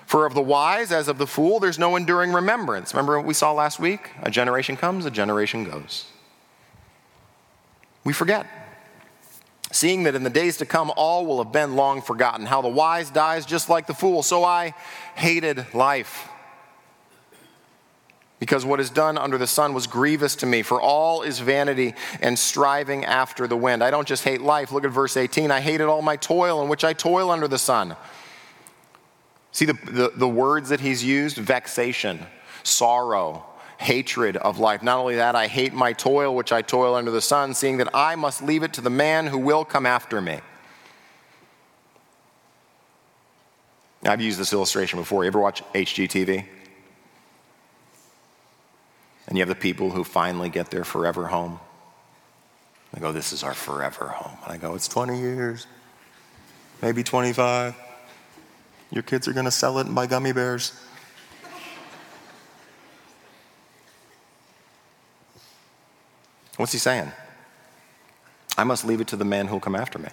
For 0.04 0.26
of 0.26 0.34
the 0.34 0.42
wise, 0.42 0.92
as 0.92 1.08
of 1.08 1.16
the 1.16 1.26
fool, 1.26 1.58
there's 1.58 1.78
no 1.78 1.96
enduring 1.96 2.34
remembrance. 2.34 2.92
Remember 2.92 3.16
what 3.16 3.26
we 3.26 3.32
saw 3.32 3.50
last 3.52 3.80
week? 3.80 4.10
A 4.22 4.30
generation 4.30 4.76
comes, 4.76 5.06
a 5.06 5.10
generation 5.10 5.64
goes. 5.64 6.04
We 8.04 8.12
forget 8.12 8.46
seeing 9.72 10.04
that 10.04 10.14
in 10.14 10.22
the 10.22 10.30
days 10.30 10.58
to 10.58 10.66
come 10.66 10.92
all 10.96 11.26
will 11.26 11.42
have 11.42 11.52
been 11.52 11.76
long 11.76 12.02
forgotten. 12.02 12.46
How 12.46 12.62
the 12.62 12.68
wise 12.68 13.10
dies 13.10 13.46
just 13.46 13.68
like 13.68 13.86
the 13.86 13.94
fool. 13.94 14.22
So 14.22 14.44
I 14.44 14.74
hated 15.14 15.74
life. 15.74 16.28
Because 18.38 18.66
what 18.66 18.80
is 18.80 18.90
done 18.90 19.16
under 19.16 19.38
the 19.38 19.46
sun 19.46 19.72
was 19.72 19.86
grievous 19.86 20.36
to 20.36 20.46
me, 20.46 20.60
for 20.62 20.80
all 20.80 21.22
is 21.22 21.38
vanity 21.38 21.94
and 22.20 22.38
striving 22.38 23.04
after 23.04 23.46
the 23.46 23.56
wind. 23.56 23.82
I 23.82 23.90
don't 23.90 24.06
just 24.06 24.24
hate 24.24 24.42
life. 24.42 24.72
Look 24.72 24.84
at 24.84 24.90
verse 24.90 25.16
18. 25.16 25.50
I 25.50 25.60
hated 25.60 25.84
all 25.84 26.02
my 26.02 26.16
toil 26.16 26.62
in 26.62 26.68
which 26.68 26.84
I 26.84 26.92
toil 26.92 27.30
under 27.30 27.48
the 27.48 27.58
sun. 27.58 27.96
See 29.52 29.64
the, 29.64 29.72
the, 29.72 30.12
the 30.14 30.28
words 30.28 30.68
that 30.68 30.80
he's 30.80 31.02
used 31.02 31.38
vexation, 31.38 32.20
sorrow, 32.62 33.46
hatred 33.78 34.36
of 34.36 34.58
life. 34.58 34.82
Not 34.82 34.98
only 34.98 35.16
that, 35.16 35.34
I 35.34 35.46
hate 35.46 35.72
my 35.72 35.92
toil, 35.92 36.34
which 36.34 36.52
I 36.52 36.62
toil 36.62 36.94
under 36.94 37.10
the 37.10 37.20
sun, 37.20 37.54
seeing 37.54 37.76
that 37.78 37.88
I 37.94 38.14
must 38.14 38.42
leave 38.42 38.62
it 38.62 38.72
to 38.74 38.80
the 38.80 38.90
man 38.90 39.26
who 39.26 39.38
will 39.38 39.64
come 39.64 39.86
after 39.86 40.20
me. 40.20 40.40
I've 44.04 44.20
used 44.20 44.38
this 44.38 44.52
illustration 44.52 44.98
before. 44.98 45.24
You 45.24 45.28
ever 45.28 45.40
watch 45.40 45.62
HGTV? 45.74 46.44
And 49.28 49.36
you 49.36 49.42
have 49.42 49.48
the 49.48 49.54
people 49.54 49.90
who 49.90 50.04
finally 50.04 50.48
get 50.48 50.70
their 50.70 50.84
forever 50.84 51.26
home. 51.26 51.58
They 52.92 53.00
go, 53.00 53.12
This 53.12 53.32
is 53.32 53.42
our 53.42 53.54
forever 53.54 54.08
home. 54.08 54.38
And 54.44 54.52
I 54.52 54.56
go, 54.56 54.74
It's 54.74 54.88
20 54.88 55.18
years, 55.18 55.66
maybe 56.80 57.02
25. 57.02 57.74
Your 58.92 59.02
kids 59.02 59.26
are 59.26 59.32
going 59.32 59.46
to 59.46 59.50
sell 59.50 59.78
it 59.78 59.86
and 59.86 59.94
buy 59.94 60.06
gummy 60.06 60.32
bears. 60.32 60.72
What's 66.56 66.72
he 66.72 66.78
saying? 66.78 67.12
I 68.58 68.64
must 68.64 68.84
leave 68.84 69.00
it 69.00 69.08
to 69.08 69.16
the 69.16 69.24
man 69.24 69.46
who'll 69.46 69.60
come 69.60 69.74
after 69.74 69.98
me. 69.98 70.08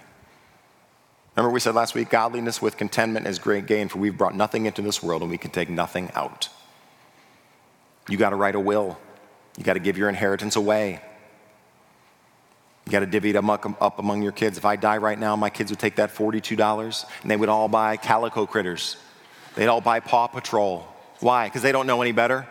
Remember, 1.34 1.52
we 1.52 1.60
said 1.60 1.74
last 1.74 1.94
week 1.94 2.10
godliness 2.10 2.62
with 2.62 2.76
contentment 2.76 3.26
is 3.26 3.38
great 3.38 3.66
gain, 3.66 3.88
for 3.88 3.98
we've 3.98 4.16
brought 4.16 4.36
nothing 4.36 4.66
into 4.66 4.82
this 4.82 5.02
world 5.02 5.22
and 5.22 5.30
we 5.30 5.38
can 5.38 5.50
take 5.50 5.68
nothing 5.68 6.10
out. 6.14 6.48
You 8.08 8.18
got 8.18 8.30
to 8.30 8.36
write 8.36 8.54
a 8.54 8.60
will, 8.60 8.98
you 9.56 9.64
got 9.64 9.74
to 9.74 9.80
give 9.80 9.96
your 9.96 10.08
inheritance 10.08 10.56
away. 10.56 11.00
You 12.86 12.92
got 12.92 13.00
to 13.00 13.06
divvy 13.06 13.30
it 13.30 13.36
up 13.36 13.98
among 13.98 14.22
your 14.22 14.32
kids. 14.32 14.58
If 14.58 14.66
I 14.66 14.76
die 14.76 14.98
right 14.98 15.18
now, 15.18 15.36
my 15.36 15.48
kids 15.48 15.70
would 15.70 15.78
take 15.78 15.96
that 15.96 16.14
$42 16.14 17.06
and 17.22 17.30
they 17.30 17.36
would 17.36 17.48
all 17.48 17.66
buy 17.66 17.96
calico 17.96 18.44
critters. 18.44 18.98
They'd 19.54 19.68
all 19.68 19.80
buy 19.80 20.00
Paw 20.00 20.26
Patrol. 20.26 20.86
Why? 21.20 21.46
Because 21.46 21.62
they 21.62 21.72
don't 21.72 21.86
know 21.86 22.02
any 22.02 22.12
better. 22.12 22.46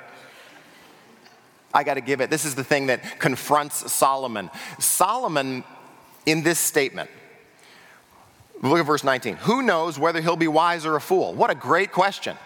I 1.73 1.83
got 1.83 1.95
to 1.95 2.01
give 2.01 2.21
it. 2.21 2.29
This 2.29 2.45
is 2.45 2.55
the 2.55 2.63
thing 2.63 2.87
that 2.87 3.19
confronts 3.19 3.91
Solomon. 3.91 4.49
Solomon, 4.79 5.63
in 6.25 6.43
this 6.43 6.59
statement, 6.59 7.09
look 8.61 8.79
at 8.79 8.85
verse 8.85 9.03
19. 9.03 9.37
Who 9.37 9.61
knows 9.63 9.97
whether 9.97 10.21
he'll 10.21 10.35
be 10.35 10.47
wise 10.47 10.85
or 10.85 10.95
a 10.95 11.01
fool? 11.01 11.33
What 11.33 11.49
a 11.49 11.55
great 11.55 11.91
question. 11.91 12.37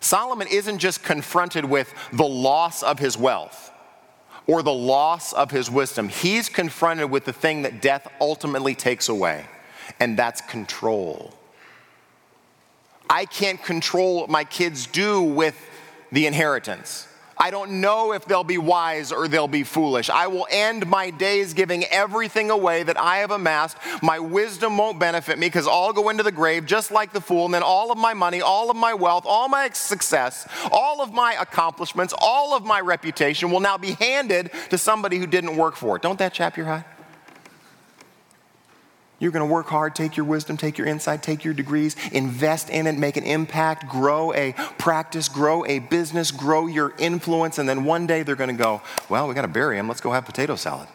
Solomon 0.00 0.48
isn't 0.48 0.78
just 0.78 1.02
confronted 1.02 1.64
with 1.64 1.92
the 2.12 2.26
loss 2.26 2.82
of 2.82 2.98
his 2.98 3.16
wealth 3.18 3.70
or 4.46 4.62
the 4.62 4.72
loss 4.72 5.32
of 5.32 5.50
his 5.50 5.70
wisdom, 5.70 6.08
he's 6.08 6.48
confronted 6.48 7.10
with 7.10 7.24
the 7.24 7.32
thing 7.32 7.62
that 7.62 7.80
death 7.80 8.08
ultimately 8.20 8.74
takes 8.74 9.08
away, 9.08 9.46
and 10.00 10.18
that's 10.18 10.40
control. 10.40 11.32
I 13.08 13.26
can't 13.26 13.62
control 13.62 14.16
what 14.16 14.30
my 14.30 14.44
kids 14.44 14.86
do 14.86 15.22
with 15.22 15.56
the 16.10 16.26
inheritance. 16.26 17.06
I 17.40 17.50
don't 17.50 17.80
know 17.80 18.12
if 18.12 18.26
they'll 18.26 18.44
be 18.44 18.58
wise 18.58 19.12
or 19.12 19.26
they'll 19.26 19.48
be 19.48 19.64
foolish. 19.64 20.10
I 20.10 20.26
will 20.26 20.46
end 20.50 20.86
my 20.86 21.08
days 21.08 21.54
giving 21.54 21.84
everything 21.84 22.50
away 22.50 22.82
that 22.82 22.98
I 22.98 23.16
have 23.18 23.30
amassed. 23.30 23.78
My 24.02 24.18
wisdom 24.18 24.76
won't 24.76 24.98
benefit 24.98 25.38
me 25.38 25.46
because 25.46 25.66
I'll 25.66 25.94
go 25.94 26.10
into 26.10 26.22
the 26.22 26.32
grave 26.32 26.66
just 26.66 26.90
like 26.90 27.14
the 27.14 27.20
fool, 27.20 27.46
and 27.46 27.54
then 27.54 27.62
all 27.62 27.90
of 27.90 27.96
my 27.96 28.12
money, 28.12 28.42
all 28.42 28.70
of 28.70 28.76
my 28.76 28.92
wealth, 28.92 29.24
all 29.26 29.48
my 29.48 29.70
success, 29.70 30.46
all 30.70 31.00
of 31.00 31.14
my 31.14 31.34
accomplishments, 31.40 32.12
all 32.18 32.54
of 32.54 32.66
my 32.66 32.80
reputation 32.80 33.50
will 33.50 33.60
now 33.60 33.78
be 33.78 33.92
handed 33.92 34.50
to 34.68 34.76
somebody 34.76 35.18
who 35.18 35.26
didn't 35.26 35.56
work 35.56 35.76
for 35.76 35.96
it. 35.96 36.02
Don't 36.02 36.18
that 36.18 36.34
chap 36.34 36.58
your 36.58 36.66
heart? 36.66 36.84
You're 39.20 39.32
going 39.32 39.46
to 39.46 39.52
work 39.52 39.68
hard, 39.68 39.94
take 39.94 40.16
your 40.16 40.24
wisdom, 40.24 40.56
take 40.56 40.78
your 40.78 40.86
insight, 40.86 41.22
take 41.22 41.44
your 41.44 41.52
degrees, 41.52 41.94
invest 42.10 42.70
in 42.70 42.86
it, 42.86 42.96
make 42.96 43.18
an 43.18 43.24
impact, 43.24 43.86
grow 43.86 44.32
a 44.32 44.54
practice, 44.78 45.28
grow 45.28 45.64
a 45.66 45.78
business, 45.78 46.30
grow 46.30 46.66
your 46.66 46.94
influence, 46.98 47.58
and 47.58 47.68
then 47.68 47.84
one 47.84 48.06
day 48.06 48.22
they're 48.22 48.34
going 48.34 48.56
to 48.56 48.60
go, 48.60 48.80
Well, 49.10 49.28
we 49.28 49.34
got 49.34 49.42
to 49.42 49.48
bury 49.48 49.78
him. 49.78 49.86
Let's 49.88 50.00
go 50.00 50.10
have 50.10 50.24
potato 50.24 50.56
salad. 50.56 50.88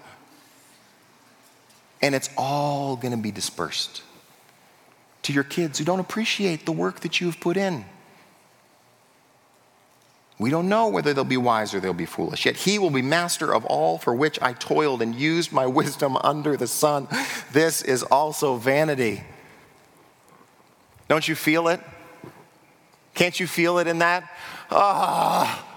And 2.01 2.13
it's 2.15 2.29
all 2.35 2.95
going 2.95 3.11
to 3.11 3.21
be 3.21 3.31
dispersed 3.31 4.01
to 5.21 5.33
your 5.33 5.43
kids 5.43 5.79
who 5.79 5.85
don't 5.85 5.99
appreciate 5.99 6.65
the 6.65 6.71
work 6.71 7.01
that 7.01 7.21
you've 7.21 7.39
put 7.39 7.57
in. 7.57 7.85
We 10.37 10.49
don't 10.49 10.67
know 10.67 10.87
whether 10.89 11.13
they'll 11.13 11.23
be 11.23 11.37
wise 11.37 11.73
or 11.73 11.79
they'll 11.79 11.93
be 11.93 12.05
foolish. 12.05 12.45
Yet 12.45 12.57
he 12.57 12.77
will 12.77 12.89
be 12.89 13.01
master 13.01 13.53
of 13.53 13.63
all 13.65 13.97
for 13.97 14.13
which 14.13 14.41
I 14.41 14.53
toiled 14.53 15.01
and 15.01 15.15
used 15.15 15.53
my 15.53 15.65
wisdom 15.65 16.17
under 16.17 16.57
the 16.57 16.67
sun. 16.67 17.07
This 17.53 17.81
is 17.81 18.03
also 18.03 18.57
vanity. 18.57 19.23
Don't 21.07 21.27
you 21.27 21.35
feel 21.35 21.67
it? 21.69 21.79
Can't 23.13 23.39
you 23.39 23.47
feel 23.47 23.77
it 23.79 23.87
in 23.87 23.99
that? 23.99 24.29
Ah. 24.69 25.74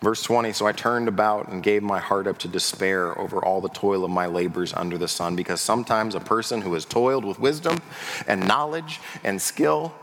Verse 0.00 0.22
20 0.22 0.52
So 0.52 0.66
I 0.66 0.72
turned 0.72 1.08
about 1.08 1.48
and 1.48 1.62
gave 1.62 1.82
my 1.82 1.98
heart 1.98 2.26
up 2.26 2.38
to 2.38 2.48
despair 2.48 3.18
over 3.18 3.44
all 3.44 3.60
the 3.60 3.68
toil 3.68 4.04
of 4.04 4.10
my 4.10 4.26
labors 4.26 4.72
under 4.72 4.96
the 4.96 5.08
sun, 5.08 5.36
because 5.36 5.60
sometimes 5.60 6.14
a 6.14 6.20
person 6.20 6.62
who 6.62 6.74
has 6.74 6.84
toiled 6.84 7.24
with 7.24 7.38
wisdom 7.38 7.78
and 8.26 8.46
knowledge 8.46 9.00
and 9.24 9.40
skill 9.42 9.94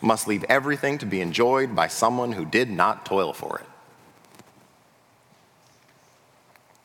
must 0.00 0.26
leave 0.26 0.44
everything 0.48 0.98
to 0.98 1.06
be 1.06 1.20
enjoyed 1.20 1.76
by 1.76 1.86
someone 1.86 2.32
who 2.32 2.44
did 2.44 2.70
not 2.70 3.04
toil 3.04 3.32
for 3.32 3.58
it. 3.58 3.66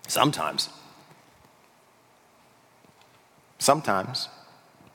Sometimes. 0.08 0.70
Sometimes 3.58 4.30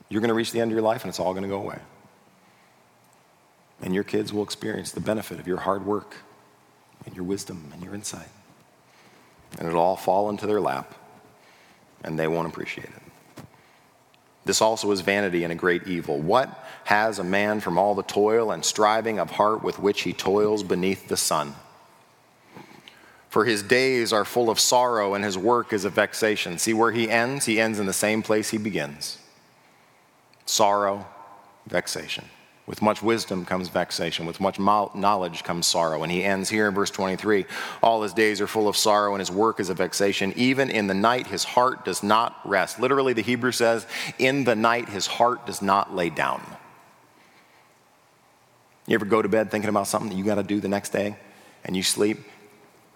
you're 0.09 0.21
going 0.21 0.29
to 0.29 0.35
reach 0.35 0.53
the 0.53 0.61
end 0.61 0.71
of 0.71 0.75
your 0.75 0.83
life 0.83 1.03
and 1.03 1.09
it's 1.09 1.19
all 1.19 1.33
going 1.33 1.43
to 1.43 1.49
go 1.49 1.57
away. 1.57 1.79
And 3.83 3.95
your 3.95 4.05
kids 4.05 4.33
will 4.33 4.45
experience 4.45 4.93
the 4.93 5.01
benefit 5.01 5.41
of 5.41 5.47
your 5.49 5.57
hard 5.57 5.85
work 5.87 6.17
and 7.07 7.15
your 7.15 7.25
wisdom 7.25 7.71
and 7.73 7.83
your 7.83 7.95
insight. 7.95 8.29
And 9.59 9.67
it'll 9.67 9.81
all 9.81 9.97
fall 9.97 10.31
into 10.31 10.47
their 10.47 10.61
lap, 10.61 10.95
and 12.05 12.19
they 12.19 12.29
won't 12.29 12.49
appreciate 12.49 12.87
it. 12.87 13.45
This 14.45 14.63
also 14.63 14.91
is 14.91 15.01
vanity 15.01 15.45
and 15.45 15.53
a 15.53 15.57
great 15.57 15.87
evil. 15.87 16.19
What 16.19 16.67
has 16.85 17.19
a 17.19 17.25
man 17.25 17.61
from 17.61 17.79
all 17.79 17.95
the 17.95 18.03
toil 18.03 18.51
and 18.51 18.65
striving 18.65 19.19
of 19.19 19.33
heart 19.33 19.63
with 19.63 19.79
which 19.79 20.03
he 20.03 20.13
toils 20.13 20.63
beneath 20.63 21.09
the 21.09 21.17
sun? 21.17 21.55
For 23.29 23.45
his 23.45 23.63
days 23.63 24.13
are 24.13 24.25
full 24.25 24.51
of 24.51 24.59
sorrow, 24.59 25.15
and 25.15 25.25
his 25.25 25.39
work 25.39 25.73
is 25.73 25.85
a 25.85 25.91
vexation. 25.91 26.59
See 26.59 26.75
where 26.75 26.91
he 26.91 27.09
ends? 27.09 27.45
He 27.45 27.61
ends 27.61 27.79
in 27.79 27.87
the 27.87 27.93
same 27.93 28.23
place 28.23 28.51
he 28.51 28.59
begins. 28.59 29.19
sorrow, 30.47 31.07
vexation. 31.67 32.25
With 32.71 32.83
much 32.83 33.03
wisdom 33.03 33.45
comes 33.45 33.66
vexation. 33.66 34.27
With 34.27 34.39
much 34.39 34.61
knowledge 34.61 35.43
comes 35.43 35.66
sorrow. 35.66 36.05
And 36.05 36.12
he 36.12 36.23
ends 36.23 36.49
here 36.49 36.68
in 36.68 36.75
verse 36.75 36.93
23 36.93 37.45
All 37.83 38.01
his 38.01 38.12
days 38.12 38.41
are 38.41 38.47
full 38.47 38.68
of 38.68 38.77
sorrow, 38.77 39.12
and 39.12 39.18
his 39.18 39.29
work 39.29 39.59
is 39.59 39.71
a 39.71 39.75
vexation. 39.75 40.33
Even 40.37 40.71
in 40.71 40.87
the 40.87 40.95
night, 40.95 41.27
his 41.27 41.43
heart 41.43 41.85
does 41.85 42.05
not 42.05 42.39
rest. 42.45 42.79
Literally, 42.79 43.12
the 43.12 43.23
Hebrew 43.23 43.51
says, 43.51 43.89
In 44.21 44.45
the 44.45 44.55
night, 44.55 44.89
his 44.89 45.09
heart 45.09 45.47
does 45.47 45.61
not 45.61 45.97
lay 45.97 46.11
down. 46.11 46.41
You 48.87 48.95
ever 48.95 49.05
go 49.05 49.21
to 49.21 49.29
bed 49.29 49.51
thinking 49.51 49.68
about 49.68 49.89
something 49.89 50.09
that 50.09 50.16
you 50.16 50.23
got 50.23 50.37
to 50.37 50.45
do 50.45 50.61
the 50.61 50.68
next 50.68 50.91
day, 50.91 51.16
and 51.64 51.77
you 51.77 51.83
sleep, 51.83 52.18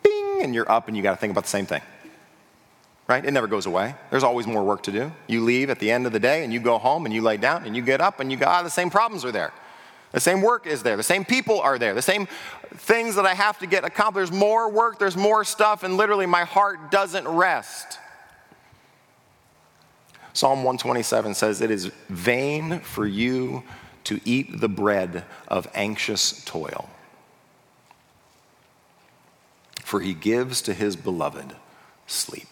bing, 0.04 0.38
and 0.42 0.54
you're 0.54 0.70
up, 0.70 0.86
and 0.86 0.96
you 0.96 1.02
got 1.02 1.14
to 1.14 1.16
think 1.16 1.32
about 1.32 1.44
the 1.44 1.50
same 1.50 1.66
thing? 1.66 1.82
right? 3.06 3.24
It 3.24 3.32
never 3.32 3.46
goes 3.46 3.66
away. 3.66 3.94
There's 4.10 4.22
always 4.22 4.46
more 4.46 4.64
work 4.64 4.82
to 4.84 4.92
do. 4.92 5.12
You 5.26 5.44
leave 5.44 5.68
at 5.68 5.78
the 5.78 5.90
end 5.90 6.06
of 6.06 6.12
the 6.12 6.18
day 6.20 6.42
and 6.42 6.50
you 6.52 6.58
go 6.58 6.78
home 6.78 7.04
and 7.04 7.14
you 7.14 7.20
lay 7.20 7.36
down 7.36 7.66
and 7.66 7.76
you 7.76 7.82
get 7.82 8.00
up 8.00 8.18
and 8.18 8.32
you 8.32 8.38
go, 8.38 8.46
ah, 8.46 8.62
the 8.62 8.70
same 8.70 8.88
problems 8.88 9.26
are 9.26 9.32
there. 9.32 9.52
The 10.14 10.20
same 10.20 10.42
work 10.42 10.68
is 10.68 10.84
there. 10.84 10.96
The 10.96 11.02
same 11.02 11.24
people 11.24 11.60
are 11.60 11.76
there. 11.76 11.92
The 11.92 12.00
same 12.00 12.28
things 12.76 13.16
that 13.16 13.26
I 13.26 13.34
have 13.34 13.58
to 13.58 13.66
get 13.66 13.84
accomplished. 13.84 14.30
There's 14.30 14.40
more 14.40 14.70
work, 14.70 15.00
there's 15.00 15.16
more 15.16 15.42
stuff, 15.42 15.82
and 15.82 15.96
literally 15.96 16.24
my 16.24 16.44
heart 16.44 16.92
doesn't 16.92 17.26
rest. 17.26 17.98
Psalm 20.32 20.58
127 20.58 21.34
says, 21.34 21.60
It 21.60 21.72
is 21.72 21.86
vain 22.08 22.78
for 22.78 23.08
you 23.08 23.64
to 24.04 24.20
eat 24.24 24.60
the 24.60 24.68
bread 24.68 25.24
of 25.48 25.66
anxious 25.74 26.44
toil, 26.44 26.88
for 29.82 29.98
he 30.00 30.14
gives 30.14 30.62
to 30.62 30.74
his 30.74 30.94
beloved 30.94 31.56
sleep. 32.06 32.46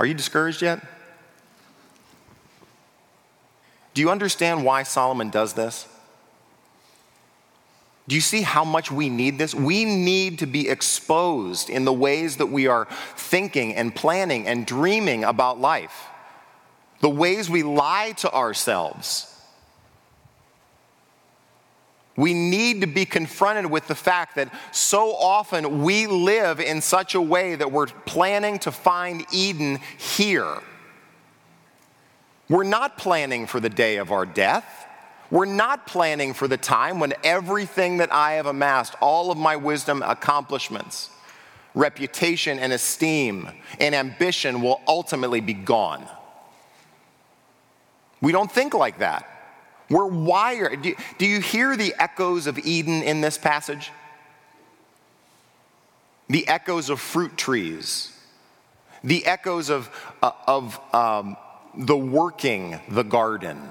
Are 0.00 0.06
you 0.06 0.14
discouraged 0.14 0.62
yet? 0.62 0.80
Do 3.94 4.00
you 4.00 4.10
understand 4.10 4.64
why 4.64 4.84
Solomon 4.84 5.30
does 5.30 5.52
this? 5.52 5.86
Do 8.08 8.14
you 8.14 8.20
see 8.20 8.42
how 8.42 8.64
much 8.64 8.90
we 8.90 9.08
need 9.08 9.38
this? 9.38 9.54
We 9.54 9.84
need 9.84 10.40
to 10.40 10.46
be 10.46 10.68
exposed 10.68 11.70
in 11.70 11.84
the 11.84 11.92
ways 11.92 12.38
that 12.38 12.46
we 12.46 12.66
are 12.66 12.88
thinking 13.16 13.74
and 13.76 13.94
planning 13.94 14.46
and 14.48 14.66
dreaming 14.66 15.24
about 15.24 15.60
life, 15.60 16.06
the 17.00 17.10
ways 17.10 17.48
we 17.48 17.62
lie 17.62 18.12
to 18.18 18.32
ourselves. 18.32 19.28
We 22.16 22.34
need 22.34 22.82
to 22.82 22.86
be 22.86 23.06
confronted 23.06 23.66
with 23.66 23.88
the 23.88 23.94
fact 23.94 24.36
that 24.36 24.52
so 24.72 25.14
often 25.14 25.82
we 25.82 26.06
live 26.06 26.60
in 26.60 26.82
such 26.82 27.14
a 27.14 27.20
way 27.20 27.54
that 27.54 27.72
we're 27.72 27.86
planning 27.86 28.58
to 28.60 28.72
find 28.72 29.24
Eden 29.32 29.78
here. 29.96 30.58
We're 32.52 32.64
not 32.64 32.98
planning 32.98 33.46
for 33.46 33.60
the 33.60 33.70
day 33.70 33.96
of 33.96 34.12
our 34.12 34.26
death. 34.26 34.86
We're 35.30 35.46
not 35.46 35.86
planning 35.86 36.34
for 36.34 36.46
the 36.46 36.58
time 36.58 37.00
when 37.00 37.14
everything 37.24 37.96
that 37.96 38.12
I 38.12 38.32
have 38.32 38.44
amassed, 38.44 38.94
all 39.00 39.30
of 39.30 39.38
my 39.38 39.56
wisdom, 39.56 40.02
accomplishments, 40.02 41.08
reputation, 41.74 42.58
and 42.58 42.70
esteem, 42.70 43.48
and 43.80 43.94
ambition 43.94 44.60
will 44.60 44.82
ultimately 44.86 45.40
be 45.40 45.54
gone. 45.54 46.06
We 48.20 48.32
don't 48.32 48.52
think 48.52 48.74
like 48.74 48.98
that. 48.98 49.26
We're 49.88 50.04
wired. 50.04 50.82
Do, 51.16 51.26
you 51.26 51.40
hear 51.40 51.74
the 51.74 51.94
echoes 51.98 52.46
of 52.46 52.58
Eden 52.58 53.02
in 53.02 53.22
this 53.22 53.38
passage? 53.38 53.90
The 56.28 56.46
echoes 56.48 56.90
of 56.90 57.00
fruit 57.00 57.38
trees, 57.38 58.14
the 59.02 59.24
echoes 59.24 59.70
of, 59.70 59.88
uh, 60.22 60.32
of 60.46 60.78
um, 60.94 61.38
the 61.76 61.96
working 61.96 62.80
the 62.88 63.02
garden. 63.02 63.70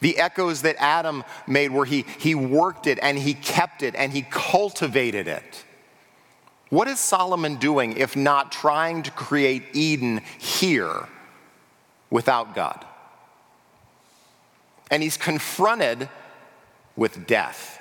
The 0.00 0.18
echoes 0.18 0.62
that 0.62 0.76
Adam 0.78 1.22
made, 1.46 1.70
where 1.70 1.84
he, 1.84 2.04
he 2.18 2.34
worked 2.34 2.86
it 2.86 2.98
and 3.00 3.16
he 3.16 3.34
kept 3.34 3.82
it 3.82 3.94
and 3.94 4.12
he 4.12 4.22
cultivated 4.22 5.28
it. 5.28 5.64
What 6.70 6.88
is 6.88 6.98
Solomon 6.98 7.56
doing 7.56 7.96
if 7.96 8.16
not 8.16 8.50
trying 8.50 9.02
to 9.04 9.10
create 9.10 9.62
Eden 9.74 10.22
here 10.38 11.06
without 12.10 12.54
God? 12.54 12.84
And 14.90 15.02
he's 15.02 15.16
confronted 15.16 16.08
with 16.96 17.26
death. 17.26 17.80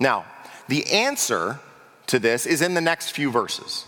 Now, 0.00 0.24
the 0.68 0.90
answer 0.90 1.60
to 2.08 2.18
this 2.18 2.44
is 2.44 2.60
in 2.60 2.74
the 2.74 2.80
next 2.80 3.10
few 3.10 3.30
verses. 3.30 3.84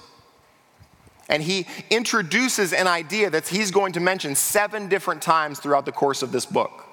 And 1.29 1.43
he 1.43 1.67
introduces 1.91 2.73
an 2.73 2.87
idea 2.87 3.31
that 3.31 3.49
he's 3.49 3.71
going 3.71 3.93
to 3.93 4.01
mention 4.01 4.35
seven 4.35 4.89
different 4.89 5.23
times 5.23 5.59
throughout 5.59 5.87
the 5.87 5.93
course 5.93 6.23
of 6.23 6.33
this 6.33 6.45
book. 6.45 6.85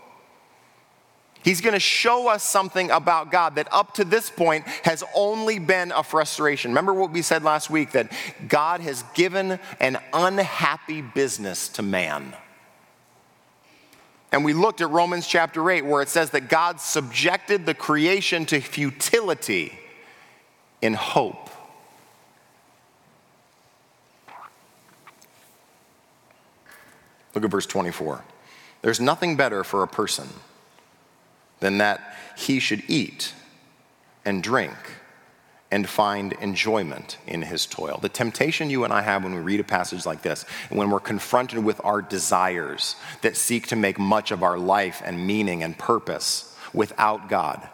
He's 1.43 1.59
going 1.59 1.73
to 1.73 1.79
show 1.79 2.27
us 2.29 2.43
something 2.43 2.91
about 2.91 3.31
God 3.31 3.55
that 3.55 3.67
up 3.71 3.95
to 3.95 4.05
this 4.05 4.29
point 4.29 4.67
has 4.83 5.03
only 5.15 5.57
been 5.57 5.91
a 5.91 6.03
frustration. 6.03 6.71
Remember 6.71 6.93
what 6.93 7.11
we 7.11 7.23
said 7.23 7.43
last 7.43 7.69
week 7.69 7.91
that 7.91 8.11
God 8.47 8.79
has 8.81 9.03
given 9.15 9.59
an 9.79 9.97
unhappy 10.13 11.01
business 11.01 11.67
to 11.69 11.81
man. 11.81 12.35
And 14.31 14.45
we 14.45 14.53
looked 14.53 14.81
at 14.81 14.89
Romans 14.89 15.27
chapter 15.27 15.69
8, 15.69 15.83
where 15.83 16.01
it 16.01 16.09
says 16.09 16.29
that 16.29 16.47
God 16.47 16.79
subjected 16.79 17.65
the 17.65 17.73
creation 17.73 18.45
to 18.45 18.61
futility 18.61 19.77
in 20.81 20.93
hope 20.93 21.49
Look 27.33 27.43
at 27.43 27.51
verse 27.51 27.65
24. 27.65 28.23
There's 28.81 28.99
nothing 28.99 29.35
better 29.35 29.63
for 29.63 29.83
a 29.83 29.87
person 29.87 30.27
than 31.59 31.77
that 31.77 32.15
he 32.37 32.59
should 32.59 32.83
eat 32.87 33.33
and 34.25 34.43
drink 34.43 34.75
and 35.71 35.87
find 35.87 36.33
enjoyment 36.33 37.17
in 37.25 37.43
his 37.43 37.65
toil. 37.65 37.97
The 38.01 38.09
temptation 38.09 38.69
you 38.69 38.83
and 38.83 38.91
I 38.91 39.01
have 39.01 39.23
when 39.23 39.33
we 39.33 39.39
read 39.39 39.61
a 39.61 39.63
passage 39.63 40.05
like 40.05 40.21
this, 40.21 40.43
when 40.69 40.89
we're 40.89 40.99
confronted 40.99 41.63
with 41.63 41.79
our 41.85 42.01
desires 42.01 42.97
that 43.21 43.37
seek 43.37 43.67
to 43.67 43.77
make 43.77 43.97
much 43.97 44.31
of 44.31 44.43
our 44.43 44.59
life 44.59 45.01
and 45.05 45.25
meaning 45.25 45.63
and 45.63 45.77
purpose 45.77 46.53
without 46.73 47.29
God, 47.29 47.69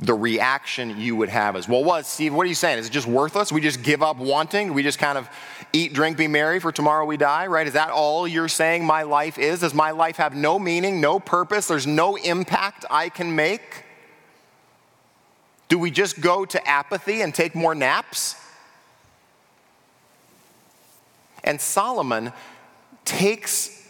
the 0.00 0.14
reaction 0.14 0.98
you 0.98 1.14
would 1.14 1.28
have 1.28 1.54
is, 1.56 1.68
well, 1.68 1.84
what, 1.84 2.04
Steve, 2.04 2.34
what 2.34 2.44
are 2.44 2.48
you 2.48 2.54
saying? 2.54 2.78
Is 2.78 2.88
it 2.88 2.92
just 2.92 3.06
worthless? 3.06 3.52
We 3.52 3.60
just 3.60 3.82
give 3.82 4.02
up 4.02 4.16
wanting? 4.16 4.74
We 4.74 4.82
just 4.82 4.98
kind 4.98 5.16
of 5.16 5.28
eat, 5.72 5.92
drink, 5.92 6.16
be 6.16 6.26
merry 6.26 6.58
for 6.58 6.72
tomorrow 6.72 7.04
we 7.04 7.16
die, 7.16 7.46
right? 7.46 7.66
Is 7.66 7.74
that 7.74 7.90
all 7.90 8.26
you're 8.26 8.48
saying 8.48 8.84
my 8.84 9.04
life 9.04 9.38
is? 9.38 9.60
Does 9.60 9.72
my 9.72 9.92
life 9.92 10.16
have 10.16 10.34
no 10.34 10.58
meaning, 10.58 11.00
no 11.00 11.20
purpose? 11.20 11.68
There's 11.68 11.86
no 11.86 12.16
impact 12.16 12.84
I 12.90 13.08
can 13.08 13.36
make? 13.36 13.84
Do 15.68 15.78
we 15.78 15.90
just 15.90 16.20
go 16.20 16.44
to 16.44 16.68
apathy 16.68 17.22
and 17.22 17.32
take 17.32 17.54
more 17.54 17.74
naps? 17.74 18.34
And 21.44 21.60
Solomon 21.60 22.32
takes 23.04 23.86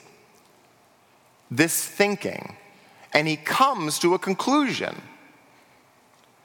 this 1.50 1.82
thinking 1.82 2.56
and 3.12 3.26
he 3.26 3.36
comes 3.36 3.98
to 4.00 4.14
a 4.14 4.18
conclusion. 4.18 5.00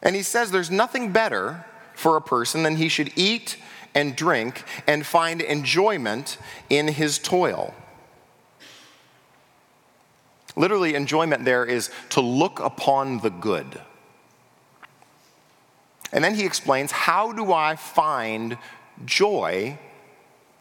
And 0.02 0.16
he 0.16 0.24
says 0.24 0.52
there's 0.52 0.72
nothing 0.72 1.12
better 1.12 1.66
for 1.94 2.16
a 2.16 2.22
person 2.22 2.64
than 2.64 2.78
he 2.78 2.88
should 2.88 3.12
eat 3.16 3.58
and 3.94 4.16
drink 4.16 4.64
and 4.88 5.06
find 5.06 5.42
enjoyment 5.42 6.38
in 6.70 6.88
his 6.88 7.20
toil. 7.20 7.74
Literally, 10.56 10.96
enjoyment 10.96 11.46
there 11.46 11.66
is 11.66 11.90
to 12.10 12.22
look 12.22 12.60
upon 12.60 13.20
the 13.20 13.30
good. 13.30 13.82
And 16.12 16.24
then 16.24 16.36
he 16.36 16.46
explains 16.46 16.92
how 16.92 17.32
do 17.32 17.54
I 17.54 17.76
find 17.76 18.58
joy 19.06 19.78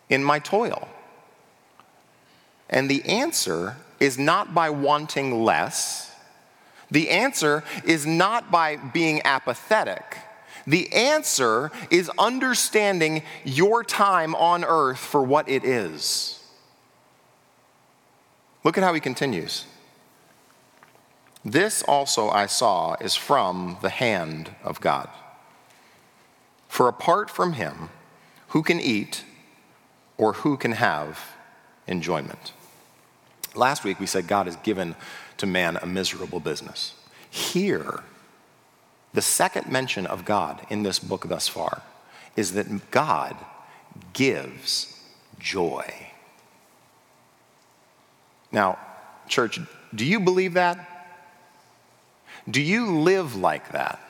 in 0.09 0.23
my 0.23 0.39
toil? 0.39 0.89
And 2.69 2.91
the 2.91 3.05
answer 3.07 3.77
is 3.99 4.19
not 4.19 4.55
by 4.55 4.71
wanting 4.71 5.43
less 5.43 6.08
the 6.91 7.11
answer 7.11 7.65
is 7.85 8.07
not 8.07 8.51
by 8.51 8.77
being 8.77 9.21
apathetic. 9.25 10.19
The 10.67 10.93
answer 10.93 11.71
is 11.91 12.11
understanding 12.19 13.23
your 13.45 13.85
time 13.85 14.35
on 14.35 14.65
earth 14.65 14.99
for 14.99 15.23
what 15.23 15.49
it 15.49 15.65
is. 15.65 16.43
Look 18.65 18.77
at 18.77 18.85
how 18.85 18.93
he 18.93 19.01
continues. 19.01 19.65
This 21.45 21.83
also 21.83 22.29
I 22.29 22.47
saw 22.47 22.97
is 23.01 23.15
from 23.15 23.79
the 23.81 23.89
hand 23.89 24.51
of 24.63 24.81
God. 24.81 25.09
For 26.69 26.89
apart 26.89 27.31
from 27.31 27.55
him, 27.55 27.89
who 28.49 28.63
can 28.63 28.81
eat 28.81 29.25
or 30.17 30.35
who 30.35 30.57
can 30.57 30.73
have 30.73 31.33
enjoyment? 31.87 32.53
Last 33.55 33.85
week 33.85 33.99
we 33.99 34.07
said 34.07 34.27
God 34.27 34.47
has 34.47 34.57
given 34.57 34.95
to 35.39 35.47
man 35.47 35.77
a 35.77 35.87
miserable 35.87 36.41
business. 36.41 36.95
Here, 37.31 38.03
the 39.15 39.23
second 39.23 39.71
mention 39.71 40.07
of 40.07 40.25
God 40.25 40.67
in 40.69 40.83
this 40.83 40.99
book 40.99 41.29
thus 41.29 41.49
far 41.49 41.83
is 42.37 42.53
that 42.53 42.91
God 42.91 43.37
gives 44.13 45.01
joy. 45.39 45.93
Now, 48.53 48.79
church, 49.29 49.61
do 49.95 50.05
you 50.05 50.21
believe 50.21 50.55
that? 50.55 50.79
Do 52.49 52.63
you 52.63 53.01
live 53.01 53.37
like 53.37 53.73
that? 53.73 54.01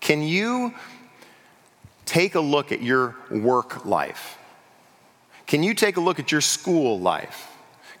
Can 0.00 0.22
you 0.22 0.74
take 2.04 2.34
a 2.34 2.40
look 2.40 2.70
at 2.70 2.82
your 2.82 3.16
work 3.30 3.84
life? 3.84 4.38
Can 5.46 5.62
you 5.62 5.74
take 5.74 5.96
a 5.96 6.00
look 6.00 6.18
at 6.18 6.30
your 6.30 6.40
school 6.40 7.00
life? 7.00 7.55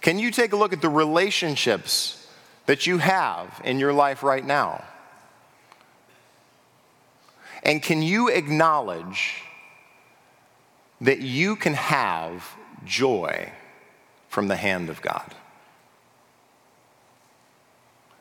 Can 0.06 0.20
you 0.20 0.30
take 0.30 0.52
a 0.52 0.56
look 0.56 0.72
at 0.72 0.80
the 0.80 0.88
relationships 0.88 2.28
that 2.66 2.86
you 2.86 2.98
have 2.98 3.60
in 3.64 3.80
your 3.80 3.92
life 3.92 4.22
right 4.22 4.46
now? 4.46 4.84
And 7.64 7.82
can 7.82 8.02
you 8.02 8.28
acknowledge 8.28 9.42
that 11.00 11.18
you 11.18 11.56
can 11.56 11.74
have 11.74 12.48
joy 12.84 13.50
from 14.28 14.46
the 14.46 14.54
hand 14.54 14.90
of 14.90 15.02
God? 15.02 15.34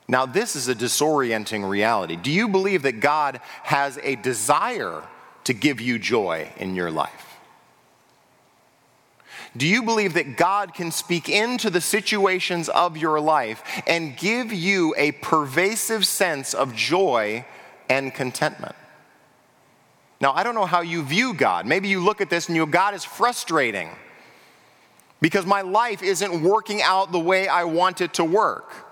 Now, 0.08 0.26
this 0.26 0.56
is 0.56 0.68
a 0.68 0.74
disorienting 0.74 1.70
reality. 1.70 2.16
Do 2.16 2.32
you 2.32 2.48
believe 2.48 2.82
that 2.82 3.00
God 3.00 3.40
has 3.62 4.00
a 4.02 4.16
desire 4.16 5.04
to 5.44 5.54
give 5.54 5.80
you 5.80 6.00
joy 6.00 6.52
in 6.58 6.74
your 6.74 6.90
life? 6.90 7.35
Do 9.58 9.68
you 9.68 9.84
believe 9.84 10.14
that 10.16 10.38
God 10.38 10.74
can 10.74 10.92
speak 10.92 11.30
into 11.30 11.70
the 11.70 11.82
situations 11.82 12.68
of 12.70 12.98
your 12.98 13.20
life 13.20 13.64
and 13.88 14.18
give 14.18 14.52
you 14.52 14.94
a 14.98 15.14
pervasive 15.14 16.06
sense 16.06 16.54
of 16.54 16.76
joy 16.76 17.46
and 17.90 18.14
contentment? 18.14 18.76
Now, 20.20 20.34
I 20.34 20.44
don't 20.44 20.56
know 20.56 20.66
how 20.66 20.82
you 20.82 21.04
view 21.04 21.34
God. 21.34 21.66
Maybe 21.66 21.88
you 21.88 22.04
look 22.04 22.22
at 22.22 22.30
this 22.30 22.48
and 22.48 22.56
you 22.56 22.66
go, 22.66 22.72
God 22.72 22.94
is 22.94 23.04
frustrating 23.04 23.90
because 25.22 25.46
my 25.46 25.62
life 25.62 26.04
isn't 26.04 26.42
working 26.42 26.82
out 26.82 27.12
the 27.12 27.20
way 27.20 27.48
I 27.48 27.64
want 27.64 28.02
it 28.02 28.14
to 28.16 28.24
work 28.24 28.86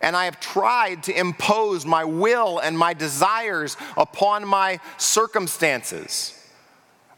and 0.00 0.16
I 0.16 0.24
have 0.24 0.40
tried 0.40 1.02
to 1.04 1.18
impose 1.18 1.84
my 1.84 2.04
will 2.04 2.58
and 2.58 2.78
my 2.78 2.94
desires 2.94 3.76
upon 3.96 4.46
my 4.46 4.80
circumstances. 4.96 6.34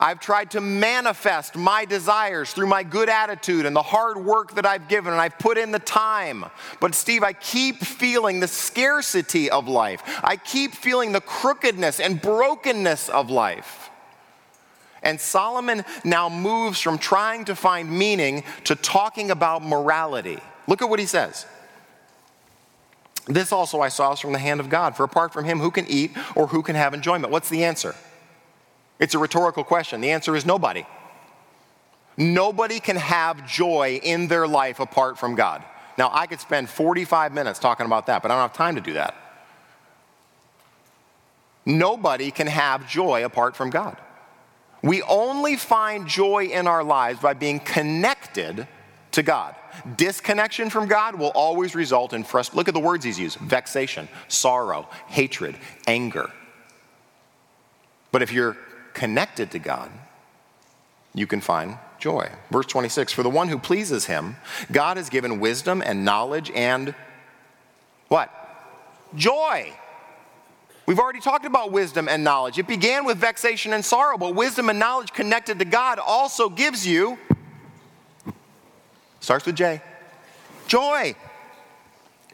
I've 0.02 0.18
tried 0.18 0.50
to 0.50 0.60
manifest 0.60 1.54
my 1.54 1.84
desires 1.84 2.52
through 2.52 2.66
my 2.66 2.82
good 2.82 3.08
attitude 3.08 3.66
and 3.66 3.76
the 3.76 3.82
hard 3.82 4.18
work 4.18 4.56
that 4.56 4.66
I've 4.66 4.88
given, 4.88 5.12
and 5.12 5.22
I've 5.22 5.38
put 5.38 5.56
in 5.56 5.70
the 5.70 5.78
time. 5.78 6.44
But, 6.80 6.96
Steve, 6.96 7.22
I 7.22 7.32
keep 7.32 7.76
feeling 7.76 8.40
the 8.40 8.48
scarcity 8.48 9.48
of 9.48 9.68
life. 9.68 10.02
I 10.24 10.38
keep 10.38 10.74
feeling 10.74 11.12
the 11.12 11.20
crookedness 11.20 12.00
and 12.00 12.20
brokenness 12.20 13.10
of 13.10 13.30
life. 13.30 13.90
And 15.04 15.20
Solomon 15.20 15.84
now 16.02 16.28
moves 16.28 16.80
from 16.80 16.98
trying 16.98 17.44
to 17.44 17.54
find 17.54 17.88
meaning 17.88 18.42
to 18.64 18.74
talking 18.74 19.30
about 19.30 19.62
morality. 19.62 20.40
Look 20.66 20.82
at 20.82 20.90
what 20.90 20.98
he 20.98 21.06
says. 21.06 21.46
This 23.28 23.52
also 23.52 23.80
I 23.80 23.88
saw 23.88 24.14
is 24.14 24.18
from 24.18 24.32
the 24.32 24.40
hand 24.40 24.58
of 24.58 24.68
God. 24.68 24.96
For 24.96 25.04
apart 25.04 25.32
from 25.32 25.44
him, 25.44 25.60
who 25.60 25.70
can 25.70 25.86
eat 25.86 26.10
or 26.34 26.48
who 26.48 26.62
can 26.62 26.74
have 26.74 26.92
enjoyment? 26.92 27.30
What's 27.32 27.48
the 27.48 27.62
answer? 27.62 27.94
It's 29.02 29.14
a 29.14 29.18
rhetorical 29.18 29.64
question. 29.64 30.00
The 30.00 30.12
answer 30.12 30.36
is 30.36 30.46
nobody. 30.46 30.86
Nobody 32.16 32.78
can 32.78 32.94
have 32.94 33.44
joy 33.48 34.00
in 34.00 34.28
their 34.28 34.46
life 34.46 34.78
apart 34.78 35.18
from 35.18 35.34
God. 35.34 35.64
Now, 35.98 36.08
I 36.12 36.28
could 36.28 36.38
spend 36.38 36.70
45 36.70 37.32
minutes 37.32 37.58
talking 37.58 37.84
about 37.84 38.06
that, 38.06 38.22
but 38.22 38.30
I 38.30 38.34
don't 38.34 38.42
have 38.42 38.52
time 38.52 38.76
to 38.76 38.80
do 38.80 38.92
that. 38.92 39.16
Nobody 41.66 42.30
can 42.30 42.46
have 42.46 42.88
joy 42.88 43.24
apart 43.24 43.56
from 43.56 43.70
God. 43.70 43.96
We 44.84 45.02
only 45.02 45.56
find 45.56 46.06
joy 46.06 46.44
in 46.52 46.68
our 46.68 46.84
lives 46.84 47.18
by 47.18 47.34
being 47.34 47.58
connected 47.58 48.68
to 49.12 49.22
God. 49.24 49.56
Disconnection 49.96 50.70
from 50.70 50.86
God 50.86 51.16
will 51.16 51.32
always 51.34 51.74
result 51.74 52.12
in 52.12 52.22
frustration. 52.22 52.56
Look 52.56 52.68
at 52.68 52.74
the 52.74 52.80
words 52.80 53.04
he's 53.04 53.18
used 53.18 53.38
vexation, 53.38 54.08
sorrow, 54.28 54.88
hatred, 55.08 55.56
anger. 55.88 56.30
But 58.12 58.22
if 58.22 58.32
you're 58.32 58.56
connected 58.94 59.50
to 59.52 59.58
God, 59.58 59.90
you 61.14 61.26
can 61.26 61.40
find 61.40 61.78
joy. 61.98 62.30
Verse 62.50 62.66
26 62.66 63.12
For 63.12 63.22
the 63.22 63.30
one 63.30 63.48
who 63.48 63.58
pleases 63.58 64.06
him, 64.06 64.36
God 64.70 64.96
has 64.96 65.08
given 65.08 65.40
wisdom 65.40 65.82
and 65.84 66.04
knowledge 66.04 66.50
and 66.54 66.94
what? 68.08 68.30
Joy. 69.14 69.72
We've 70.84 70.98
already 70.98 71.20
talked 71.20 71.44
about 71.44 71.70
wisdom 71.70 72.08
and 72.08 72.24
knowledge. 72.24 72.58
It 72.58 72.66
began 72.66 73.04
with 73.04 73.16
vexation 73.18 73.72
and 73.72 73.84
sorrow, 73.84 74.18
but 74.18 74.34
wisdom 74.34 74.68
and 74.68 74.78
knowledge 74.78 75.12
connected 75.12 75.58
to 75.60 75.64
God 75.64 75.98
also 75.98 76.48
gives 76.48 76.86
you 76.86 77.18
Starts 79.22 79.46
with 79.46 79.54
J. 79.54 79.80
Joy. 80.66 81.14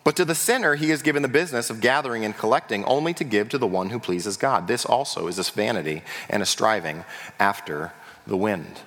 But 0.08 0.16
to 0.16 0.24
the 0.24 0.34
sinner, 0.34 0.76
he 0.76 0.90
is 0.90 1.02
given 1.02 1.20
the 1.20 1.28
business 1.28 1.68
of 1.68 1.82
gathering 1.82 2.24
and 2.24 2.34
collecting 2.34 2.82
only 2.86 3.12
to 3.12 3.24
give 3.24 3.50
to 3.50 3.58
the 3.58 3.66
one 3.66 3.90
who 3.90 3.98
pleases 3.98 4.38
God. 4.38 4.66
This 4.66 4.86
also 4.86 5.26
is 5.26 5.36
this 5.36 5.50
vanity 5.50 6.02
and 6.30 6.42
a 6.42 6.46
striving 6.46 7.04
after 7.38 7.92
the 8.26 8.34
wind. 8.34 8.80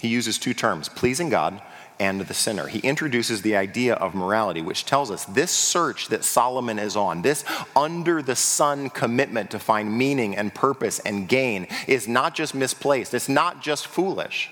He 0.00 0.08
uses 0.08 0.36
two 0.36 0.52
terms 0.52 0.88
pleasing 0.88 1.28
God 1.28 1.62
and 2.00 2.22
the 2.22 2.34
sinner. 2.34 2.66
He 2.66 2.80
introduces 2.80 3.42
the 3.42 3.54
idea 3.54 3.94
of 3.94 4.16
morality, 4.16 4.62
which 4.62 4.84
tells 4.84 5.12
us 5.12 5.24
this 5.26 5.52
search 5.52 6.08
that 6.08 6.24
Solomon 6.24 6.80
is 6.80 6.96
on, 6.96 7.22
this 7.22 7.44
under 7.76 8.20
the 8.20 8.34
sun 8.34 8.90
commitment 8.90 9.52
to 9.52 9.60
find 9.60 9.96
meaning 9.96 10.36
and 10.36 10.52
purpose 10.52 10.98
and 10.98 11.28
gain, 11.28 11.68
is 11.86 12.08
not 12.08 12.34
just 12.34 12.52
misplaced, 12.52 13.14
it's 13.14 13.28
not 13.28 13.62
just 13.62 13.86
foolish. 13.86 14.50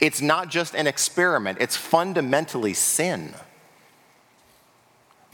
It's 0.00 0.20
not 0.20 0.48
just 0.48 0.74
an 0.74 0.88
experiment, 0.88 1.58
it's 1.60 1.76
fundamentally 1.76 2.74
sin. 2.74 3.34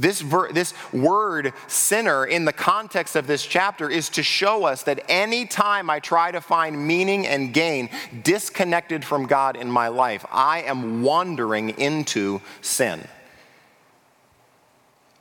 This, 0.02 0.20
ver- 0.20 0.50
this 0.50 0.74
word 0.92 1.52
sinner 1.68 2.26
in 2.26 2.44
the 2.44 2.52
context 2.52 3.14
of 3.14 3.28
this 3.28 3.46
chapter 3.46 3.88
is 3.88 4.08
to 4.10 4.22
show 4.24 4.64
us 4.64 4.82
that 4.82 5.04
anytime 5.08 5.88
I 5.88 6.00
try 6.00 6.32
to 6.32 6.40
find 6.40 6.88
meaning 6.88 7.24
and 7.24 7.54
gain 7.54 7.88
disconnected 8.24 9.04
from 9.04 9.26
God 9.26 9.56
in 9.56 9.70
my 9.70 9.86
life, 9.86 10.26
I 10.32 10.62
am 10.62 11.04
wandering 11.04 11.70
into 11.78 12.40
sin. 12.62 13.06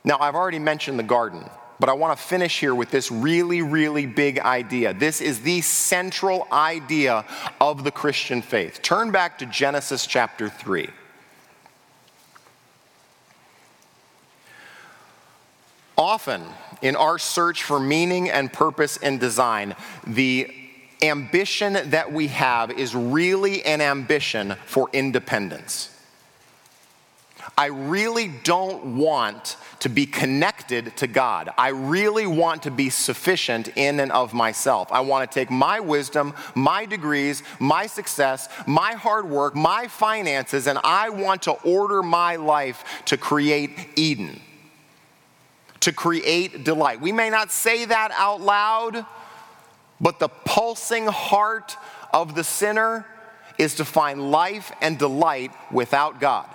Now, 0.02 0.18
I've 0.18 0.34
already 0.34 0.58
mentioned 0.58 0.98
the 0.98 1.04
garden 1.04 1.48
but 1.78 1.88
I 1.88 1.94
want 1.94 2.16
to 2.16 2.24
finish 2.24 2.60
here 2.60 2.76
with 2.76 2.92
this 2.92 3.10
really, 3.10 3.60
really 3.60 4.06
big 4.06 4.38
idea. 4.38 4.94
This 4.94 5.20
is 5.20 5.40
the 5.40 5.62
central 5.62 6.46
idea 6.52 7.24
of 7.60 7.82
the 7.82 7.90
Christian 7.90 8.40
faith. 8.40 8.82
Turn 8.82 9.10
back 9.10 9.38
to 9.38 9.46
Genesis 9.46 10.06
chapter 10.06 10.48
3. 10.48 10.88
Often, 15.96 16.42
in 16.80 16.96
our 16.96 17.18
search 17.18 17.62
for 17.62 17.78
meaning 17.78 18.30
and 18.30 18.52
purpose 18.52 18.96
and 18.96 19.20
design, 19.20 19.76
the 20.06 20.52
ambition 21.02 21.78
that 21.90 22.12
we 22.12 22.28
have 22.28 22.70
is 22.70 22.94
really 22.94 23.64
an 23.64 23.80
ambition 23.80 24.56
for 24.66 24.88
independence. 24.92 25.88
I 27.58 27.66
really 27.66 28.28
don't 28.28 28.96
want 28.96 29.56
to 29.80 29.88
be 29.88 30.06
connected 30.06 30.96
to 30.96 31.06
God. 31.06 31.50
I 31.58 31.68
really 31.68 32.26
want 32.26 32.62
to 32.62 32.70
be 32.70 32.88
sufficient 32.88 33.68
in 33.76 34.00
and 34.00 34.12
of 34.12 34.32
myself. 34.32 34.90
I 34.90 35.00
want 35.00 35.30
to 35.30 35.34
take 35.34 35.50
my 35.50 35.80
wisdom, 35.80 36.34
my 36.54 36.86
degrees, 36.86 37.42
my 37.58 37.86
success, 37.86 38.48
my 38.66 38.92
hard 38.92 39.28
work, 39.28 39.54
my 39.54 39.88
finances, 39.88 40.66
and 40.66 40.78
I 40.82 41.10
want 41.10 41.42
to 41.42 41.52
order 41.52 42.02
my 42.02 42.36
life 42.36 43.02
to 43.06 43.16
create 43.16 43.72
Eden, 43.96 44.40
to 45.82 45.92
create 45.92 46.64
delight. 46.64 47.00
We 47.00 47.12
may 47.12 47.30
not 47.30 47.50
say 47.50 47.84
that 47.84 48.10
out 48.12 48.40
loud, 48.40 49.04
but 50.00 50.18
the 50.18 50.28
pulsing 50.28 51.06
heart 51.06 51.76
of 52.12 52.34
the 52.34 52.44
sinner 52.44 53.06
is 53.58 53.76
to 53.76 53.84
find 53.84 54.30
life 54.30 54.72
and 54.80 54.98
delight 54.98 55.52
without 55.70 56.20
God. 56.20 56.48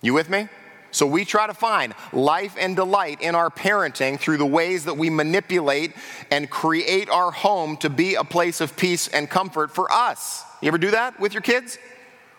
You 0.00 0.14
with 0.14 0.30
me? 0.30 0.48
So 0.90 1.06
we 1.06 1.24
try 1.24 1.46
to 1.46 1.54
find 1.54 1.94
life 2.12 2.56
and 2.58 2.74
delight 2.74 3.20
in 3.20 3.34
our 3.34 3.50
parenting 3.50 4.18
through 4.18 4.38
the 4.38 4.46
ways 4.46 4.84
that 4.84 4.96
we 4.96 5.10
manipulate 5.10 5.92
and 6.30 6.48
create 6.48 7.10
our 7.10 7.30
home 7.30 7.76
to 7.78 7.90
be 7.90 8.14
a 8.14 8.24
place 8.24 8.60
of 8.60 8.76
peace 8.76 9.08
and 9.08 9.28
comfort 9.28 9.70
for 9.70 9.90
us. 9.92 10.44
You 10.62 10.68
ever 10.68 10.78
do 10.78 10.90
that 10.92 11.20
with 11.20 11.34
your 11.34 11.42
kids? 11.42 11.78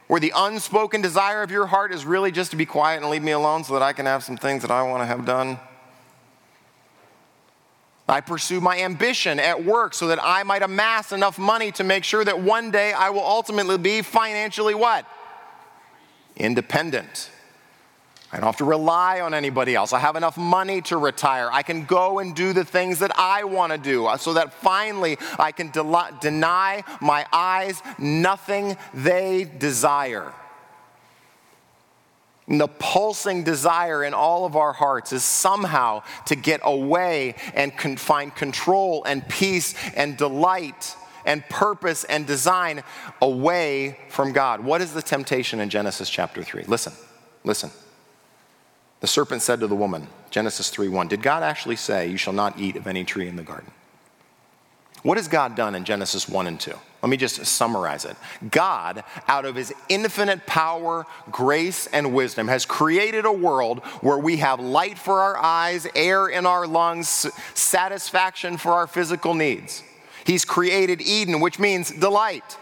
Where 0.09 0.19
the 0.19 0.33
unspoken 0.35 1.03
desire 1.03 1.43
of 1.43 1.51
your 1.51 1.67
heart 1.67 1.93
is 1.93 2.03
really 2.03 2.31
just 2.31 2.49
to 2.49 2.57
be 2.57 2.65
quiet 2.65 2.99
and 3.03 3.11
leave 3.11 3.21
me 3.21 3.31
alone 3.31 3.63
so 3.63 3.73
that 3.73 3.83
I 3.83 3.93
can 3.93 4.07
have 4.07 4.23
some 4.23 4.37
things 4.37 4.63
that 4.63 4.71
I 4.71 4.81
want 4.81 5.03
to 5.03 5.05
have 5.05 5.23
done? 5.23 5.59
I 8.07 8.19
pursue 8.19 8.59
my 8.59 8.79
ambition 8.79 9.39
at 9.39 9.63
work 9.63 9.93
so 9.93 10.07
that 10.07 10.17
I 10.19 10.41
might 10.41 10.63
amass 10.63 11.11
enough 11.11 11.37
money 11.37 11.71
to 11.73 11.83
make 11.83 12.03
sure 12.03 12.25
that 12.25 12.41
one 12.41 12.71
day 12.71 12.91
I 12.91 13.11
will 13.11 13.23
ultimately 13.23 13.77
be 13.77 14.01
financially 14.01 14.73
what? 14.73 15.05
Independent. 16.35 17.29
I 18.31 18.37
don't 18.37 18.45
have 18.45 18.57
to 18.57 18.65
rely 18.65 19.21
on 19.21 19.33
anybody 19.33 19.73
else. 19.73 19.91
I 19.91 19.99
have 19.99 20.15
enough 20.15 20.37
money 20.37 20.81
to 20.83 20.97
retire. 20.97 21.49
I 21.51 21.63
can 21.63 21.85
go 21.85 22.19
and 22.19 22.35
do 22.35 22.53
the 22.53 22.63
things 22.63 22.99
that 22.99 23.11
I 23.17 23.43
want 23.43 23.71
to 23.71 23.77
do 23.79 24.05
uh, 24.05 24.17
so 24.17 24.33
that 24.33 24.53
finally 24.53 25.17
I 25.39 25.51
can 25.51 25.71
de- 25.71 26.17
deny 26.21 26.83
my 27.01 27.25
eyes 27.33 27.81
nothing 27.97 28.77
they 28.93 29.45
desire. 29.57 30.31
And 32.47 32.61
the 32.61 32.67
pulsing 32.67 33.43
desire 33.43 34.03
in 34.03 34.13
all 34.13 34.45
of 34.45 34.55
our 34.55 34.73
hearts 34.73 35.11
is 35.11 35.23
somehow 35.23 36.03
to 36.27 36.35
get 36.35 36.61
away 36.63 37.33
and 37.55 37.75
con- 37.75 37.97
find 37.97 38.35
control 38.35 39.03
and 39.05 39.27
peace 39.27 39.73
and 39.95 40.17
delight 40.17 40.95
and 41.25 41.43
purpose 41.49 42.03
and 42.03 42.27
design 42.27 42.83
away 43.23 43.97
from 44.09 44.33
God. 44.33 44.63
What 44.63 44.81
is 44.81 44.93
the 44.93 45.01
temptation 45.01 45.59
in 45.59 45.69
Genesis 45.69 46.09
chapter 46.09 46.43
3? 46.43 46.65
Listen, 46.67 46.93
listen. 47.43 47.71
The 48.99 49.07
serpent 49.07 49.41
said 49.41 49.59
to 49.61 49.67
the 49.67 49.75
woman, 49.75 50.07
Genesis 50.29 50.69
3 50.69 50.89
1, 50.89 51.07
Did 51.07 51.21
God 51.21 51.43
actually 51.43 51.77
say, 51.77 52.07
You 52.07 52.17
shall 52.17 52.33
not 52.33 52.59
eat 52.59 52.75
of 52.75 52.87
any 52.87 53.03
tree 53.03 53.27
in 53.27 53.35
the 53.35 53.43
garden? 53.43 53.71
What 55.03 55.17
has 55.17 55.29
God 55.29 55.55
done 55.55 55.75
in 55.75 55.85
Genesis 55.85 56.27
1 56.27 56.47
and 56.47 56.59
2? 56.59 56.73
Let 57.01 57.09
me 57.09 57.15
just 57.15 57.45
summarize 57.45 58.03
it. 58.03 58.17
God, 58.51 59.05
out 59.29 59.45
of 59.45 59.55
his 59.55 59.73
infinite 59.87 60.45
power, 60.45 61.05
grace, 61.31 61.87
and 61.87 62.13
wisdom, 62.13 62.49
has 62.49 62.65
created 62.65 63.23
a 63.23 63.31
world 63.31 63.79
where 64.01 64.17
we 64.17 64.37
have 64.37 64.59
light 64.59 64.97
for 64.97 65.21
our 65.21 65.37
eyes, 65.37 65.87
air 65.95 66.27
in 66.27 66.45
our 66.45 66.67
lungs, 66.67 67.25
satisfaction 67.53 68.57
for 68.57 68.73
our 68.73 68.87
physical 68.87 69.33
needs. 69.33 69.83
He's 70.25 70.43
created 70.43 71.01
Eden, 71.01 71.39
which 71.39 71.57
means 71.57 71.89
delight. 71.89 72.57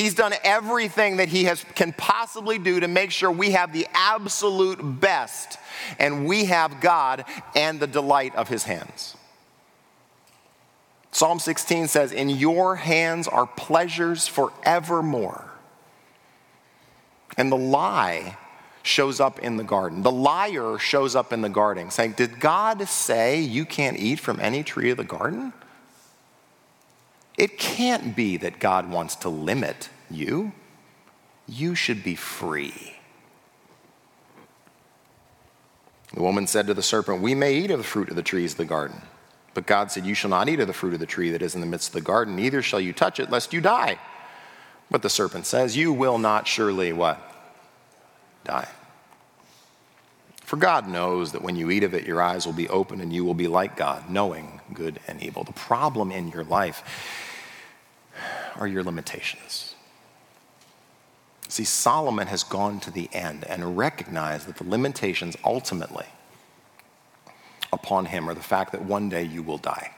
He's 0.00 0.14
done 0.14 0.32
everything 0.44 1.18
that 1.18 1.28
he 1.28 1.44
has, 1.44 1.62
can 1.74 1.92
possibly 1.92 2.58
do 2.58 2.80
to 2.80 2.88
make 2.88 3.10
sure 3.10 3.30
we 3.30 3.50
have 3.50 3.70
the 3.74 3.86
absolute 3.92 4.78
best 4.80 5.58
and 5.98 6.24
we 6.24 6.46
have 6.46 6.80
God 6.80 7.26
and 7.54 7.78
the 7.78 7.86
delight 7.86 8.34
of 8.34 8.48
his 8.48 8.62
hands. 8.62 9.14
Psalm 11.12 11.38
16 11.38 11.88
says, 11.88 12.12
In 12.12 12.30
your 12.30 12.76
hands 12.76 13.28
are 13.28 13.46
pleasures 13.46 14.26
forevermore. 14.26 15.50
And 17.36 17.52
the 17.52 17.58
lie 17.58 18.38
shows 18.82 19.20
up 19.20 19.38
in 19.40 19.58
the 19.58 19.64
garden. 19.64 20.00
The 20.00 20.10
liar 20.10 20.78
shows 20.78 21.14
up 21.14 21.30
in 21.30 21.42
the 21.42 21.50
garden 21.50 21.90
saying, 21.90 22.12
Did 22.12 22.40
God 22.40 22.88
say 22.88 23.38
you 23.38 23.66
can't 23.66 23.98
eat 23.98 24.18
from 24.18 24.40
any 24.40 24.62
tree 24.62 24.88
of 24.88 24.96
the 24.96 25.04
garden? 25.04 25.52
It 27.40 27.56
can't 27.56 28.14
be 28.14 28.36
that 28.36 28.58
God 28.58 28.90
wants 28.90 29.16
to 29.16 29.30
limit 29.30 29.88
you. 30.10 30.52
You 31.48 31.74
should 31.74 32.04
be 32.04 32.14
free. 32.14 32.98
The 36.12 36.20
woman 36.20 36.46
said 36.46 36.66
to 36.66 36.74
the 36.74 36.82
serpent, 36.82 37.22
We 37.22 37.34
may 37.34 37.54
eat 37.54 37.70
of 37.70 37.78
the 37.78 37.84
fruit 37.84 38.10
of 38.10 38.16
the 38.16 38.22
trees 38.22 38.52
of 38.52 38.58
the 38.58 38.66
garden. 38.66 39.00
But 39.54 39.64
God 39.64 39.90
said, 39.90 40.04
You 40.04 40.12
shall 40.12 40.28
not 40.28 40.50
eat 40.50 40.60
of 40.60 40.66
the 40.66 40.74
fruit 40.74 40.92
of 40.92 41.00
the 41.00 41.06
tree 41.06 41.30
that 41.30 41.40
is 41.40 41.54
in 41.54 41.62
the 41.62 41.66
midst 41.66 41.88
of 41.88 41.94
the 41.94 42.02
garden, 42.02 42.36
neither 42.36 42.60
shall 42.60 42.78
you 42.78 42.92
touch 42.92 43.18
it, 43.18 43.30
lest 43.30 43.54
you 43.54 43.62
die. 43.62 43.98
But 44.90 45.00
the 45.00 45.08
serpent 45.08 45.46
says, 45.46 45.78
You 45.78 45.94
will 45.94 46.18
not 46.18 46.46
surely 46.46 46.92
what? 46.92 47.18
Die. 48.44 48.68
For 50.44 50.58
God 50.58 50.86
knows 50.86 51.32
that 51.32 51.40
when 51.40 51.56
you 51.56 51.70
eat 51.70 51.84
of 51.84 51.94
it, 51.94 52.06
your 52.06 52.20
eyes 52.20 52.44
will 52.44 52.52
be 52.52 52.68
open 52.68 53.00
and 53.00 53.14
you 53.14 53.24
will 53.24 53.32
be 53.32 53.48
like 53.48 53.78
God, 53.78 54.10
knowing 54.10 54.60
good 54.74 55.00
and 55.08 55.22
evil. 55.22 55.42
The 55.42 55.54
problem 55.54 56.12
in 56.12 56.28
your 56.28 56.44
life 56.44 56.82
are 58.56 58.66
your 58.66 58.82
limitations. 58.82 59.74
See, 61.48 61.64
Solomon 61.64 62.28
has 62.28 62.44
gone 62.44 62.78
to 62.80 62.90
the 62.90 63.08
end 63.12 63.44
and 63.44 63.76
recognized 63.76 64.46
that 64.46 64.56
the 64.56 64.68
limitations 64.68 65.36
ultimately 65.44 66.06
upon 67.72 68.06
him 68.06 68.28
are 68.28 68.34
the 68.34 68.42
fact 68.42 68.72
that 68.72 68.84
one 68.84 69.08
day 69.08 69.24
you 69.24 69.42
will 69.42 69.58
die. 69.58 69.92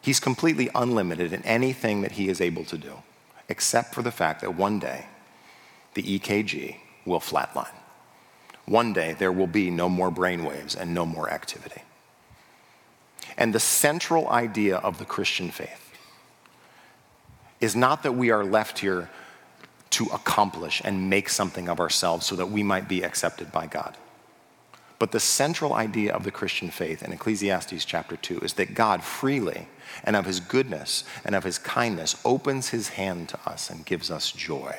He's 0.00 0.20
completely 0.20 0.68
unlimited 0.74 1.32
in 1.32 1.42
anything 1.42 2.02
that 2.02 2.12
he 2.12 2.28
is 2.28 2.40
able 2.40 2.64
to 2.66 2.78
do, 2.78 2.92
except 3.48 3.94
for 3.94 4.02
the 4.02 4.10
fact 4.10 4.40
that 4.40 4.54
one 4.54 4.78
day 4.78 5.06
the 5.94 6.02
EKG 6.02 6.76
will 7.04 7.20
flatline. 7.20 7.74
One 8.66 8.92
day 8.92 9.14
there 9.18 9.32
will 9.32 9.46
be 9.46 9.70
no 9.70 9.88
more 9.88 10.10
brain 10.10 10.44
waves 10.44 10.74
and 10.74 10.92
no 10.92 11.06
more 11.06 11.30
activity. 11.30 11.82
And 13.36 13.54
the 13.54 13.60
central 13.60 14.28
idea 14.28 14.76
of 14.78 14.98
the 14.98 15.04
Christian 15.04 15.50
faith 15.50 15.85
is 17.60 17.74
not 17.76 18.02
that 18.02 18.12
we 18.12 18.30
are 18.30 18.44
left 18.44 18.78
here 18.78 19.08
to 19.90 20.04
accomplish 20.06 20.82
and 20.84 21.08
make 21.08 21.28
something 21.28 21.68
of 21.68 21.80
ourselves 21.80 22.26
so 22.26 22.36
that 22.36 22.50
we 22.50 22.62
might 22.62 22.88
be 22.88 23.02
accepted 23.02 23.50
by 23.52 23.66
God. 23.66 23.96
But 24.98 25.12
the 25.12 25.20
central 25.20 25.74
idea 25.74 26.12
of 26.14 26.24
the 26.24 26.30
Christian 26.30 26.70
faith 26.70 27.02
in 27.02 27.12
Ecclesiastes 27.12 27.84
chapter 27.84 28.16
2 28.16 28.40
is 28.40 28.54
that 28.54 28.74
God 28.74 29.02
freely 29.02 29.68
and 30.04 30.16
of 30.16 30.24
his 30.24 30.40
goodness 30.40 31.04
and 31.24 31.34
of 31.34 31.44
his 31.44 31.58
kindness 31.58 32.16
opens 32.24 32.70
his 32.70 32.88
hand 32.90 33.28
to 33.30 33.38
us 33.46 33.70
and 33.70 33.84
gives 33.84 34.10
us 34.10 34.32
joy. 34.32 34.74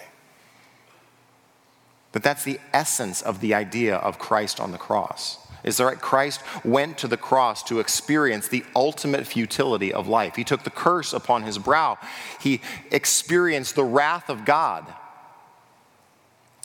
That 2.13 2.23
that's 2.23 2.43
the 2.43 2.59
essence 2.73 3.21
of 3.21 3.41
the 3.41 3.53
idea 3.53 3.95
of 3.95 4.17
Christ 4.17 4.59
on 4.59 4.71
the 4.71 4.77
cross 4.77 5.37
is 5.63 5.77
that 5.77 6.01
Christ 6.01 6.41
went 6.63 6.97
to 6.99 7.07
the 7.07 7.17
cross 7.17 7.63
to 7.63 7.79
experience 7.79 8.47
the 8.47 8.65
ultimate 8.75 9.27
futility 9.27 9.93
of 9.93 10.07
life. 10.07 10.35
He 10.35 10.43
took 10.43 10.63
the 10.63 10.69
curse 10.69 11.13
upon 11.13 11.43
his 11.43 11.57
brow, 11.57 11.97
he 12.39 12.61
experienced 12.91 13.75
the 13.75 13.83
wrath 13.83 14.29
of 14.29 14.45
God, 14.45 14.85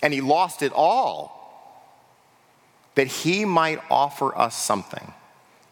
and 0.03 0.12
he 0.12 0.20
lost 0.20 0.62
it 0.62 0.72
all 0.74 1.40
that 2.95 3.07
he 3.07 3.45
might 3.45 3.80
offer 3.90 4.36
us 4.36 4.57
something 4.57 5.14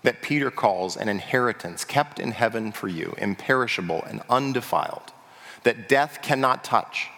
that 0.03 0.23
Peter 0.23 0.51
calls 0.51 0.97
an 0.97 1.09
inheritance 1.09 1.85
kept 1.85 2.18
in 2.18 2.33
heaven 2.33 2.73
for 2.73 2.89
you, 2.89 3.14
imperishable 3.18 4.03
and 4.05 4.23
undefiled, 4.31 5.12
that 5.64 5.89
death 5.89 6.21
cannot 6.23 6.64
touch 6.64 7.09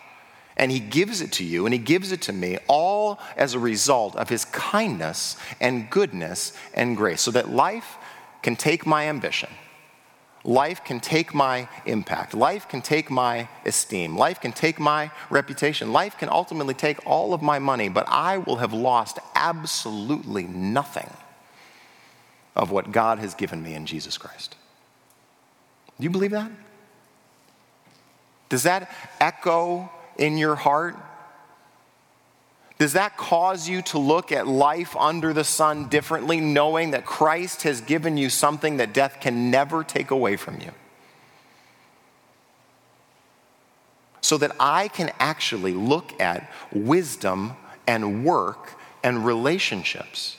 and 0.57 0.71
he 0.71 0.81
gives 0.81 1.21
it 1.21 1.33
to 1.33 1.45
you 1.45 1.67
and 1.67 1.73
he 1.73 1.79
gives 1.79 2.13
it 2.13 2.23
to 2.23 2.33
me 2.33 2.59
all 2.69 3.19
as 3.37 3.55
a 3.55 3.59
result 3.59 4.17
of 4.17 4.29
his 4.29 4.45
kindness 4.47 5.37
and 5.61 5.89
goodness 5.91 6.53
and 6.75 6.97
grace 6.97 7.23
so 7.23 7.31
that 7.31 7.51
life 7.51 7.97
can 8.43 8.57
take 8.57 8.87
my 8.87 9.09
ambition. 9.09 9.49
Life 10.45 10.85
can 10.85 10.99
take 10.99 11.33
my 11.35 11.69
impact. 11.87 12.35
Life 12.35 12.69
can 12.69 12.83
take 12.83 13.11
my 13.11 13.49
esteem. 13.65 14.17
Life 14.17 14.41
can 14.41 14.53
take 14.53 14.81
my 14.81 15.13
reputation. 15.31 15.93
Life 15.93 16.19
can 16.19 16.29
ultimately 16.29 16.75
take 16.75 16.99
all 17.07 17.33
of 17.33 17.43
my 17.43 17.59
money 17.59 17.89
but 17.89 18.07
i 18.09 18.39
will 18.39 18.57
have 18.57 18.73
lost 18.73 19.19
absolutely 19.35 20.45
nothing 20.45 21.11
of 22.55 22.71
what 22.71 22.93
god 22.93 23.19
has 23.19 23.35
given 23.35 23.63
me 23.63 23.75
in 23.75 23.87
jesus 23.87 24.19
christ. 24.19 24.57
Do 25.99 26.05
you 26.05 26.11
believe 26.11 26.33
that? 26.33 26.51
Does 28.49 28.65
that 28.65 28.91
echo 29.21 29.91
in 30.19 30.39
your 30.39 30.55
heart? 30.55 30.97
Does 32.79 32.95
that 32.95 33.17
cause 33.17 33.69
you 33.69 33.81
to 33.83 33.99
look 33.99 34.33
at 34.33 34.49
life 34.49 34.97
under 34.97 35.33
the 35.33 35.45
sun 35.45 35.89
differently, 35.89 36.41
knowing 36.41 36.91
that 36.91 37.07
Christ 37.07 37.63
has 37.63 37.81
given 37.81 38.17
you 38.17 38.29
something 38.29 38.79
that 38.79 38.93
death 38.93 39.19
can 39.21 39.53
never 39.53 39.85
take 39.85 40.11
away 40.11 40.37
from 40.37 40.61
you? 40.61 40.73
So 44.21 44.39
that 44.39 44.51
I 44.59 44.89
can 44.89 45.13
actually 45.21 45.75
look 45.75 46.21
at 46.21 46.51
wisdom 46.73 47.53
and 47.87 48.25
work 48.25 48.75
and 49.05 49.25
relationships 49.25 50.37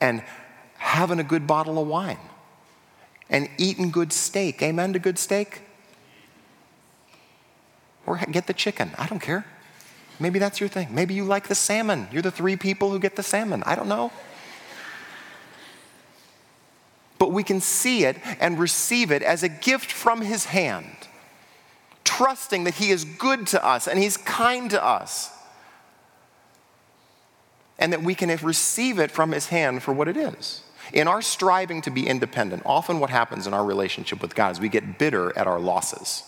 and 0.00 0.22
having 0.78 1.18
a 1.18 1.24
good 1.24 1.46
bottle 1.46 1.78
of 1.78 1.86
wine 1.86 2.18
and 3.28 3.50
eating 3.58 3.90
good 3.90 4.12
steak. 4.12 4.62
Amen 4.62 4.92
to 4.92 4.98
good 4.98 5.18
steak? 5.18 5.62
Or 8.06 8.16
get 8.16 8.46
the 8.46 8.54
chicken. 8.54 8.92
I 8.96 9.06
don't 9.06 9.20
care. 9.20 9.44
Maybe 10.18 10.38
that's 10.38 10.60
your 10.60 10.68
thing. 10.68 10.94
Maybe 10.94 11.14
you 11.14 11.24
like 11.24 11.48
the 11.48 11.54
salmon. 11.54 12.08
You're 12.10 12.22
the 12.22 12.30
three 12.30 12.56
people 12.56 12.90
who 12.90 12.98
get 12.98 13.16
the 13.16 13.22
salmon. 13.22 13.62
I 13.66 13.74
don't 13.74 13.88
know. 13.88 14.12
But 17.18 17.32
we 17.32 17.42
can 17.42 17.60
see 17.60 18.04
it 18.04 18.16
and 18.40 18.58
receive 18.58 19.10
it 19.10 19.22
as 19.22 19.42
a 19.42 19.48
gift 19.48 19.90
from 19.90 20.22
His 20.22 20.46
hand, 20.46 21.08
trusting 22.04 22.64
that 22.64 22.74
He 22.74 22.90
is 22.90 23.04
good 23.04 23.46
to 23.48 23.64
us 23.64 23.88
and 23.88 23.98
He's 23.98 24.16
kind 24.16 24.70
to 24.70 24.82
us, 24.82 25.30
and 27.78 27.92
that 27.92 28.02
we 28.02 28.14
can 28.14 28.34
receive 28.42 28.98
it 28.98 29.10
from 29.10 29.32
His 29.32 29.48
hand 29.48 29.82
for 29.82 29.92
what 29.92 30.08
it 30.08 30.16
is. 30.16 30.62
In 30.92 31.08
our 31.08 31.20
striving 31.20 31.82
to 31.82 31.90
be 31.90 32.06
independent, 32.06 32.62
often 32.64 33.00
what 33.00 33.10
happens 33.10 33.46
in 33.46 33.52
our 33.52 33.64
relationship 33.64 34.22
with 34.22 34.34
God 34.34 34.52
is 34.52 34.60
we 34.60 34.68
get 34.68 34.98
bitter 34.98 35.36
at 35.36 35.46
our 35.46 35.58
losses 35.58 36.22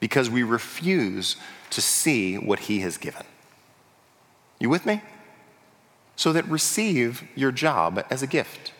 because 0.00 0.28
we 0.28 0.42
refuse 0.42 1.36
to 1.70 1.80
see 1.80 2.36
what 2.36 2.60
He 2.60 2.80
has 2.80 2.98
given. 2.98 3.24
You 4.58 4.70
with 4.70 4.86
me? 4.86 5.02
So 6.16 6.32
that 6.32 6.48
receive 6.48 7.24
your 7.34 7.52
job 7.52 8.04
as 8.10 8.22
a 8.22 8.26
gift. 8.26 8.72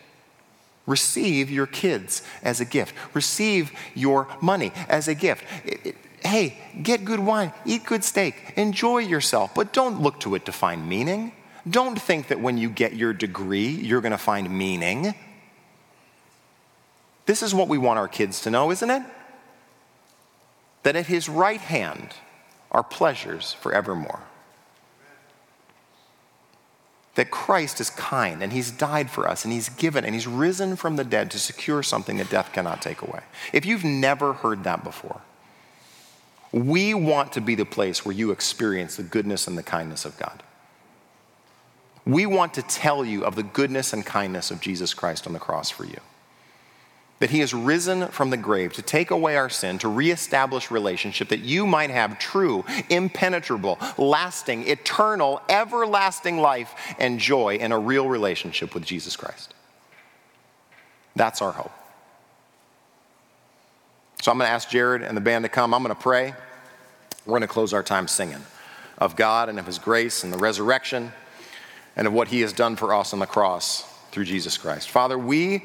Receive 0.86 1.50
your 1.50 1.66
kids 1.66 2.22
as 2.42 2.60
a 2.60 2.64
gift. 2.64 2.94
Receive 3.12 3.72
your 3.94 4.28
money 4.40 4.72
as 4.88 5.08
a 5.08 5.14
gift. 5.14 5.44
It, 5.64 5.86
it, 5.86 5.96
hey, 6.24 6.58
get 6.82 7.04
good 7.04 7.20
wine, 7.20 7.52
eat 7.64 7.84
good 7.84 8.04
steak, 8.04 8.54
enjoy 8.56 8.98
yourself, 8.98 9.54
but 9.54 9.72
don't 9.72 10.00
look 10.00 10.20
to 10.20 10.34
it 10.34 10.46
to 10.46 10.52
find 10.52 10.88
meaning. 10.88 11.32
Don't 11.68 12.00
think 12.00 12.28
that 12.28 12.40
when 12.40 12.56
you 12.56 12.70
get 12.70 12.94
your 12.94 13.12
degree, 13.12 13.68
you're 13.68 14.00
going 14.00 14.12
to 14.12 14.18
find 14.18 14.48
meaning. 14.48 15.14
This 17.26 17.42
is 17.42 17.52
what 17.52 17.66
we 17.66 17.76
want 17.76 17.98
our 17.98 18.06
kids 18.06 18.40
to 18.42 18.50
know, 18.50 18.70
isn't 18.70 18.88
it? 18.88 19.02
That 20.86 20.94
at 20.94 21.06
his 21.08 21.28
right 21.28 21.60
hand 21.60 22.10
are 22.70 22.84
pleasures 22.84 23.54
forevermore 23.54 24.20
that 27.16 27.32
Christ 27.32 27.80
is 27.80 27.90
kind 27.90 28.40
and 28.40 28.52
he's 28.52 28.70
died 28.70 29.10
for 29.10 29.28
us 29.28 29.42
and 29.44 29.52
he's 29.52 29.68
given 29.68 30.04
and 30.04 30.14
he's 30.14 30.28
risen 30.28 30.76
from 30.76 30.94
the 30.94 31.02
dead 31.02 31.32
to 31.32 31.40
secure 31.40 31.82
something 31.82 32.18
that 32.18 32.30
death 32.30 32.52
cannot 32.52 32.80
take 32.82 33.02
away. 33.02 33.18
If 33.52 33.66
you've 33.66 33.82
never 33.82 34.34
heard 34.34 34.62
that 34.62 34.84
before, 34.84 35.22
we 36.52 36.94
want 36.94 37.32
to 37.32 37.40
be 37.40 37.56
the 37.56 37.66
place 37.66 38.04
where 38.04 38.14
you 38.14 38.30
experience 38.30 38.94
the 38.94 39.02
goodness 39.02 39.48
and 39.48 39.58
the 39.58 39.64
kindness 39.64 40.04
of 40.04 40.16
God. 40.16 40.40
We 42.04 42.26
want 42.26 42.54
to 42.54 42.62
tell 42.62 43.04
you 43.04 43.24
of 43.24 43.34
the 43.34 43.42
goodness 43.42 43.92
and 43.92 44.06
kindness 44.06 44.52
of 44.52 44.60
Jesus 44.60 44.94
Christ 44.94 45.26
on 45.26 45.32
the 45.32 45.40
cross 45.40 45.68
for 45.68 45.84
you 45.84 45.98
that 47.18 47.30
he 47.30 47.40
has 47.40 47.54
risen 47.54 48.08
from 48.08 48.30
the 48.30 48.36
grave 48.36 48.74
to 48.74 48.82
take 48.82 49.10
away 49.10 49.36
our 49.36 49.48
sin, 49.48 49.78
to 49.78 49.88
reestablish 49.88 50.70
relationship, 50.70 51.28
that 51.28 51.40
you 51.40 51.66
might 51.66 51.90
have 51.90 52.18
true, 52.18 52.64
impenetrable, 52.90 53.78
lasting, 53.96 54.68
eternal, 54.68 55.40
everlasting 55.48 56.38
life 56.38 56.74
and 56.98 57.18
joy 57.18 57.56
in 57.56 57.72
a 57.72 57.78
real 57.78 58.08
relationship 58.08 58.74
with 58.74 58.84
Jesus 58.84 59.16
Christ. 59.16 59.54
That's 61.14 61.40
our 61.40 61.52
hope. 61.52 61.72
So 64.20 64.30
I'm 64.30 64.38
going 64.38 64.48
to 64.48 64.52
ask 64.52 64.68
Jared 64.68 65.02
and 65.02 65.16
the 65.16 65.22
band 65.22 65.44
to 65.44 65.48
come. 65.48 65.72
I'm 65.72 65.82
going 65.82 65.94
to 65.94 66.00
pray. 66.00 66.34
We're 67.24 67.32
going 67.32 67.42
to 67.42 67.48
close 67.48 67.72
our 67.72 67.82
time 67.82 68.08
singing 68.08 68.44
of 68.98 69.16
God 69.16 69.48
and 69.48 69.58
of 69.58 69.66
his 69.66 69.78
grace 69.78 70.24
and 70.24 70.32
the 70.32 70.38
resurrection 70.38 71.12
and 71.96 72.06
of 72.06 72.12
what 72.12 72.28
he 72.28 72.42
has 72.42 72.52
done 72.52 72.76
for 72.76 72.94
us 72.94 73.12
on 73.12 73.18
the 73.18 73.26
cross 73.26 73.82
through 74.10 74.24
Jesus 74.24 74.58
Christ. 74.58 74.90
Father, 74.90 75.18
we 75.18 75.64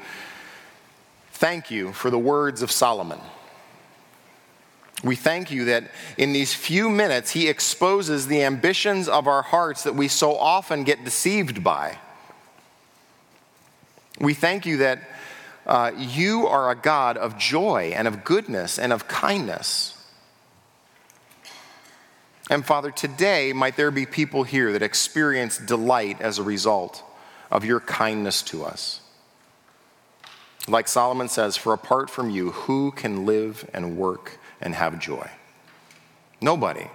thank 1.42 1.72
you 1.72 1.92
for 1.92 2.08
the 2.08 2.18
words 2.20 2.62
of 2.62 2.70
Solomon. 2.70 3.18
We 5.02 5.16
thank 5.16 5.50
you 5.50 5.64
that 5.64 5.90
in 6.16 6.32
these 6.32 6.54
few 6.54 6.88
minutes, 6.88 7.32
he 7.32 7.48
exposes 7.48 8.28
the 8.28 8.44
ambitions 8.44 9.08
of 9.08 9.26
our 9.26 9.42
hearts 9.42 9.82
that 9.82 9.96
we 9.96 10.06
so 10.06 10.36
often 10.36 10.84
get 10.84 11.04
deceived 11.04 11.64
by. 11.64 11.98
We 14.20 14.34
thank 14.34 14.66
you 14.66 14.76
that 14.76 15.00
uh, 15.66 15.90
you 15.96 16.46
are 16.46 16.70
a 16.70 16.76
God 16.76 17.16
of 17.16 17.36
joy 17.36 17.92
and 17.92 18.06
of 18.06 18.22
goodness 18.22 18.78
and 18.78 18.92
of 18.92 19.08
kindness. 19.08 20.00
And 22.50 22.64
Father, 22.64 22.92
today 22.92 23.52
might 23.52 23.76
there 23.76 23.90
be 23.90 24.06
people 24.06 24.44
here 24.44 24.72
that 24.74 24.82
experience 24.82 25.58
delight 25.58 26.20
as 26.20 26.38
a 26.38 26.44
result 26.44 27.02
of 27.50 27.64
your 27.64 27.80
kindness 27.80 28.42
to 28.42 28.62
us. 28.64 29.01
Like 30.68 30.86
Solomon 30.86 31.28
says, 31.28 31.56
for 31.56 31.72
apart 31.72 32.08
from 32.08 32.30
you, 32.30 32.52
who 32.52 32.92
can 32.92 33.26
live 33.26 33.68
and 33.74 33.96
work 33.96 34.38
and 34.60 34.74
have 34.74 35.00
joy? 35.00 35.28
Nobody. 36.40 36.88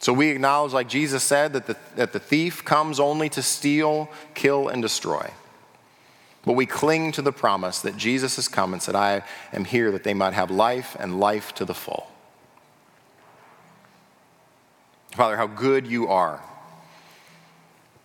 So 0.00 0.12
we 0.12 0.28
acknowledge, 0.28 0.72
like 0.72 0.88
Jesus 0.88 1.24
said, 1.24 1.54
that 1.54 1.66
the, 1.66 1.76
that 1.96 2.12
the 2.12 2.20
thief 2.20 2.64
comes 2.64 3.00
only 3.00 3.28
to 3.30 3.42
steal, 3.42 4.10
kill, 4.34 4.68
and 4.68 4.82
destroy. 4.82 5.30
But 6.44 6.52
we 6.52 6.66
cling 6.66 7.12
to 7.12 7.22
the 7.22 7.32
promise 7.32 7.80
that 7.80 7.96
Jesus 7.96 8.36
has 8.36 8.46
come 8.46 8.74
and 8.74 8.82
said, 8.82 8.94
I 8.94 9.22
am 9.52 9.64
here 9.64 9.90
that 9.92 10.04
they 10.04 10.12
might 10.12 10.34
have 10.34 10.50
life 10.50 10.94
and 11.00 11.18
life 11.18 11.54
to 11.54 11.64
the 11.64 11.74
full. 11.74 12.06
Father, 15.12 15.36
how 15.36 15.46
good 15.46 15.86
you 15.86 16.08
are. 16.08 16.42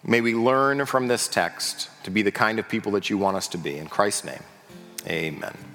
May 0.04 0.22
we 0.22 0.34
learn 0.34 0.86
from 0.86 1.08
this 1.08 1.28
text 1.28 1.90
to 2.04 2.12
be 2.12 2.22
the 2.22 2.32
kind 2.32 2.60
of 2.60 2.70
people 2.70 2.94
that 2.94 3.10
you 3.10 3.18
want 3.18 3.38
us 3.38 3.48
to 3.50 3.58
be. 3.58 3.78
In 3.78 3.88
Christ's 3.88 4.26
name, 4.26 4.44
amen. 5.08 5.69